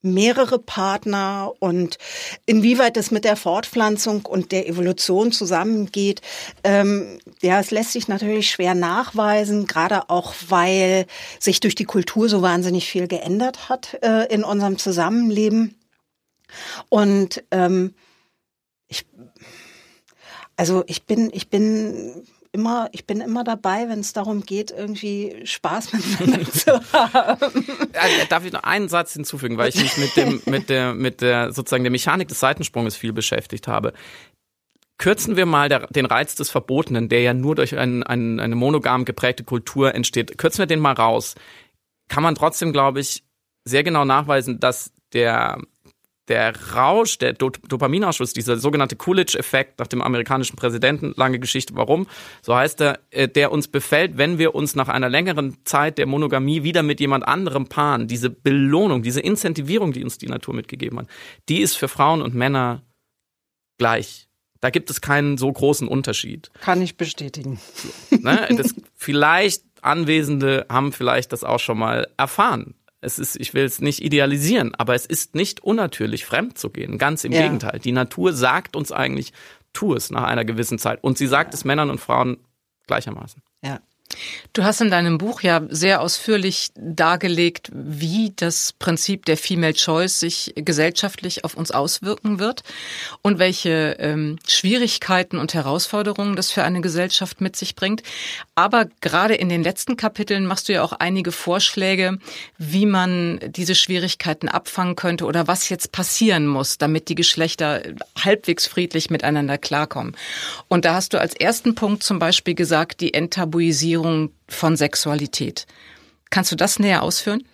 mehrere 0.03 0.59
Partner 0.59 1.53
und 1.61 1.99
inwieweit 2.45 2.97
das 2.97 3.11
mit 3.11 3.25
der 3.25 3.37
Fortpflanzung 3.37 4.27
und 4.27 4.53
der 4.53 4.69
Evolution 4.69 5.33
zusammengeht, 5.33 6.21
ähm, 6.65 7.21
ja, 7.41 7.61
es 7.61 7.71
lässt 7.71 7.93
sich 7.93 8.09
natürlich 8.09 8.51
schwer 8.51 8.75
nachweisen, 8.75 9.67
gerade 9.67 10.11
auch 10.11 10.35
weil 10.49 11.07
sich 11.39 11.61
durch 11.61 11.75
die 11.75 11.85
Kultur 11.85 12.29
so 12.29 12.43
wahnsinnig 12.43 12.89
viel 12.89 13.07
geändert 13.07 13.69
hat 13.69 13.99
äh, 14.03 14.27
in 14.33 14.45
unserem 14.45 14.79
Zusammenleben. 14.79 15.77
Und 16.89 17.45
ähm, 17.51 17.95
ich, 18.89 19.07
also 20.57 20.85
ich 20.87 21.05
bin, 21.05 21.31
ich 21.33 21.49
bin 21.49 22.27
immer, 22.53 22.89
ich 22.93 23.07
bin 23.07 23.21
immer 23.21 23.45
dabei, 23.45 23.89
wenn 23.89 24.01
es 24.01 24.13
darum 24.13 24.43
geht, 24.43 24.71
irgendwie 24.71 25.41
Spaß 25.45 25.93
miteinander 25.93 26.51
zu 26.51 26.93
haben. 26.93 27.67
Darf 28.29 28.45
ich 28.45 28.53
noch 28.53 28.63
einen 28.63 28.89
Satz 28.89 29.15
hinzufügen, 29.15 29.57
weil 29.57 29.71
ich 29.71 29.77
mich 29.77 29.97
mit 29.97 30.17
dem, 30.17 30.43
mit 30.47 30.69
der, 30.69 30.95
mit 30.95 31.21
der 31.21 31.53
sozusagen 31.53 31.85
der 31.85 31.91
Mechanik 31.91 32.29
des 32.29 32.41
Seitensprunges 32.41 32.95
viel 32.95 33.13
beschäftigt 33.13 33.69
habe. 33.69 33.93
Kürzen 34.99 35.37
wir 35.37 35.47
mal 35.47 35.69
der, 35.69 35.87
den 35.89 36.07
Reiz 36.07 36.35
des 36.35 36.51
Verbotenen, 36.51 37.09
der 37.09 37.23
ja 37.23 37.35
nur 37.35 37.57
durch 37.57 37.77
ein, 37.77 38.03
ein, 38.03 38.39
eine 38.39 38.55
monogam 38.55 39.05
geprägte 39.05 39.43
Kultur 39.43 39.95
entsteht. 39.95 40.39
Kürzen 40.39 40.61
wir 40.61 40.67
den 40.67 40.79
mal 40.79 40.93
raus. 40.93 41.35
Kann 42.09 42.23
man 42.23 42.35
trotzdem, 42.35 42.73
glaube 42.73 43.01
ich, 43.01 43.25
sehr 43.65 43.83
genau 43.83 44.05
nachweisen, 44.05 44.61
dass 44.61 44.93
der 45.13 45.59
der 46.29 46.55
Rausch, 46.75 47.19
der 47.19 47.33
Dopaminausschuss, 47.33 48.33
dieser 48.33 48.57
sogenannte 48.57 48.97
Coolidge-Effekt 48.97 49.79
nach 49.81 49.89
dem 49.89 50.01
amerikanischen 50.01 50.57
Präsidenten, 50.57 51.15
lange 51.17 51.39
Geschichte, 51.39 51.75
warum, 51.75 52.07
so 52.43 52.55
heißt 52.55 52.81
er, 52.81 53.01
äh, 53.11 53.29
der 53.29 53.51
uns 53.51 53.69
befällt, 53.69 54.19
wenn 54.19 54.39
wir 54.39 54.55
uns 54.55 54.75
nach 54.75 54.89
einer 54.89 55.09
längeren 55.09 55.57
Zeit 55.65 55.99
der 55.99 56.07
Monogamie 56.07 56.63
wieder 56.63 56.83
mit 56.83 57.01
jemand 57.01 57.27
anderem 57.27 57.67
paaren. 57.67 58.07
Diese 58.07 58.31
Belohnung, 58.31 59.03
diese 59.03 59.21
Incentivierung, 59.21 59.93
die 59.93 60.05
uns 60.05 60.19
die 60.19 60.27
Natur 60.27 60.55
mitgegeben 60.55 61.01
hat, 61.01 61.09
die 61.49 61.61
ist 61.61 61.77
für 61.77 61.89
Frauen 61.89 62.23
und 62.23 62.35
Männer 62.35 62.83
gleich. 63.79 64.29
Da 64.61 64.71
gibt 64.71 64.91
es 64.91 65.01
keinen 65.01 65.39
so 65.39 65.53
großen 65.53 65.89
Unterschied. 65.89 66.53
Kann 66.61 66.81
ich 66.83 66.97
bestätigen. 66.97 67.61
Ne, 68.11 68.47
das, 68.57 68.77
vielleicht 68.95 69.65
Anwesende 69.81 70.67
haben 70.69 70.93
vielleicht 70.93 71.33
das 71.33 71.43
auch 71.43 71.59
schon 71.59 71.79
mal 71.79 72.07
erfahren 72.17 72.77
es 73.03 73.19
ist, 73.19 73.37
ich 73.37 73.53
will 73.53 73.65
es 73.65 73.81
nicht 73.81 74.01
idealisieren, 74.01 74.75
aber 74.77 74.95
es 74.95 75.05
ist 75.05 75.35
nicht 75.35 75.61
unnatürlich, 75.61 76.25
fremd 76.25 76.57
zu 76.57 76.71
gehen. 76.71 76.99
Ganz 76.99 77.25
im 77.25 77.33
ja. 77.33 77.43
Gegenteil. 77.43 77.81
Die 77.81 77.93
Natur 77.93 78.33
sagt 78.33 78.77
uns 78.77 78.93
eigentlich, 78.93 79.33
tu 79.73 79.95
es 79.95 80.11
nach 80.11 80.23
einer 80.23 80.45
gewissen 80.45 80.79
Zeit. 80.79 81.03
Und 81.03 81.19
sie 81.19 81.27
sagt 81.27 81.53
ja. 81.53 81.59
es 81.59 81.65
Männern 81.65 81.91
und 81.91 82.01
Frauen 82.01 82.39
gleichermaßen. 82.87 83.43
Ja. 83.65 83.81
Du 84.53 84.65
hast 84.65 84.83
in 84.83 84.91
deinem 84.91 85.17
Buch 85.17 85.41
ja 85.41 85.63
sehr 85.71 86.03
ausführlich 86.03 86.73
dargelegt, 86.75 87.71
wie 87.73 88.35
das 88.37 88.75
Prinzip 88.79 89.25
der 89.25 89.39
Female 89.39 89.73
Choice 89.73 90.21
sich 90.21 90.53
gesellschaftlich 90.57 91.45
auf 91.45 91.55
uns 91.55 91.71
auswirken 91.71 92.39
wird 92.39 92.63
und 93.23 93.39
welche 93.39 93.97
ähm, 93.99 94.39
Schwierigkeiten 94.47 95.39
und 95.39 95.55
Herausforderungen 95.55 96.37
das 96.37 96.51
für 96.51 96.65
eine 96.65 96.83
Gesellschaft 96.83 97.41
mit 97.41 97.57
sich 97.57 97.75
bringt. 97.77 98.03
Aber 98.55 98.89
gerade 99.01 99.35
in 99.35 99.49
den 99.49 99.63
letzten 99.63 99.97
Kapiteln 99.97 100.45
machst 100.45 100.69
du 100.69 100.75
ja 100.75 100.83
auch 100.83 100.93
einige 100.93 101.33
Vorschläge, 101.33 102.19
wie 102.59 102.85
man 102.85 103.41
diese 103.47 103.75
Schwierigkeiten 103.75 104.51
abfangen 104.51 104.97
könnte 104.97 105.25
oder 105.25 105.49
was 105.49 105.71
jetzt 105.71 105.93
passieren 105.93 106.47
muss, 106.47 106.77
damit 106.77 107.09
die 107.09 107.15
Geschlechter 107.15 107.83
halbwegs 108.23 108.67
friedlich 108.67 109.09
miteinander 109.09 109.57
klarkommen. 109.57 110.15
Und 110.69 110.85
da 110.85 110.93
hast 110.93 111.15
du 111.15 111.21
als 111.21 111.35
ersten 111.35 111.75
Punkt 111.75 112.03
zum 112.03 112.19
Beispiel 112.19 112.55
gesagt, 112.55 113.01
die 113.01 113.15
Enttabuisierung 113.15 114.02
Sexualisierung 114.03 114.31
von 114.49 114.77
Sexualität. 114.77 115.67
Kannst 116.31 116.53
du 116.53 116.57
das 116.57 116.79
näher 116.79 117.03
ausführen? 117.03 117.47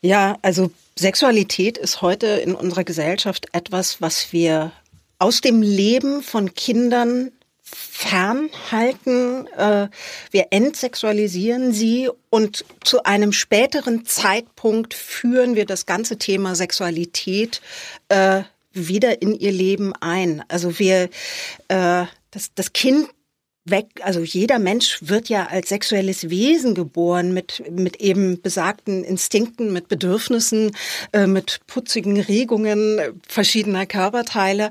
Ja, 0.00 0.36
also 0.42 0.70
Sexualität 0.96 1.78
ist 1.78 2.02
heute 2.02 2.26
in 2.26 2.54
unserer 2.54 2.84
Gesellschaft 2.84 3.46
etwas, 3.52 4.00
was 4.00 4.32
wir 4.32 4.72
aus 5.18 5.40
dem 5.40 5.62
Leben 5.62 6.22
von 6.22 6.54
Kindern 6.54 7.32
fernhalten. 7.62 9.46
Äh, 9.48 9.88
wir 10.30 10.46
entsexualisieren 10.50 11.72
sie 11.72 12.08
und 12.30 12.64
zu 12.84 13.02
einem 13.04 13.32
späteren 13.32 14.06
Zeitpunkt 14.06 14.94
führen 14.94 15.54
wir 15.54 15.66
das 15.66 15.84
ganze 15.86 16.16
Thema 16.16 16.54
Sexualität 16.54 17.60
äh, 18.08 18.42
wieder 18.72 19.20
in 19.22 19.34
ihr 19.34 19.52
Leben 19.52 19.92
ein. 20.00 20.44
Also 20.48 20.78
wir, 20.78 21.10
äh, 21.68 22.04
das, 22.30 22.54
das 22.54 22.72
Kind 22.72 23.08
weg, 23.70 23.88
also 24.02 24.20
jeder 24.20 24.58
Mensch 24.58 24.98
wird 25.02 25.28
ja 25.28 25.46
als 25.46 25.68
sexuelles 25.68 26.30
Wesen 26.30 26.74
geboren 26.74 27.32
mit, 27.32 27.62
mit 27.70 27.96
eben 27.96 28.40
besagten 28.40 29.04
Instinkten, 29.04 29.72
mit 29.72 29.88
Bedürfnissen, 29.88 30.76
äh, 31.12 31.26
mit 31.26 31.60
putzigen 31.66 32.20
Regungen 32.20 33.00
verschiedener 33.26 33.86
Körperteile. 33.86 34.70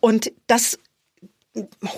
Und 0.00 0.32
das 0.46 0.78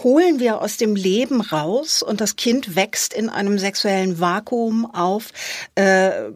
holen 0.04 0.38
wir 0.38 0.60
aus 0.60 0.76
dem 0.76 0.96
Leben 0.96 1.40
raus 1.40 2.02
und 2.02 2.20
das 2.20 2.36
Kind 2.36 2.76
wächst 2.76 3.14
in 3.14 3.28
einem 3.28 3.58
sexuellen 3.58 4.20
Vakuum 4.20 4.84
auf. 4.86 5.30
Äh, 5.74 6.30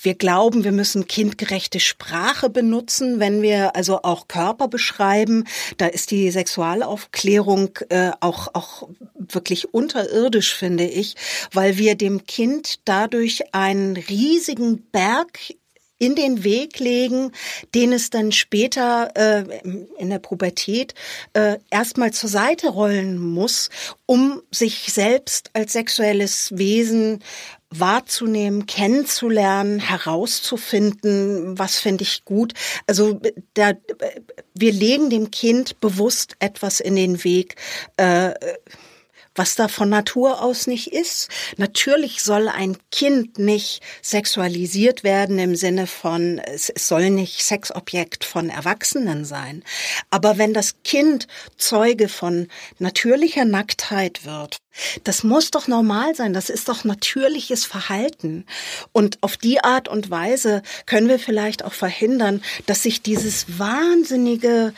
wir 0.00 0.14
glauben, 0.14 0.64
wir 0.64 0.72
müssen 0.72 1.06
kindgerechte 1.06 1.80
Sprache 1.80 2.50
benutzen, 2.50 3.20
wenn 3.20 3.42
wir 3.42 3.76
also 3.76 4.02
auch 4.02 4.28
Körper 4.28 4.68
beschreiben. 4.68 5.44
Da 5.76 5.86
ist 5.86 6.10
die 6.10 6.30
Sexualaufklärung 6.30 7.78
äh, 7.88 8.10
auch, 8.20 8.48
auch 8.54 8.88
wirklich 9.14 9.72
unterirdisch, 9.74 10.54
finde 10.54 10.84
ich, 10.84 11.16
weil 11.52 11.78
wir 11.78 11.94
dem 11.94 12.26
Kind 12.26 12.80
dadurch 12.84 13.54
einen 13.54 13.96
riesigen 13.96 14.82
Berg 14.90 15.38
in 15.98 16.14
den 16.14 16.44
Weg 16.44 16.78
legen, 16.78 17.32
den 17.74 17.92
es 17.92 18.10
dann 18.10 18.32
später 18.32 19.10
äh, 19.14 19.44
in 19.98 20.10
der 20.10 20.18
Pubertät 20.18 20.94
äh, 21.32 21.58
erstmal 21.70 22.12
zur 22.12 22.28
Seite 22.28 22.68
rollen 22.68 23.18
muss, 23.18 23.70
um 24.04 24.42
sich 24.50 24.92
selbst 24.92 25.50
als 25.54 25.72
sexuelles 25.72 26.50
Wesen 26.56 27.22
wahrzunehmen, 27.70 28.66
kennenzulernen, 28.66 29.78
herauszufinden, 29.80 31.58
was 31.58 31.78
finde 31.78 32.04
ich 32.04 32.24
gut. 32.24 32.54
Also 32.86 33.20
da, 33.54 33.72
wir 34.54 34.72
legen 34.72 35.10
dem 35.10 35.30
Kind 35.30 35.80
bewusst 35.80 36.36
etwas 36.38 36.80
in 36.80 36.96
den 36.96 37.24
Weg. 37.24 37.56
Äh, 37.96 38.34
was 39.36 39.54
da 39.54 39.68
von 39.68 39.88
Natur 39.88 40.42
aus 40.42 40.66
nicht 40.66 40.92
ist. 40.92 41.28
Natürlich 41.56 42.22
soll 42.22 42.48
ein 42.48 42.76
Kind 42.90 43.38
nicht 43.38 43.80
sexualisiert 44.02 45.04
werden 45.04 45.38
im 45.38 45.56
Sinne 45.56 45.86
von, 45.86 46.38
es 46.38 46.72
soll 46.76 47.10
nicht 47.10 47.42
Sexobjekt 47.42 48.24
von 48.24 48.50
Erwachsenen 48.50 49.24
sein. 49.24 49.62
Aber 50.10 50.38
wenn 50.38 50.54
das 50.54 50.82
Kind 50.82 51.26
Zeuge 51.56 52.08
von 52.08 52.48
natürlicher 52.78 53.44
Nacktheit 53.44 54.24
wird, 54.24 54.58
das 55.04 55.22
muss 55.22 55.50
doch 55.50 55.68
normal 55.68 56.14
sein, 56.14 56.32
das 56.32 56.50
ist 56.50 56.68
doch 56.68 56.84
natürliches 56.84 57.64
Verhalten. 57.64 58.46
Und 58.92 59.18
auf 59.22 59.36
die 59.36 59.62
Art 59.62 59.88
und 59.88 60.10
Weise 60.10 60.62
können 60.84 61.08
wir 61.08 61.18
vielleicht 61.18 61.64
auch 61.64 61.72
verhindern, 61.72 62.42
dass 62.66 62.82
sich 62.82 63.02
dieses 63.02 63.58
wahnsinnige 63.58 64.74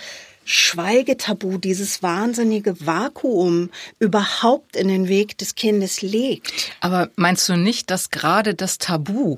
Schweigetabu, 0.51 1.59
dieses 1.59 2.03
wahnsinnige 2.03 2.87
Vakuum 2.87 3.69
überhaupt 3.99 4.77
in 4.77 4.89
den 4.89 5.07
Weg 5.07 5.37
des 5.37 5.57
Kindes 5.57 6.01
legt. 6.01 6.73
Aber 6.81 7.11
meinst 7.17 7.47
du 7.51 7.57
nicht, 7.57 7.91
dass 7.91 8.09
gerade 8.09 8.55
das 8.55 8.79
Tabu 8.79 9.37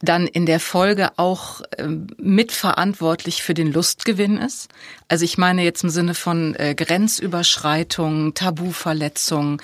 dann 0.00 0.26
in 0.26 0.46
der 0.46 0.58
Folge 0.60 1.10
auch 1.18 1.60
äh, 1.76 1.86
mitverantwortlich 2.16 3.42
für 3.42 3.52
den 3.52 3.70
Lustgewinn 3.70 4.38
ist? 4.38 4.68
Also 5.08 5.26
ich 5.26 5.36
meine 5.36 5.64
jetzt 5.64 5.84
im 5.84 5.90
Sinne 5.90 6.14
von 6.14 6.54
äh, 6.54 6.74
Grenzüberschreitung, 6.74 8.32
Tabuverletzung. 8.32 9.60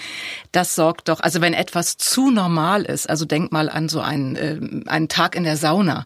Das 0.52 0.74
sorgt 0.74 1.08
doch, 1.08 1.20
also 1.20 1.40
wenn 1.40 1.54
etwas 1.54 1.96
zu 1.96 2.30
normal 2.30 2.82
ist, 2.82 3.08
also 3.08 3.24
denk 3.24 3.52
mal 3.52 3.70
an 3.70 3.88
so 3.88 4.00
einen, 4.00 4.36
äh, 4.36 4.58
einen 4.86 5.08
Tag 5.08 5.34
in 5.34 5.44
der 5.44 5.56
Sauna. 5.56 6.04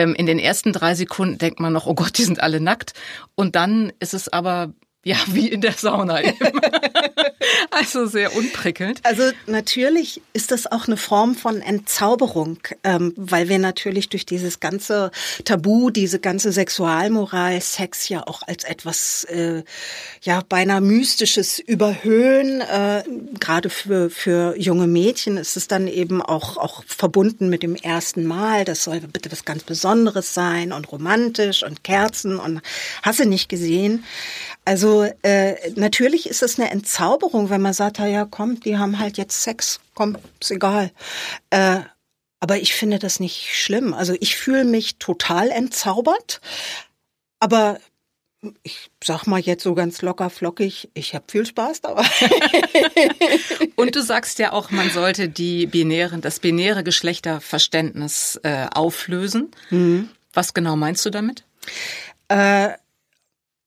Ähm, 0.00 0.14
in 0.14 0.24
den 0.24 0.38
ersten 0.38 0.72
drei 0.72 0.94
Sekunden 0.94 1.36
denkt 1.36 1.60
man 1.60 1.74
noch, 1.74 1.86
oh 1.86 1.94
Gott, 1.94 2.16
die 2.16 2.24
sind 2.24 2.42
alle 2.42 2.58
nackt. 2.58 2.94
Und 3.34 3.54
dann 3.54 3.92
ist 4.00 4.14
es 4.14 4.32
aber 4.32 4.72
ja, 5.02 5.16
wie 5.28 5.48
in 5.48 5.62
der 5.62 5.72
Sauna 5.72 6.22
eben. 6.22 6.36
also 7.70 8.04
sehr 8.04 8.36
unprickelnd. 8.36 9.00
Also 9.02 9.30
natürlich 9.46 10.20
ist 10.34 10.50
das 10.50 10.70
auch 10.70 10.88
eine 10.88 10.98
Form 10.98 11.34
von 11.34 11.62
Entzauberung, 11.62 12.58
ähm, 12.84 13.14
weil 13.16 13.48
wir 13.48 13.58
natürlich 13.58 14.10
durch 14.10 14.26
dieses 14.26 14.60
ganze 14.60 15.10
Tabu, 15.44 15.88
diese 15.88 16.20
ganze 16.20 16.52
Sexualmoral, 16.52 17.60
Sex 17.62 18.10
ja 18.10 18.26
auch 18.26 18.42
als 18.46 18.64
etwas 18.64 19.24
äh, 19.24 19.62
ja 20.20 20.42
beinahe 20.46 20.82
mystisches 20.82 21.58
überhöhen. 21.58 22.60
Äh, 22.60 23.02
Gerade 23.38 23.70
für 23.70 24.10
für 24.10 24.54
junge 24.58 24.86
Mädchen 24.86 25.38
ist 25.38 25.56
es 25.56 25.66
dann 25.66 25.88
eben 25.88 26.20
auch 26.20 26.58
auch 26.58 26.84
verbunden 26.84 27.48
mit 27.48 27.62
dem 27.62 27.74
ersten 27.74 28.26
Mal. 28.26 28.66
Das 28.66 28.84
soll 28.84 29.00
bitte 29.00 29.32
was 29.32 29.46
ganz 29.46 29.62
Besonderes 29.62 30.34
sein 30.34 30.72
und 30.72 30.92
romantisch 30.92 31.62
und 31.62 31.84
Kerzen 31.84 32.38
und 32.38 32.60
hasse 33.02 33.24
nicht 33.24 33.48
gesehen. 33.48 34.04
Also 34.70 35.02
äh, 35.22 35.56
natürlich 35.74 36.28
ist 36.28 36.44
es 36.44 36.56
eine 36.56 36.70
Entzauberung, 36.70 37.50
wenn 37.50 37.60
man 37.60 37.72
sagt, 37.72 37.98
ja 37.98 38.24
komm, 38.24 38.60
die 38.60 38.78
haben 38.78 39.00
halt 39.00 39.18
jetzt 39.18 39.42
Sex, 39.42 39.80
komm, 39.94 40.16
ist 40.40 40.52
egal. 40.52 40.92
Äh, 41.50 41.80
aber 42.38 42.58
ich 42.58 42.72
finde 42.74 43.00
das 43.00 43.18
nicht 43.18 43.52
schlimm. 43.52 43.92
Also 43.92 44.14
ich 44.20 44.36
fühle 44.36 44.62
mich 44.62 44.98
total 45.00 45.48
entzaubert, 45.50 46.40
aber 47.40 47.80
ich 48.62 48.92
sag 49.02 49.26
mal 49.26 49.40
jetzt 49.40 49.64
so 49.64 49.74
ganz 49.74 50.02
locker 50.02 50.30
flockig, 50.30 50.88
ich 50.94 51.16
habe 51.16 51.24
viel 51.26 51.46
Spaß 51.46 51.80
dabei. 51.80 52.06
Und 53.74 53.96
du 53.96 54.02
sagst 54.04 54.38
ja 54.38 54.52
auch, 54.52 54.70
man 54.70 54.88
sollte 54.90 55.28
die 55.28 55.66
binären, 55.66 56.20
das 56.20 56.38
binäre 56.38 56.84
Geschlechterverständnis 56.84 58.38
äh, 58.44 58.68
auflösen. 58.72 59.50
Mhm. 59.70 60.10
Was 60.32 60.54
genau 60.54 60.76
meinst 60.76 61.04
du 61.04 61.10
damit? 61.10 61.42
Äh, 62.28 62.74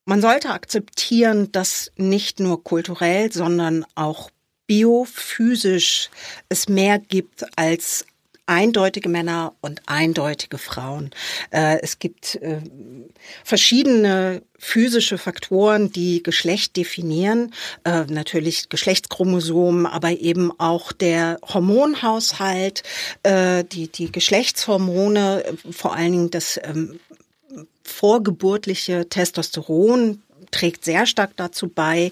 man 0.06 0.22
sollte 0.22 0.50
akzeptieren, 0.50 1.52
dass 1.52 1.92
nicht 1.96 2.40
nur 2.40 2.64
kulturell, 2.64 3.32
sondern 3.32 3.86
auch 3.96 4.30
biophysisch 4.68 6.10
es 6.50 6.70
mehr 6.70 7.00
gibt 7.00 7.46
als 7.58 8.06
eindeutige 8.46 9.08
Männer 9.08 9.54
und 9.62 9.82
eindeutige 9.86 10.58
Frauen. 10.58 11.12
Äh, 11.52 11.80
es 11.82 12.00
gibt 12.00 12.36
äh, 12.36 12.60
verschiedene 13.44 14.42
physische 14.60 15.18
Faktoren, 15.18 15.92
die 15.92 16.24
Geschlecht 16.24 16.76
definieren. 16.76 17.54
Äh, 17.86 18.04
natürlich 18.10 18.68
Geschlechtschromosomen, 18.68 19.86
aber 19.86 20.12
eben 20.12 20.52
auch 20.60 20.92
der 20.92 21.40
Hormonhaushalt, 21.44 22.84
die, 23.26 23.88
die 23.88 24.12
Geschlechtshormone, 24.12 25.44
vor 25.72 25.96
allen 25.96 26.12
Dingen 26.12 26.32
das 26.32 26.60
ähm, 26.64 27.00
vorgeburtliche 27.84 29.08
Testosteron 29.10 30.22
trägt 30.52 30.86
sehr 30.86 31.06
stark 31.06 31.32
dazu 31.36 31.68
bei, 31.68 32.12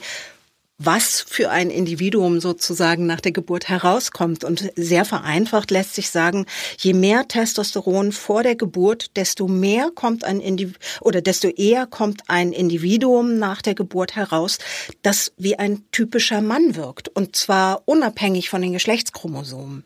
was 0.84 1.22
für 1.28 1.50
ein 1.50 1.70
Individuum 1.70 2.40
sozusagen 2.40 3.06
nach 3.06 3.22
der 3.22 3.32
Geburt 3.32 3.70
herauskommt. 3.70 4.44
Und 4.44 4.72
sehr 4.76 5.06
vereinfacht 5.06 5.72
lässt 5.72 5.96
sich 5.96 6.10
sagen, 6.10 6.46
je 6.78 6.94
mehr 6.94 7.28
Testosteron 7.28 8.12
vor 8.12 8.44
der 8.44 8.56
Geburt, 8.56 9.16
desto 9.16 9.48
mehr 9.48 9.92
kommt 9.94 10.24
ein 10.24 10.40
Individuum 10.40 10.82
oder 11.02 11.22
desto 11.22 11.48
eher 11.48 11.86
kommt 11.86 12.24
ein 12.28 12.52
Individuum 12.52 13.38
nach 13.38 13.62
der 13.62 13.76
Geburt 13.76 14.16
heraus, 14.16 14.58
das 15.02 15.34
wie 15.38 15.58
ein 15.58 15.84
typischer 15.92 16.42
Mann 16.42 16.76
wirkt. 16.76 17.10
Und 17.10 17.36
zwar 17.36 17.84
unabhängig 17.86 18.50
von 18.50 18.62
den 18.62 18.74
Geschlechtschromosomen. 18.74 19.84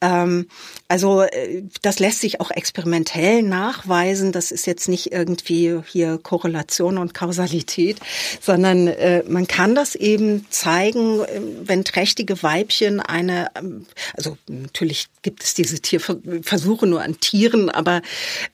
Ähm, 0.00 0.48
also 0.88 1.22
äh, 1.22 1.62
das 1.82 1.98
lässt 1.98 2.20
sich 2.20 2.40
auch 2.40 2.50
experimentell 2.50 3.42
nachweisen. 3.42 4.32
Das 4.32 4.50
ist 4.50 4.66
jetzt 4.66 4.88
nicht 4.88 5.12
irgendwie 5.12 5.80
hier 5.86 6.18
Korrelation 6.18 6.98
und 6.98 7.14
Kausalität, 7.14 7.98
sondern 8.40 8.88
äh, 8.88 9.22
man 9.28 9.46
kann 9.46 9.74
das 9.74 9.94
eben 9.94 10.25
eben 10.26 10.46
zeigen, 10.50 11.20
wenn 11.62 11.84
trächtige 11.84 12.42
Weibchen 12.42 13.00
eine, 13.00 13.48
also 14.14 14.36
natürlich 14.48 15.06
gibt 15.22 15.44
es 15.44 15.54
diese 15.54 15.80
Tierversuche 15.80 16.86
nur 16.86 17.02
an 17.02 17.20
Tieren, 17.20 17.70
aber 17.70 18.02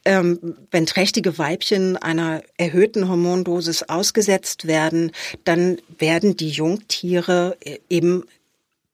ähm, 0.05 0.57
wenn 0.71 0.87
trächtige 0.87 1.39
Weibchen 1.39 1.97
einer 1.97 2.43
erhöhten 2.57 3.09
Hormondosis 3.09 3.85
ausgesetzt 3.85 4.67
werden, 4.67 5.13
dann 5.45 5.79
werden 5.99 6.37
die 6.37 6.51
Jungtiere 6.51 7.57
eben 7.89 8.25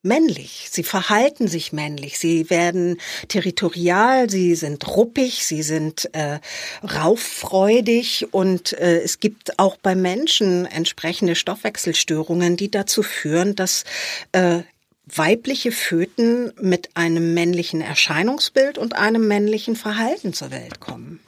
männlich. 0.01 0.67
Sie 0.71 0.83
verhalten 0.83 1.47
sich 1.47 1.73
männlich. 1.73 2.19
Sie 2.19 2.49
werden 2.49 2.99
territorial, 3.27 4.29
sie 4.29 4.55
sind 4.55 4.87
ruppig, 4.87 5.45
sie 5.45 5.63
sind 5.63 6.09
äh, 6.13 6.39
rauffreudig 6.83 8.27
und 8.31 8.73
äh, 8.73 9.01
es 9.01 9.19
gibt 9.19 9.59
auch 9.59 9.77
bei 9.77 9.95
Menschen 9.95 10.65
entsprechende 10.65 11.35
Stoffwechselstörungen, 11.35 12.55
die 12.55 12.71
dazu 12.71 13.03
führen, 13.03 13.55
dass 13.55 13.83
äh, 14.31 14.59
weibliche 15.05 15.71
Föten 15.71 16.53
mit 16.61 16.95
einem 16.95 17.33
männlichen 17.33 17.81
Erscheinungsbild 17.81 18.77
und 18.77 18.95
einem 18.95 19.27
männlichen 19.27 19.75
Verhalten 19.75 20.33
zur 20.33 20.51
Welt 20.51 20.79
kommen 20.79 21.19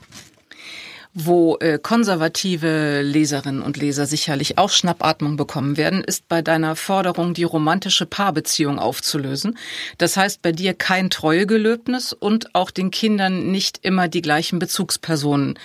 wo 1.13 1.57
äh, 1.57 1.77
konservative 1.77 3.01
Leserinnen 3.01 3.61
und 3.61 3.75
Leser 3.75 4.05
sicherlich 4.05 4.57
auch 4.57 4.69
Schnappatmung 4.69 5.35
bekommen 5.35 5.75
werden, 5.75 6.03
ist 6.03 6.27
bei 6.29 6.41
deiner 6.41 6.75
Forderung, 6.75 7.33
die 7.33 7.43
romantische 7.43 8.05
Paarbeziehung 8.05 8.79
aufzulösen. 8.79 9.57
Das 9.97 10.15
heißt 10.15 10.41
bei 10.41 10.53
dir 10.53 10.73
kein 10.73 11.09
Treuegelöbnis 11.09 12.13
und 12.13 12.55
auch 12.55 12.71
den 12.71 12.91
Kindern 12.91 13.51
nicht 13.51 13.79
immer 13.81 14.07
die 14.07 14.21
gleichen 14.21 14.59
Bezugspersonen 14.59 15.59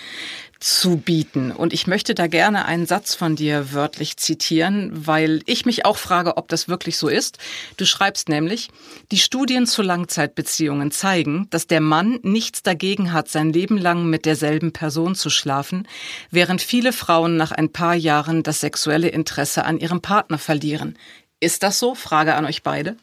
zu 0.61 0.97
bieten. 0.97 1.53
Und 1.53 1.73
ich 1.73 1.87
möchte 1.87 2.15
da 2.15 2.27
gerne 2.27 2.65
einen 2.65 2.87
Satz 2.87 3.15
von 3.15 3.37
dir 3.37 3.73
wörtlich 3.73 4.17
zitieren, 4.17 4.91
weil 4.95 5.43
ich 5.47 5.67
mich 5.67 5.85
auch 5.85 5.99
frage, 5.99 6.37
ob 6.37 6.49
das 6.49 6.69
wirklich 6.69 6.97
so 6.97 7.09
ist. 7.09 7.39
Du 7.77 7.85
schreibst 7.85 8.29
nämlich, 8.29 8.71
die 9.11 9.19
Studien 9.19 9.67
zu 9.67 9.83
Langzeitbeziehungen 9.83 10.91
zeigen, 10.91 11.47
dass 11.51 11.67
der 11.67 11.81
Mann 11.81 12.19
nichts 12.23 12.63
dagegen 12.63 13.13
hat, 13.13 13.29
sein 13.29 13.53
Leben 13.53 13.77
lang 13.77 14.07
mit 14.07 14.25
derselben 14.25 14.73
Person 14.73 15.15
zu 15.15 15.31
schlafen, 15.31 15.87
während 16.31 16.63
viele 16.63 16.93
Frauen 16.93 17.37
nach 17.37 17.53
ein 17.53 17.71
paar 17.71 17.95
Jahren 17.95 18.43
das 18.43 18.61
sexuelle 18.61 19.09
Interesse 19.09 19.65
an 19.65 19.79
ihrem 19.79 20.01
Partner 20.01 20.39
verlieren. 20.39 20.99
Ist 21.39 21.63
das 21.63 21.79
so? 21.79 21.95
Frage 21.95 22.35
an 22.35 22.47
euch 22.47 22.63
beide. 22.63 22.97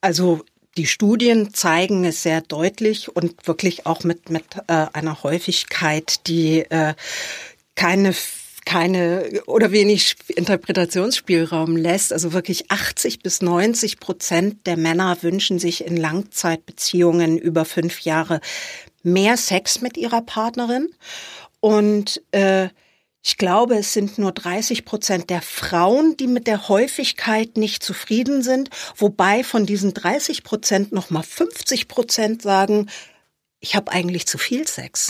Also 0.00 0.44
die 0.78 0.86
Studien 0.86 1.52
zeigen 1.52 2.04
es 2.04 2.22
sehr 2.22 2.40
deutlich 2.40 3.14
und 3.14 3.46
wirklich 3.48 3.84
auch 3.84 4.04
mit, 4.04 4.30
mit 4.30 4.44
äh, 4.68 4.86
einer 4.92 5.24
Häufigkeit, 5.24 6.26
die 6.28 6.60
äh, 6.60 6.94
keine 7.74 8.14
keine 8.64 9.42
oder 9.46 9.72
wenig 9.72 10.16
Interpretationsspielraum 10.28 11.74
lässt. 11.76 12.12
Also 12.12 12.34
wirklich 12.34 12.70
80 12.70 13.20
bis 13.20 13.40
90 13.40 13.98
Prozent 13.98 14.66
der 14.66 14.76
Männer 14.76 15.16
wünschen 15.22 15.58
sich 15.58 15.86
in 15.86 15.96
Langzeitbeziehungen 15.96 17.38
über 17.38 17.64
fünf 17.64 18.00
Jahre 18.00 18.40
mehr 19.02 19.38
Sex 19.38 19.80
mit 19.80 19.96
ihrer 19.96 20.20
Partnerin. 20.20 20.90
Und 21.60 22.20
äh, 22.32 22.68
ich 23.22 23.36
glaube, 23.36 23.76
es 23.76 23.92
sind 23.92 24.18
nur 24.18 24.32
30 24.32 24.84
Prozent 24.84 25.28
der 25.28 25.42
Frauen, 25.42 26.16
die 26.16 26.26
mit 26.28 26.46
der 26.46 26.68
Häufigkeit 26.68 27.56
nicht 27.56 27.82
zufrieden 27.82 28.42
sind, 28.42 28.70
wobei 28.96 29.42
von 29.44 29.66
diesen 29.66 29.92
30 29.92 30.44
Prozent 30.44 30.92
nochmal 30.92 31.24
50 31.24 31.88
Prozent 31.88 32.42
sagen, 32.42 32.88
ich 33.60 33.74
habe 33.74 33.90
eigentlich 33.90 34.26
zu 34.26 34.38
viel 34.38 34.66
Sex. 34.66 35.08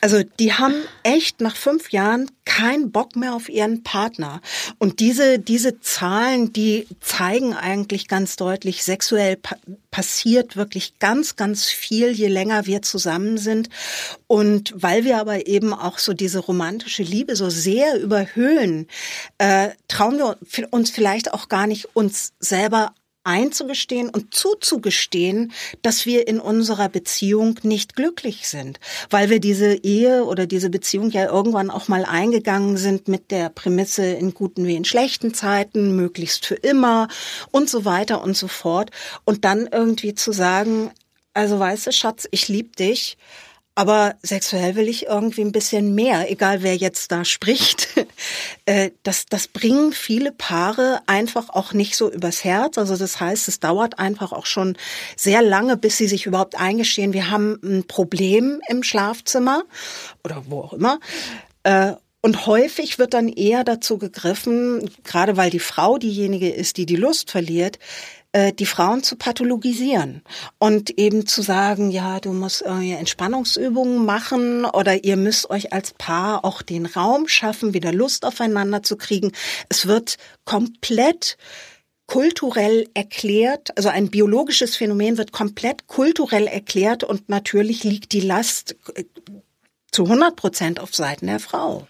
Also 0.00 0.22
die 0.22 0.52
haben 0.52 0.76
echt 1.02 1.40
nach 1.40 1.56
fünf 1.56 1.90
Jahren 1.90 2.30
keinen 2.44 2.92
Bock 2.92 3.16
mehr 3.16 3.34
auf 3.34 3.48
ihren 3.48 3.82
Partner. 3.82 4.40
Und 4.78 5.00
diese, 5.00 5.40
diese 5.40 5.80
Zahlen, 5.80 6.52
die 6.52 6.86
zeigen 7.00 7.52
eigentlich 7.52 8.06
ganz 8.06 8.36
deutlich, 8.36 8.84
sexuell 8.84 9.36
pa 9.36 9.56
passiert 9.90 10.54
wirklich 10.54 11.00
ganz, 11.00 11.34
ganz 11.34 11.64
viel, 11.64 12.10
je 12.10 12.28
länger 12.28 12.66
wir 12.66 12.82
zusammen 12.82 13.38
sind. 13.38 13.70
Und 14.28 14.72
weil 14.76 15.04
wir 15.04 15.18
aber 15.18 15.48
eben 15.48 15.74
auch 15.74 15.98
so 15.98 16.12
diese 16.12 16.38
romantische 16.38 17.02
Liebe 17.02 17.34
so 17.34 17.50
sehr 17.50 17.98
überhöhen, 17.98 18.86
äh, 19.38 19.70
trauen 19.88 20.18
wir 20.18 20.36
uns 20.70 20.90
vielleicht 20.90 21.32
auch 21.32 21.48
gar 21.48 21.66
nicht, 21.66 21.96
uns 21.96 22.34
selber 22.38 22.92
einzugestehen 23.28 24.08
und 24.08 24.34
zuzugestehen, 24.34 25.52
dass 25.82 26.06
wir 26.06 26.26
in 26.26 26.40
unserer 26.40 26.88
Beziehung 26.88 27.60
nicht 27.62 27.94
glücklich 27.94 28.48
sind, 28.48 28.80
weil 29.10 29.28
wir 29.28 29.38
diese 29.38 29.74
Ehe 29.74 30.24
oder 30.24 30.46
diese 30.46 30.70
Beziehung 30.70 31.10
ja 31.10 31.26
irgendwann 31.26 31.70
auch 31.70 31.88
mal 31.88 32.06
eingegangen 32.06 32.78
sind 32.78 33.06
mit 33.06 33.30
der 33.30 33.50
Prämisse 33.50 34.06
in 34.06 34.32
guten 34.32 34.66
wie 34.66 34.76
in 34.76 34.86
schlechten 34.86 35.34
Zeiten, 35.34 35.94
möglichst 35.94 36.46
für 36.46 36.54
immer 36.54 37.08
und 37.50 37.68
so 37.68 37.84
weiter 37.84 38.22
und 38.22 38.34
so 38.34 38.48
fort. 38.48 38.90
Und 39.24 39.44
dann 39.44 39.68
irgendwie 39.70 40.14
zu 40.14 40.32
sagen, 40.32 40.90
also 41.34 41.58
weißt 41.58 41.86
du, 41.86 41.92
Schatz, 41.92 42.26
ich 42.30 42.48
lieb 42.48 42.76
dich, 42.76 43.18
aber 43.78 44.16
sexuell 44.24 44.74
will 44.74 44.88
ich 44.88 45.06
irgendwie 45.06 45.42
ein 45.42 45.52
bisschen 45.52 45.94
mehr, 45.94 46.32
egal 46.32 46.64
wer 46.64 46.74
jetzt 46.74 47.12
da 47.12 47.24
spricht. 47.24 47.88
Äh, 48.66 48.90
das, 49.04 49.24
das 49.26 49.48
bringen 49.48 49.92
viele 49.92 50.32
Paare 50.32 51.00
einfach 51.06 51.48
auch 51.48 51.72
nicht 51.72 51.96
so 51.96 52.10
übers 52.10 52.44
Herz. 52.44 52.76
Also 52.76 52.96
das 52.96 53.20
heißt, 53.20 53.48
es 53.48 53.60
dauert 53.60 53.98
einfach 53.98 54.32
auch 54.32 54.44
schon 54.44 54.76
sehr 55.16 55.40
lange, 55.40 55.76
bis 55.76 55.96
sie 55.96 56.08
sich 56.08 56.26
überhaupt 56.26 56.58
eingestehen, 56.58 57.12
wir 57.12 57.30
haben 57.30 57.58
ein 57.62 57.84
Problem 57.86 58.60
im 58.68 58.82
Schlafzimmer 58.82 59.62
oder 60.24 60.42
wo 60.48 60.60
auch 60.60 60.72
immer. 60.74 60.98
Äh, 61.62 61.92
und 62.20 62.46
häufig 62.46 62.98
wird 62.98 63.14
dann 63.14 63.28
eher 63.28 63.62
dazu 63.62 63.96
gegriffen, 63.96 64.90
gerade 65.04 65.36
weil 65.36 65.50
die 65.50 65.60
Frau 65.60 65.98
diejenige 65.98 66.50
ist, 66.50 66.76
die 66.76 66.84
die 66.84 66.96
Lust 66.96 67.30
verliert, 67.30 67.78
äh, 68.38 68.52
die 68.52 68.66
Frauen 68.66 69.02
zu 69.02 69.16
pathologisieren 69.16 70.22
und 70.58 70.90
eben 70.90 71.26
zu 71.26 71.42
sagen, 71.42 71.90
ja, 71.90 72.20
du 72.20 72.32
musst 72.32 72.62
äh, 72.64 72.92
Entspannungsübungen 72.92 74.04
machen 74.04 74.64
oder 74.64 75.02
ihr 75.04 75.16
müsst 75.16 75.50
euch 75.50 75.72
als 75.72 75.92
Paar 75.92 76.44
auch 76.44 76.62
den 76.62 76.86
Raum 76.86 77.26
schaffen, 77.26 77.74
wieder 77.74 77.92
Lust 77.92 78.24
aufeinander 78.24 78.84
zu 78.84 78.96
kriegen. 78.96 79.32
Es 79.68 79.86
wird 79.86 80.18
komplett 80.44 81.36
kulturell 82.06 82.88
erklärt, 82.94 83.76
also 83.76 83.88
ein 83.88 84.08
biologisches 84.08 84.76
Phänomen 84.76 85.18
wird 85.18 85.32
komplett 85.32 85.88
kulturell 85.88 86.46
erklärt 86.46 87.02
und 87.02 87.28
natürlich 87.28 87.82
liegt 87.82 88.12
die 88.12 88.20
Last 88.20 88.76
äh, 88.94 89.04
zu 89.90 90.04
100 90.04 90.36
Prozent 90.36 90.80
auf 90.80 90.94
Seiten 90.94 91.26
der 91.26 91.40
Frau. 91.40 91.88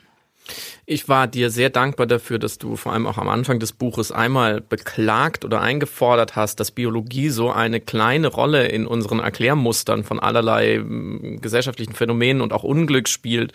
Ich 0.90 1.06
war 1.06 1.26
dir 1.26 1.50
sehr 1.50 1.68
dankbar 1.68 2.06
dafür, 2.06 2.38
dass 2.38 2.56
du 2.56 2.74
vor 2.76 2.94
allem 2.94 3.06
auch 3.06 3.18
am 3.18 3.28
Anfang 3.28 3.60
des 3.60 3.72
Buches 3.72 4.10
einmal 4.10 4.62
beklagt 4.62 5.44
oder 5.44 5.60
eingefordert 5.60 6.34
hast, 6.34 6.60
dass 6.60 6.70
Biologie 6.70 7.28
so 7.28 7.50
eine 7.50 7.78
kleine 7.78 8.28
Rolle 8.28 8.68
in 8.68 8.86
unseren 8.86 9.18
Erklärmustern 9.18 10.02
von 10.02 10.18
allerlei 10.18 10.76
hm, 10.76 11.42
gesellschaftlichen 11.42 11.92
Phänomenen 11.92 12.40
und 12.40 12.54
auch 12.54 12.62
Unglück 12.62 13.10
spielt. 13.10 13.52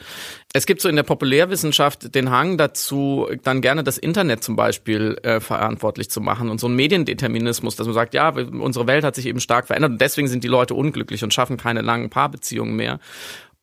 Es 0.53 0.67
gibt 0.67 0.79
so 0.79 0.89
in 0.89 0.95
der 0.95 1.01
Populärwissenschaft 1.01 2.13
den 2.13 2.29
Hang 2.29 2.59
dazu, 2.59 3.27
dann 3.41 3.61
gerne 3.61 3.83
das 3.83 3.97
Internet 3.97 4.43
zum 4.43 4.55
Beispiel 4.55 5.17
äh, 5.23 5.39
verantwortlich 5.39 6.11
zu 6.11 6.21
machen 6.21 6.51
und 6.51 6.59
so 6.59 6.67
ein 6.67 6.75
Mediendeterminismus, 6.75 7.75
dass 7.75 7.87
man 7.87 7.95
sagt, 7.95 8.13
ja, 8.13 8.29
unsere 8.29 8.85
Welt 8.85 9.03
hat 9.03 9.15
sich 9.15 9.25
eben 9.25 9.39
stark 9.39 9.65
verändert 9.65 9.93
und 9.93 10.01
deswegen 10.01 10.27
sind 10.27 10.43
die 10.43 10.49
Leute 10.49 10.75
unglücklich 10.75 11.23
und 11.23 11.33
schaffen 11.33 11.57
keine 11.57 11.81
langen 11.81 12.11
Paarbeziehungen 12.11 12.75
mehr. 12.75 12.99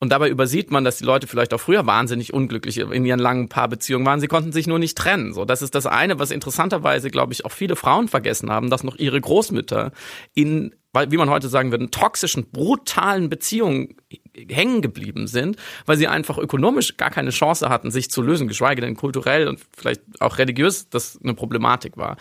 Und 0.02 0.10
dabei 0.10 0.30
übersieht 0.30 0.70
man, 0.70 0.82
dass 0.82 0.96
die 0.96 1.04
Leute 1.04 1.26
vielleicht 1.26 1.52
auch 1.52 1.60
früher 1.60 1.84
wahnsinnig 1.84 2.32
unglücklich 2.32 2.78
in 2.78 3.04
ihren 3.04 3.20
langen 3.20 3.50
Paarbeziehungen 3.50 4.06
waren. 4.06 4.18
Sie 4.18 4.28
konnten 4.28 4.50
sich 4.50 4.66
nur 4.66 4.78
nicht 4.78 4.96
trennen. 4.96 5.34
So, 5.34 5.44
das 5.44 5.60
ist 5.60 5.74
das 5.74 5.84
eine, 5.84 6.18
was 6.18 6.30
interessanterweise, 6.30 7.10
glaube 7.10 7.34
ich, 7.34 7.44
auch 7.44 7.52
viele 7.52 7.76
Frauen 7.76 8.08
vergessen 8.08 8.50
haben, 8.50 8.70
dass 8.70 8.82
noch 8.82 8.96
ihre 8.96 9.20
Großmütter 9.20 9.92
in 10.32 10.74
weil, 10.92 11.10
wie 11.10 11.16
man 11.16 11.30
heute 11.30 11.48
sagen 11.48 11.70
würde, 11.70 11.90
toxischen, 11.90 12.50
brutalen 12.50 13.28
Beziehungen 13.28 13.96
hängen 14.48 14.80
geblieben 14.80 15.26
sind, 15.26 15.56
weil 15.86 15.96
sie 15.96 16.08
einfach 16.08 16.38
ökonomisch 16.38 16.96
gar 16.96 17.10
keine 17.10 17.30
Chance 17.30 17.68
hatten, 17.68 17.90
sich 17.90 18.10
zu 18.10 18.22
lösen, 18.22 18.48
geschweige 18.48 18.80
denn 18.80 18.96
kulturell 18.96 19.48
und 19.48 19.60
vielleicht 19.76 20.02
auch 20.20 20.38
religiös 20.38 20.88
das 20.88 21.18
eine 21.22 21.34
Problematik 21.34 21.96
war. 21.96 22.16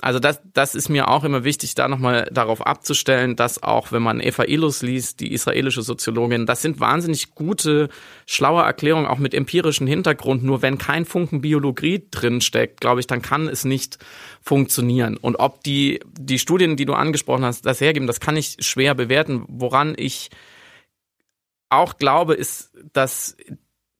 Also 0.00 0.18
das, 0.18 0.40
das 0.54 0.74
ist 0.74 0.88
mir 0.88 1.08
auch 1.08 1.24
immer 1.24 1.44
wichtig, 1.44 1.74
da 1.74 1.88
nochmal 1.88 2.28
darauf 2.32 2.66
abzustellen, 2.66 3.36
dass 3.36 3.62
auch, 3.62 3.92
wenn 3.92 4.02
man 4.02 4.20
Eva 4.20 4.44
Ilus 4.44 4.82
liest, 4.82 5.20
die 5.20 5.32
israelische 5.32 5.82
Soziologin, 5.82 6.46
das 6.46 6.62
sind 6.62 6.80
wahnsinnig 6.80 7.34
gute, 7.34 7.90
schlaue 8.26 8.62
Erklärungen, 8.62 9.06
auch 9.06 9.18
mit 9.18 9.34
empirischem 9.34 9.86
Hintergrund. 9.86 10.42
Nur 10.42 10.62
wenn 10.62 10.78
kein 10.78 11.04
Funken 11.04 11.42
Biologie 11.42 12.06
drin 12.10 12.40
steckt, 12.40 12.80
glaube 12.80 13.00
ich, 13.00 13.06
dann 13.06 13.20
kann 13.20 13.48
es 13.48 13.64
nicht 13.64 13.98
funktionieren. 14.42 15.18
Und 15.18 15.36
ob 15.36 15.62
die, 15.62 16.00
die 16.18 16.38
Studien, 16.38 16.76
die 16.76 16.86
du 16.86 16.94
angesprochen 16.94 17.44
hast, 17.44 17.66
das 17.66 17.80
hergeben, 17.80 18.06
das 18.10 18.20
kann 18.20 18.36
ich 18.36 18.56
schwer 18.60 18.94
bewerten. 18.94 19.44
Woran 19.48 19.94
ich 19.96 20.30
auch 21.68 21.96
glaube, 21.96 22.34
ist, 22.34 22.72
dass 22.92 23.36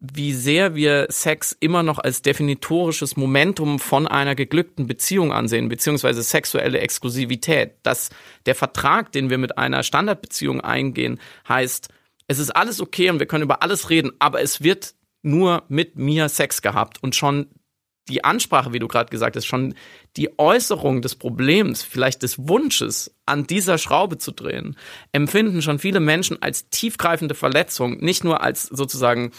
wie 0.01 0.33
sehr 0.33 0.75
wir 0.75 1.07
Sex 1.11 1.57
immer 1.61 1.83
noch 1.83 1.99
als 1.99 2.23
definitorisches 2.23 3.17
Momentum 3.17 3.79
von 3.79 4.09
einer 4.09 4.35
geglückten 4.35 4.87
Beziehung 4.87 5.31
ansehen, 5.31 5.69
beziehungsweise 5.69 6.23
sexuelle 6.23 6.81
Exklusivität. 6.81 7.75
Dass 7.83 8.09
der 8.47 8.55
Vertrag, 8.55 9.13
den 9.13 9.31
wir 9.31 9.39
mit 9.39 9.59
einer 9.59 9.83
Standardbeziehung 9.83 10.63
eingehen, 10.63 11.21
heißt, 11.49 11.89
es 12.27 12.39
ist 12.39 12.51
alles 12.51 12.81
okay 12.81 13.11
und 13.11 13.21
wir 13.21 13.27
können 13.27 13.45
über 13.45 13.63
alles 13.63 13.91
reden, 13.91 14.11
aber 14.19 14.41
es 14.41 14.63
wird 14.63 14.95
nur 15.23 15.65
mit 15.69 15.97
mir 15.97 16.29
Sex 16.29 16.63
gehabt 16.63 17.03
und 17.03 17.15
schon 17.15 17.49
die 18.11 18.25
Ansprache, 18.25 18.73
wie 18.73 18.79
du 18.79 18.89
gerade 18.89 19.11
gesagt 19.11 19.37
hast, 19.37 19.47
schon 19.47 19.75
die 20.17 20.39
Äußerung 20.39 21.01
des 21.01 21.15
Problems, 21.15 21.83
vielleicht 21.83 22.23
des 22.23 22.49
Wunsches, 22.49 23.15
an 23.25 23.47
dieser 23.47 23.79
Schraube 23.79 24.19
zu 24.19 24.33
drehen, 24.33 24.77
empfinden 25.13 25.63
schon 25.63 25.79
viele 25.79 26.01
Menschen 26.01 26.43
als 26.43 26.69
tiefgreifende 26.69 27.35
Verletzung, 27.35 27.99
nicht 27.99 28.25
nur 28.25 28.43
als 28.43 28.65
sozusagen 28.65 29.31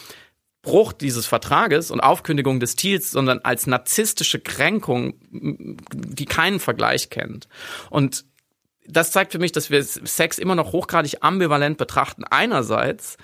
Bruch 0.61 0.93
dieses 0.93 1.26
Vertrages 1.26 1.91
und 1.91 1.99
Aufkündigung 1.99 2.59
des 2.59 2.76
Ziels, 2.76 3.11
sondern 3.11 3.39
als 3.39 3.67
narzisstische 3.67 4.39
Kränkung, 4.39 5.15
die 5.32 6.26
keinen 6.26 6.59
Vergleich 6.59 7.09
kennt. 7.09 7.47
Und 7.89 8.26
das 8.88 9.11
zeigt 9.11 9.32
für 9.32 9.39
mich, 9.39 9.51
dass 9.51 9.69
wir 9.69 9.84
Sex 9.84 10.38
immer 10.38 10.55
noch 10.55 10.72
hochgradig 10.72 11.17
ambivalent 11.22 11.78
betrachten. 11.78 12.24
Einerseits 12.24 13.17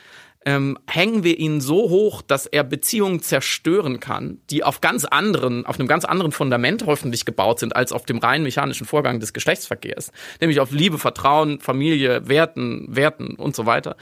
ähm, 0.47 0.79
hängen 0.87 1.25
wir 1.25 1.37
ihn 1.37 1.59
so 1.59 1.89
hoch, 1.89 2.21
dass 2.21 2.45
er 2.45 2.63
Beziehungen 2.63 3.21
zerstören 3.21 3.99
kann, 3.99 4.39
die 4.49 4.63
auf 4.63 4.79
ganz 4.79 5.03
anderen, 5.03 5.65
auf 5.65 5.77
einem 5.77 5.89
ganz 5.89 6.05
anderen 6.05 6.31
Fundament 6.31 6.85
hoffentlich 6.85 7.25
gebaut 7.25 7.59
sind, 7.59 7.75
als 7.75 7.91
auf 7.91 8.05
dem 8.05 8.19
rein 8.19 8.43
mechanischen 8.43 8.87
Vorgang 8.87 9.19
des 9.19 9.33
Geschlechtsverkehrs. 9.33 10.13
Nämlich 10.39 10.61
auf 10.61 10.71
Liebe, 10.71 10.99
Vertrauen, 10.99 11.59
Familie, 11.59 12.29
Werten, 12.29 12.85
Werten 12.87 13.35
und 13.35 13.57
so 13.57 13.65
weiter. 13.65 13.97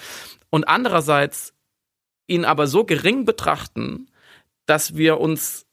Und 0.51 0.67
andererseits 0.67 1.55
ihn 2.27 2.45
aber 2.45 2.67
so 2.67 2.85
gering 2.85 3.25
betrachten, 3.25 4.11
dass 4.67 4.95
wir 4.95 5.19
uns 5.19 5.63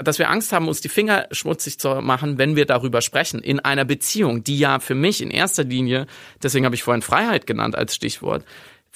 dass 0.00 0.20
wir 0.20 0.30
Angst 0.30 0.52
haben, 0.52 0.68
uns 0.68 0.80
die 0.80 0.88
Finger 0.88 1.26
schmutzig 1.32 1.80
zu 1.80 2.00
machen, 2.00 2.38
wenn 2.38 2.54
wir 2.54 2.66
darüber 2.66 3.00
sprechen, 3.02 3.40
in 3.40 3.58
einer 3.58 3.84
Beziehung, 3.84 4.44
die 4.44 4.56
ja 4.56 4.78
für 4.78 4.94
mich 4.94 5.20
in 5.20 5.32
erster 5.32 5.64
Linie, 5.64 6.06
deswegen 6.40 6.66
habe 6.66 6.76
ich 6.76 6.84
vorhin 6.84 7.02
Freiheit 7.02 7.48
genannt 7.48 7.74
als 7.74 7.96
Stichwort, 7.96 8.44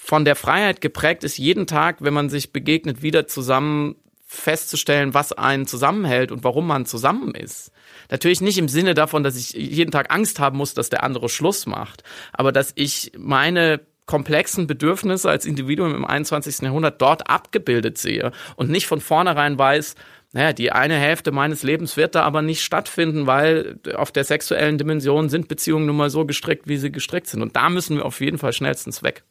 von 0.04 0.24
der 0.24 0.34
Freiheit 0.34 0.80
geprägt 0.80 1.22
ist, 1.22 1.38
jeden 1.38 1.68
Tag, 1.68 1.98
wenn 2.00 2.12
man 2.12 2.28
sich 2.28 2.52
begegnet, 2.52 3.02
wieder 3.02 3.28
zusammen 3.28 3.94
festzustellen, 4.26 5.14
was 5.14 5.32
einen 5.32 5.68
zusammenhält 5.68 6.32
und 6.32 6.42
warum 6.42 6.66
man 6.66 6.86
zusammen 6.86 7.36
ist. 7.36 7.70
Natürlich 8.10 8.40
nicht 8.40 8.58
im 8.58 8.66
Sinne 8.66 8.94
davon, 8.94 9.22
dass 9.22 9.36
ich 9.36 9.52
jeden 9.52 9.92
Tag 9.92 10.12
Angst 10.12 10.40
haben 10.40 10.58
muss, 10.58 10.74
dass 10.74 10.90
der 10.90 11.04
andere 11.04 11.28
Schluss 11.28 11.66
macht, 11.66 12.02
aber 12.32 12.50
dass 12.50 12.72
ich 12.74 13.12
meine 13.16 13.80
komplexen 14.06 14.66
Bedürfnisse 14.66 15.30
als 15.30 15.46
Individuum 15.46 15.94
im 15.94 16.04
21. 16.04 16.62
Jahrhundert 16.62 17.00
dort 17.00 17.30
abgebildet 17.30 17.96
sehe 17.96 18.32
und 18.56 18.70
nicht 18.70 18.88
von 18.88 19.00
vornherein 19.00 19.56
weiß, 19.56 19.94
naja, 20.32 20.52
die 20.52 20.72
eine 20.72 20.96
Hälfte 20.96 21.30
meines 21.30 21.62
Lebens 21.62 21.96
wird 21.96 22.16
da 22.16 22.24
aber 22.24 22.42
nicht 22.42 22.64
stattfinden, 22.64 23.28
weil 23.28 23.78
auf 23.94 24.10
der 24.10 24.24
sexuellen 24.24 24.78
Dimension 24.78 25.28
sind 25.28 25.46
Beziehungen 25.46 25.86
nun 25.86 25.96
mal 25.96 26.10
so 26.10 26.26
gestrickt, 26.26 26.66
wie 26.66 26.78
sie 26.78 26.90
gestrickt 26.90 27.28
sind. 27.28 27.40
Und 27.40 27.54
da 27.54 27.70
müssen 27.70 27.98
wir 27.98 28.04
auf 28.04 28.20
jeden 28.20 28.38
Fall 28.38 28.52
schnellstens 28.52 29.04
weg. 29.04 29.22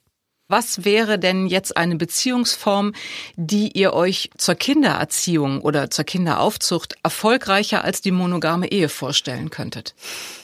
Was 0.52 0.84
wäre 0.84 1.18
denn 1.18 1.46
jetzt 1.46 1.78
eine 1.78 1.96
Beziehungsform, 1.96 2.92
die 3.36 3.70
ihr 3.72 3.94
euch 3.94 4.28
zur 4.36 4.54
Kindererziehung 4.54 5.62
oder 5.62 5.90
zur 5.90 6.04
Kinderaufzucht 6.04 6.96
erfolgreicher 7.02 7.84
als 7.84 8.02
die 8.02 8.10
monogame 8.10 8.70
Ehe 8.70 8.90
vorstellen 8.90 9.48
könntet? 9.48 9.94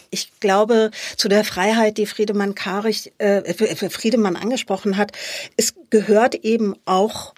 Ich 0.08 0.30
glaube, 0.40 0.92
zu 1.18 1.28
der 1.28 1.44
Freiheit, 1.44 1.98
die 1.98 2.06
Friedemann 2.06 2.54
Karich, 2.54 3.12
äh, 3.18 3.52
Friedemann 3.90 4.36
angesprochen 4.36 4.96
hat, 4.96 5.12
es 5.58 5.74
gehört 5.90 6.36
eben 6.36 6.74
auch 6.86 7.34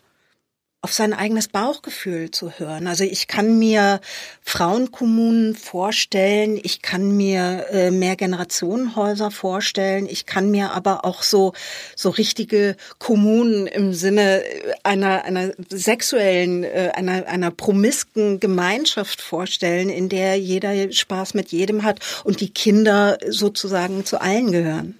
auf 0.82 0.94
sein 0.94 1.12
eigenes 1.12 1.48
Bauchgefühl 1.48 2.30
zu 2.30 2.52
hören. 2.58 2.86
Also 2.86 3.04
ich 3.04 3.26
kann 3.26 3.58
mir 3.58 4.00
Frauenkommunen 4.40 5.54
vorstellen, 5.54 6.58
ich 6.62 6.80
kann 6.80 7.16
mir 7.16 7.66
äh, 7.70 7.90
Mehrgenerationenhäuser 7.90 9.30
vorstellen, 9.30 10.06
ich 10.08 10.24
kann 10.24 10.50
mir 10.50 10.72
aber 10.72 11.04
auch 11.04 11.22
so 11.22 11.52
so 11.96 12.08
richtige 12.08 12.76
Kommunen 12.98 13.66
im 13.66 13.92
Sinne 13.92 14.42
einer 14.82 15.24
einer 15.24 15.52
sexuellen 15.68 16.64
äh, 16.64 16.92
einer 16.94 17.26
einer 17.26 17.50
promisken 17.50 18.40
Gemeinschaft 18.40 19.20
vorstellen, 19.20 19.90
in 19.90 20.08
der 20.08 20.36
jeder 20.36 20.90
Spaß 20.90 21.34
mit 21.34 21.52
jedem 21.52 21.82
hat 21.82 22.00
und 22.24 22.40
die 22.40 22.50
Kinder 22.50 23.18
sozusagen 23.28 24.06
zu 24.06 24.18
allen 24.18 24.50
gehören. 24.50 24.99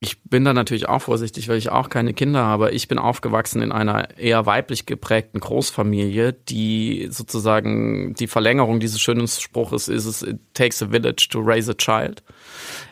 Ich 0.00 0.22
bin 0.22 0.44
da 0.44 0.52
natürlich 0.52 0.88
auch 0.88 1.00
vorsichtig, 1.00 1.48
weil 1.48 1.56
ich 1.56 1.70
auch 1.70 1.88
keine 1.88 2.12
Kinder 2.12 2.44
habe. 2.44 2.70
Ich 2.72 2.88
bin 2.88 2.98
aufgewachsen 2.98 3.62
in 3.62 3.72
einer 3.72 4.18
eher 4.18 4.44
weiblich 4.44 4.84
geprägten 4.84 5.40
Großfamilie, 5.40 6.32
die 6.32 7.08
sozusagen 7.10 8.12
die 8.14 8.26
Verlängerung 8.26 8.80
dieses 8.80 9.00
schönen 9.00 9.26
Spruches 9.26 9.88
ist, 9.88 10.04
es 10.04 10.26
takes 10.52 10.82
a 10.82 10.88
village 10.88 11.28
to 11.30 11.40
raise 11.40 11.70
a 11.70 11.74
child. 11.74 12.22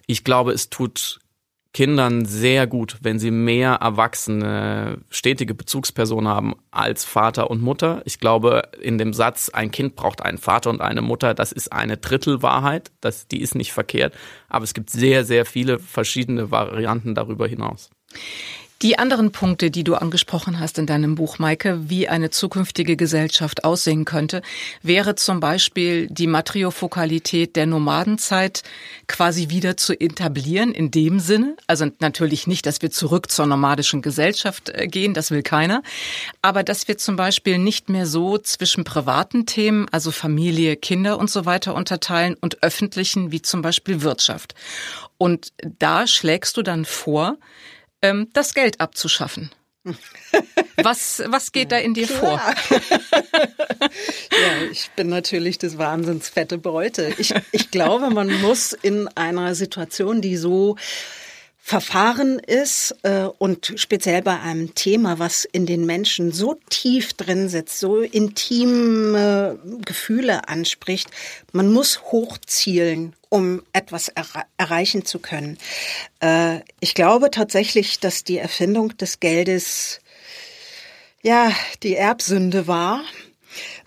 Ich 0.06 0.24
glaube, 0.24 0.52
es 0.52 0.70
tut 0.70 1.20
Kindern 1.72 2.26
sehr 2.26 2.66
gut, 2.66 2.98
wenn 3.00 3.18
sie 3.18 3.30
mehr 3.30 3.74
erwachsene, 3.74 4.98
stetige 5.08 5.54
Bezugspersonen 5.54 6.28
haben 6.28 6.54
als 6.70 7.04
Vater 7.04 7.50
und 7.50 7.62
Mutter. 7.62 8.02
Ich 8.04 8.20
glaube, 8.20 8.64
in 8.80 8.98
dem 8.98 9.14
Satz, 9.14 9.48
ein 9.48 9.70
Kind 9.70 9.96
braucht 9.96 10.20
einen 10.20 10.36
Vater 10.36 10.68
und 10.68 10.82
eine 10.82 11.00
Mutter, 11.00 11.32
das 11.32 11.50
ist 11.50 11.72
eine 11.72 11.96
Drittelwahrheit. 11.96 12.92
Das, 13.00 13.26
die 13.26 13.40
ist 13.40 13.54
nicht 13.54 13.72
verkehrt. 13.72 14.14
Aber 14.50 14.64
es 14.64 14.74
gibt 14.74 14.90
sehr, 14.90 15.24
sehr 15.24 15.46
viele 15.46 15.78
verschiedene 15.78 16.50
Varianten 16.50 17.14
darüber 17.14 17.46
hinaus. 17.46 17.90
Die 18.82 18.98
anderen 18.98 19.30
Punkte, 19.30 19.70
die 19.70 19.84
du 19.84 19.94
angesprochen 19.94 20.58
hast 20.58 20.76
in 20.76 20.86
deinem 20.86 21.14
Buch, 21.14 21.38
Maike, 21.38 21.88
wie 21.88 22.08
eine 22.08 22.30
zukünftige 22.30 22.96
Gesellschaft 22.96 23.62
aussehen 23.62 24.04
könnte, 24.04 24.42
wäre 24.82 25.14
zum 25.14 25.38
Beispiel 25.38 26.08
die 26.08 26.26
Matriofokalität 26.26 27.54
der 27.54 27.66
Nomadenzeit 27.66 28.64
quasi 29.06 29.50
wieder 29.50 29.76
zu 29.76 29.92
etablieren 29.92 30.72
in 30.72 30.90
dem 30.90 31.20
Sinne. 31.20 31.56
Also 31.68 31.86
natürlich 32.00 32.48
nicht, 32.48 32.66
dass 32.66 32.82
wir 32.82 32.90
zurück 32.90 33.30
zur 33.30 33.46
nomadischen 33.46 34.02
Gesellschaft 34.02 34.70
äh, 34.70 34.88
gehen, 34.88 35.14
das 35.14 35.30
will 35.30 35.44
keiner. 35.44 35.84
Aber 36.40 36.64
dass 36.64 36.88
wir 36.88 36.98
zum 36.98 37.14
Beispiel 37.14 37.58
nicht 37.58 37.88
mehr 37.88 38.06
so 38.06 38.36
zwischen 38.36 38.82
privaten 38.82 39.46
Themen, 39.46 39.86
also 39.92 40.10
Familie, 40.10 40.74
Kinder 40.74 41.20
und 41.20 41.30
so 41.30 41.44
weiter 41.44 41.76
unterteilen 41.76 42.34
und 42.40 42.64
öffentlichen, 42.64 43.30
wie 43.30 43.42
zum 43.42 43.62
Beispiel 43.62 44.02
Wirtschaft. 44.02 44.56
Und 45.18 45.52
da 45.78 46.08
schlägst 46.08 46.56
du 46.56 46.62
dann 46.62 46.84
vor, 46.84 47.38
ähm, 48.02 48.28
das 48.32 48.54
Geld 48.54 48.80
abzuschaffen. 48.80 49.50
Was, 50.76 51.22
was 51.26 51.52
geht 51.52 51.70
da 51.70 51.76
in 51.76 51.92
dir 51.92 52.06
Klar. 52.06 52.54
vor? 52.64 52.80
ja, 52.80 54.70
ich 54.70 54.90
bin 54.96 55.08
natürlich 55.08 55.58
das 55.58 55.76
wahnsinns 55.76 56.28
fette 56.28 56.56
Beute. 56.56 57.12
Ich, 57.18 57.34
ich 57.52 57.70
glaube, 57.70 58.10
man 58.10 58.40
muss 58.40 58.72
in 58.72 59.06
einer 59.08 59.54
Situation, 59.54 60.22
die 60.22 60.36
so 60.36 60.76
Verfahren 61.58 62.40
ist 62.40 62.96
äh, 63.02 63.28
und 63.38 63.74
speziell 63.76 64.22
bei 64.22 64.40
einem 64.40 64.74
Thema, 64.74 65.20
was 65.20 65.44
in 65.44 65.66
den 65.66 65.86
Menschen 65.86 66.32
so 66.32 66.58
tief 66.70 67.12
drin 67.12 67.48
sitzt, 67.48 67.78
so 67.78 68.00
intime 68.00 69.58
Gefühle 69.84 70.48
anspricht, 70.48 71.08
man 71.52 71.72
muss 71.72 72.02
hochzielen, 72.02 73.14
um 73.32 73.62
etwas 73.72 74.08
er 74.08 74.26
erreichen 74.58 75.06
zu 75.06 75.18
können. 75.18 75.56
Äh, 76.20 76.60
ich 76.80 76.94
glaube 76.94 77.30
tatsächlich, 77.30 77.98
dass 77.98 78.24
die 78.24 78.36
Erfindung 78.36 78.94
des 78.98 79.20
Geldes 79.20 80.00
ja 81.22 81.50
die 81.82 81.96
Erbsünde 81.96 82.66
war 82.66 83.02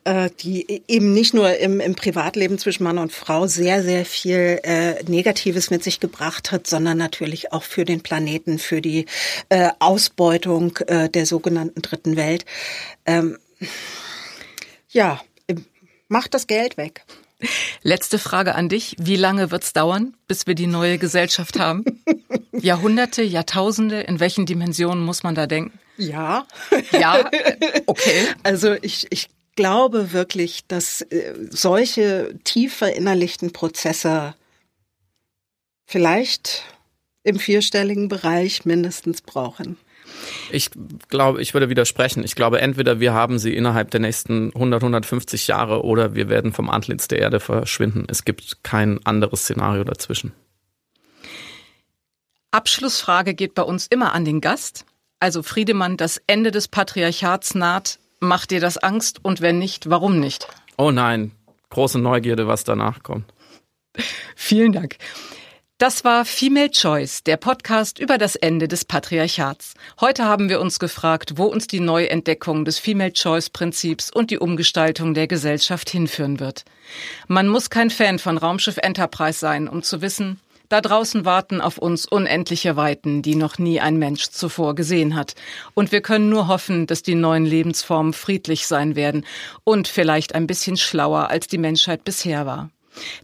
äh, 0.04 0.30
die 0.40 0.84
eben 0.88 1.14
nicht 1.14 1.34
nur 1.34 1.58
im, 1.58 1.80
im 1.80 1.96
Privatleben 1.96 2.58
zwischen 2.58 2.84
Mann 2.84 2.98
und 2.98 3.12
Frau 3.12 3.46
sehr, 3.46 3.84
sehr 3.84 4.06
viel 4.06 4.60
äh, 4.64 5.04
Negatives 5.04 5.70
mit 5.70 5.84
sich 5.84 6.00
gebracht 6.00 6.52
hat, 6.52 6.66
sondern 6.66 6.98
natürlich 6.98 7.52
auch 7.52 7.64
für 7.64 7.86
den 7.86 8.02
Planeten, 8.02 8.58
für 8.58 8.82
die 8.82 9.06
äh, 9.50 9.70
Ausbeutung 9.80 10.78
äh, 10.88 11.10
der 11.10 11.26
sogenannten 11.26 11.82
Dritten 11.82 12.16
Welt. 12.16 12.46
Ähm, 13.06 13.38
ja, 14.90 15.22
macht 16.08 16.34
das 16.34 16.48
Geld 16.48 16.78
weg. 16.78 17.04
Letzte 17.84 18.18
Frage 18.18 18.56
an 18.56 18.70
dich. 18.70 18.96
Wie 19.00 19.16
lange 19.16 19.52
wird's 19.52 19.74
dauern, 19.74 20.16
bis 20.28 20.48
wir 20.48 20.56
die 20.56 20.68
neue 20.68 20.98
Gesellschaft 20.98 21.60
haben? 21.60 21.84
Jahrhunderte, 22.52 23.22
Jahrtausende? 23.22 24.02
In 24.02 24.20
welchen 24.20 24.46
Dimensionen 24.46 25.04
muss 25.04 25.24
man 25.24 25.36
da 25.36 25.46
denken? 25.48 25.78
Ja. 25.98 26.48
Ja, 26.92 27.30
okay. 27.86 28.28
Also 28.44 28.76
ich, 28.82 29.08
ich 29.12 29.30
glaube 29.56 30.14
wirklich, 30.14 30.66
dass 30.68 31.02
äh, 31.02 31.34
solche 31.50 32.38
tief 32.44 32.76
verinnerlichten 32.76 33.52
Prozesse 33.52 34.36
vielleicht 35.86 36.64
im 37.24 37.40
vierstelligen 37.40 38.08
Bereich 38.08 38.66
mindestens 38.66 39.22
brauchen. 39.22 39.78
Ich 40.52 40.70
glaube, 41.10 41.42
ich 41.42 41.54
würde 41.54 41.70
widersprechen. 41.70 42.24
Ich 42.24 42.36
glaube, 42.36 42.62
entweder 42.62 43.00
wir 43.00 43.14
haben 43.14 43.40
sie 43.40 43.56
innerhalb 43.56 43.92
der 43.92 44.00
nächsten 44.00 44.54
100, 44.54 44.82
150 44.82 45.48
Jahre 45.48 45.84
oder 45.84 46.16
wir 46.16 46.30
werden 46.30 46.54
vom 46.54 46.70
Antlitz 46.70 47.08
der 47.08 47.20
Erde 47.20 47.40
verschwinden. 47.40 48.06
Es 48.10 48.26
gibt 48.26 48.64
kein 48.64 49.06
anderes 49.06 49.42
Szenario 49.44 49.84
dazwischen. 49.84 50.34
Abschlussfrage 52.52 53.34
geht 53.34 53.54
bei 53.54 53.64
uns 53.64 53.88
immer 53.88 54.14
an 54.14 54.24
den 54.24 54.40
Gast. 54.40 54.86
Also 55.20 55.44
Friedemann, 55.44 55.98
das 55.98 56.22
Ende 56.28 56.52
des 56.52 56.68
Patriarchats 56.68 57.56
naht. 57.56 58.00
Macht 58.20 58.52
dir 58.52 58.62
das 58.62 58.78
Angst? 58.78 59.20
Und 59.24 59.42
wenn 59.42 59.60
nicht, 59.60 59.90
warum 59.90 60.20
nicht? 60.20 60.48
Oh 60.78 60.92
nein, 60.92 61.32
große 61.70 62.00
Neugierde, 62.00 62.48
was 62.48 62.64
danach 62.64 63.04
kommt. 63.04 63.34
Vielen 64.36 64.72
Dank. 64.72 64.98
Das 65.78 66.06
war 66.06 66.24
Female 66.24 66.72
Choice, 66.72 67.24
der 67.24 67.36
Podcast 67.36 68.00
über 68.00 68.18
das 68.18 68.38
Ende 68.38 68.70
des 68.70 68.86
Patriarchats. 68.86 69.74
Heute 70.00 70.24
haben 70.24 70.48
wir 70.48 70.62
uns 70.62 70.80
gefragt, 70.80 71.34
wo 71.36 71.44
uns 71.48 71.68
die 71.68 71.82
Neuentdeckung 71.82 72.64
des 72.64 72.80
Female 72.80 73.12
Choice 73.12 73.50
Prinzips 73.50 74.10
und 74.10 74.32
die 74.32 74.40
Umgestaltung 74.40 75.14
der 75.14 75.28
Gesellschaft 75.28 75.90
hinführen 75.90 76.40
wird. 76.40 76.64
Man 77.28 77.50
muss 77.50 77.70
kein 77.70 77.90
Fan 77.90 78.20
von 78.20 78.38
Raumschiff 78.38 78.78
Enterprise 78.78 79.38
sein, 79.38 79.68
um 79.68 79.84
zu 79.84 80.02
wissen, 80.02 80.40
da 80.70 80.80
draußen 80.80 81.26
warten 81.26 81.60
auf 81.60 81.78
uns 81.78 82.06
unendliche 82.06 82.78
Weiten, 82.78 83.22
die 83.22 83.36
noch 83.36 83.58
nie 83.58 83.82
ein 83.82 83.98
Mensch 83.98 84.30
zuvor 84.30 84.76
gesehen 84.76 85.14
hat. 85.14 85.36
Und 85.74 85.92
wir 85.92 86.00
können 86.00 86.30
nur 86.30 86.48
hoffen, 86.48 86.88
dass 86.88 87.04
die 87.04 87.16
neuen 87.16 87.46
Lebensformen 87.46 88.14
friedlich 88.14 88.66
sein 88.66 88.96
werden 88.96 89.26
und 89.66 89.90
vielleicht 89.90 90.36
ein 90.36 90.48
bisschen 90.48 90.78
schlauer 90.78 91.30
als 91.30 91.48
die 91.48 91.58
Menschheit 91.58 92.06
bisher 92.06 92.46
war. 92.46 92.70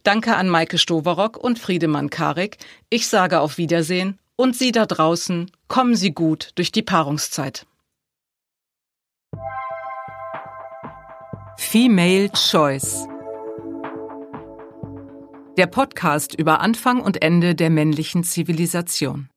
Danke 0.04 0.36
an 0.36 0.50
Maike 0.50 0.78
Stoverock 0.78 1.38
und 1.38 1.60
Friedemann 1.60 2.10
Karik. 2.10 2.58
Ich 2.90 3.08
sage 3.08 3.40
auf 3.40 3.58
Wiedersehen 3.58 4.20
und 4.36 4.56
Sie 4.56 4.72
da 4.72 4.86
draußen, 4.86 5.52
kommen 5.68 5.96
Sie 5.96 6.14
gut 6.14 6.52
durch 6.56 6.72
die 6.72 6.82
Paarungszeit. 6.82 7.66
Female 11.58 12.30
Choice 12.32 13.08
der 15.58 15.68
Podcast 15.68 16.34
über 16.34 16.62
Anfang 16.62 17.02
und 17.02 17.22
Ende 17.22 17.56
der 17.56 17.70
männlichen 17.70 18.24
Zivilisation. 18.24 19.30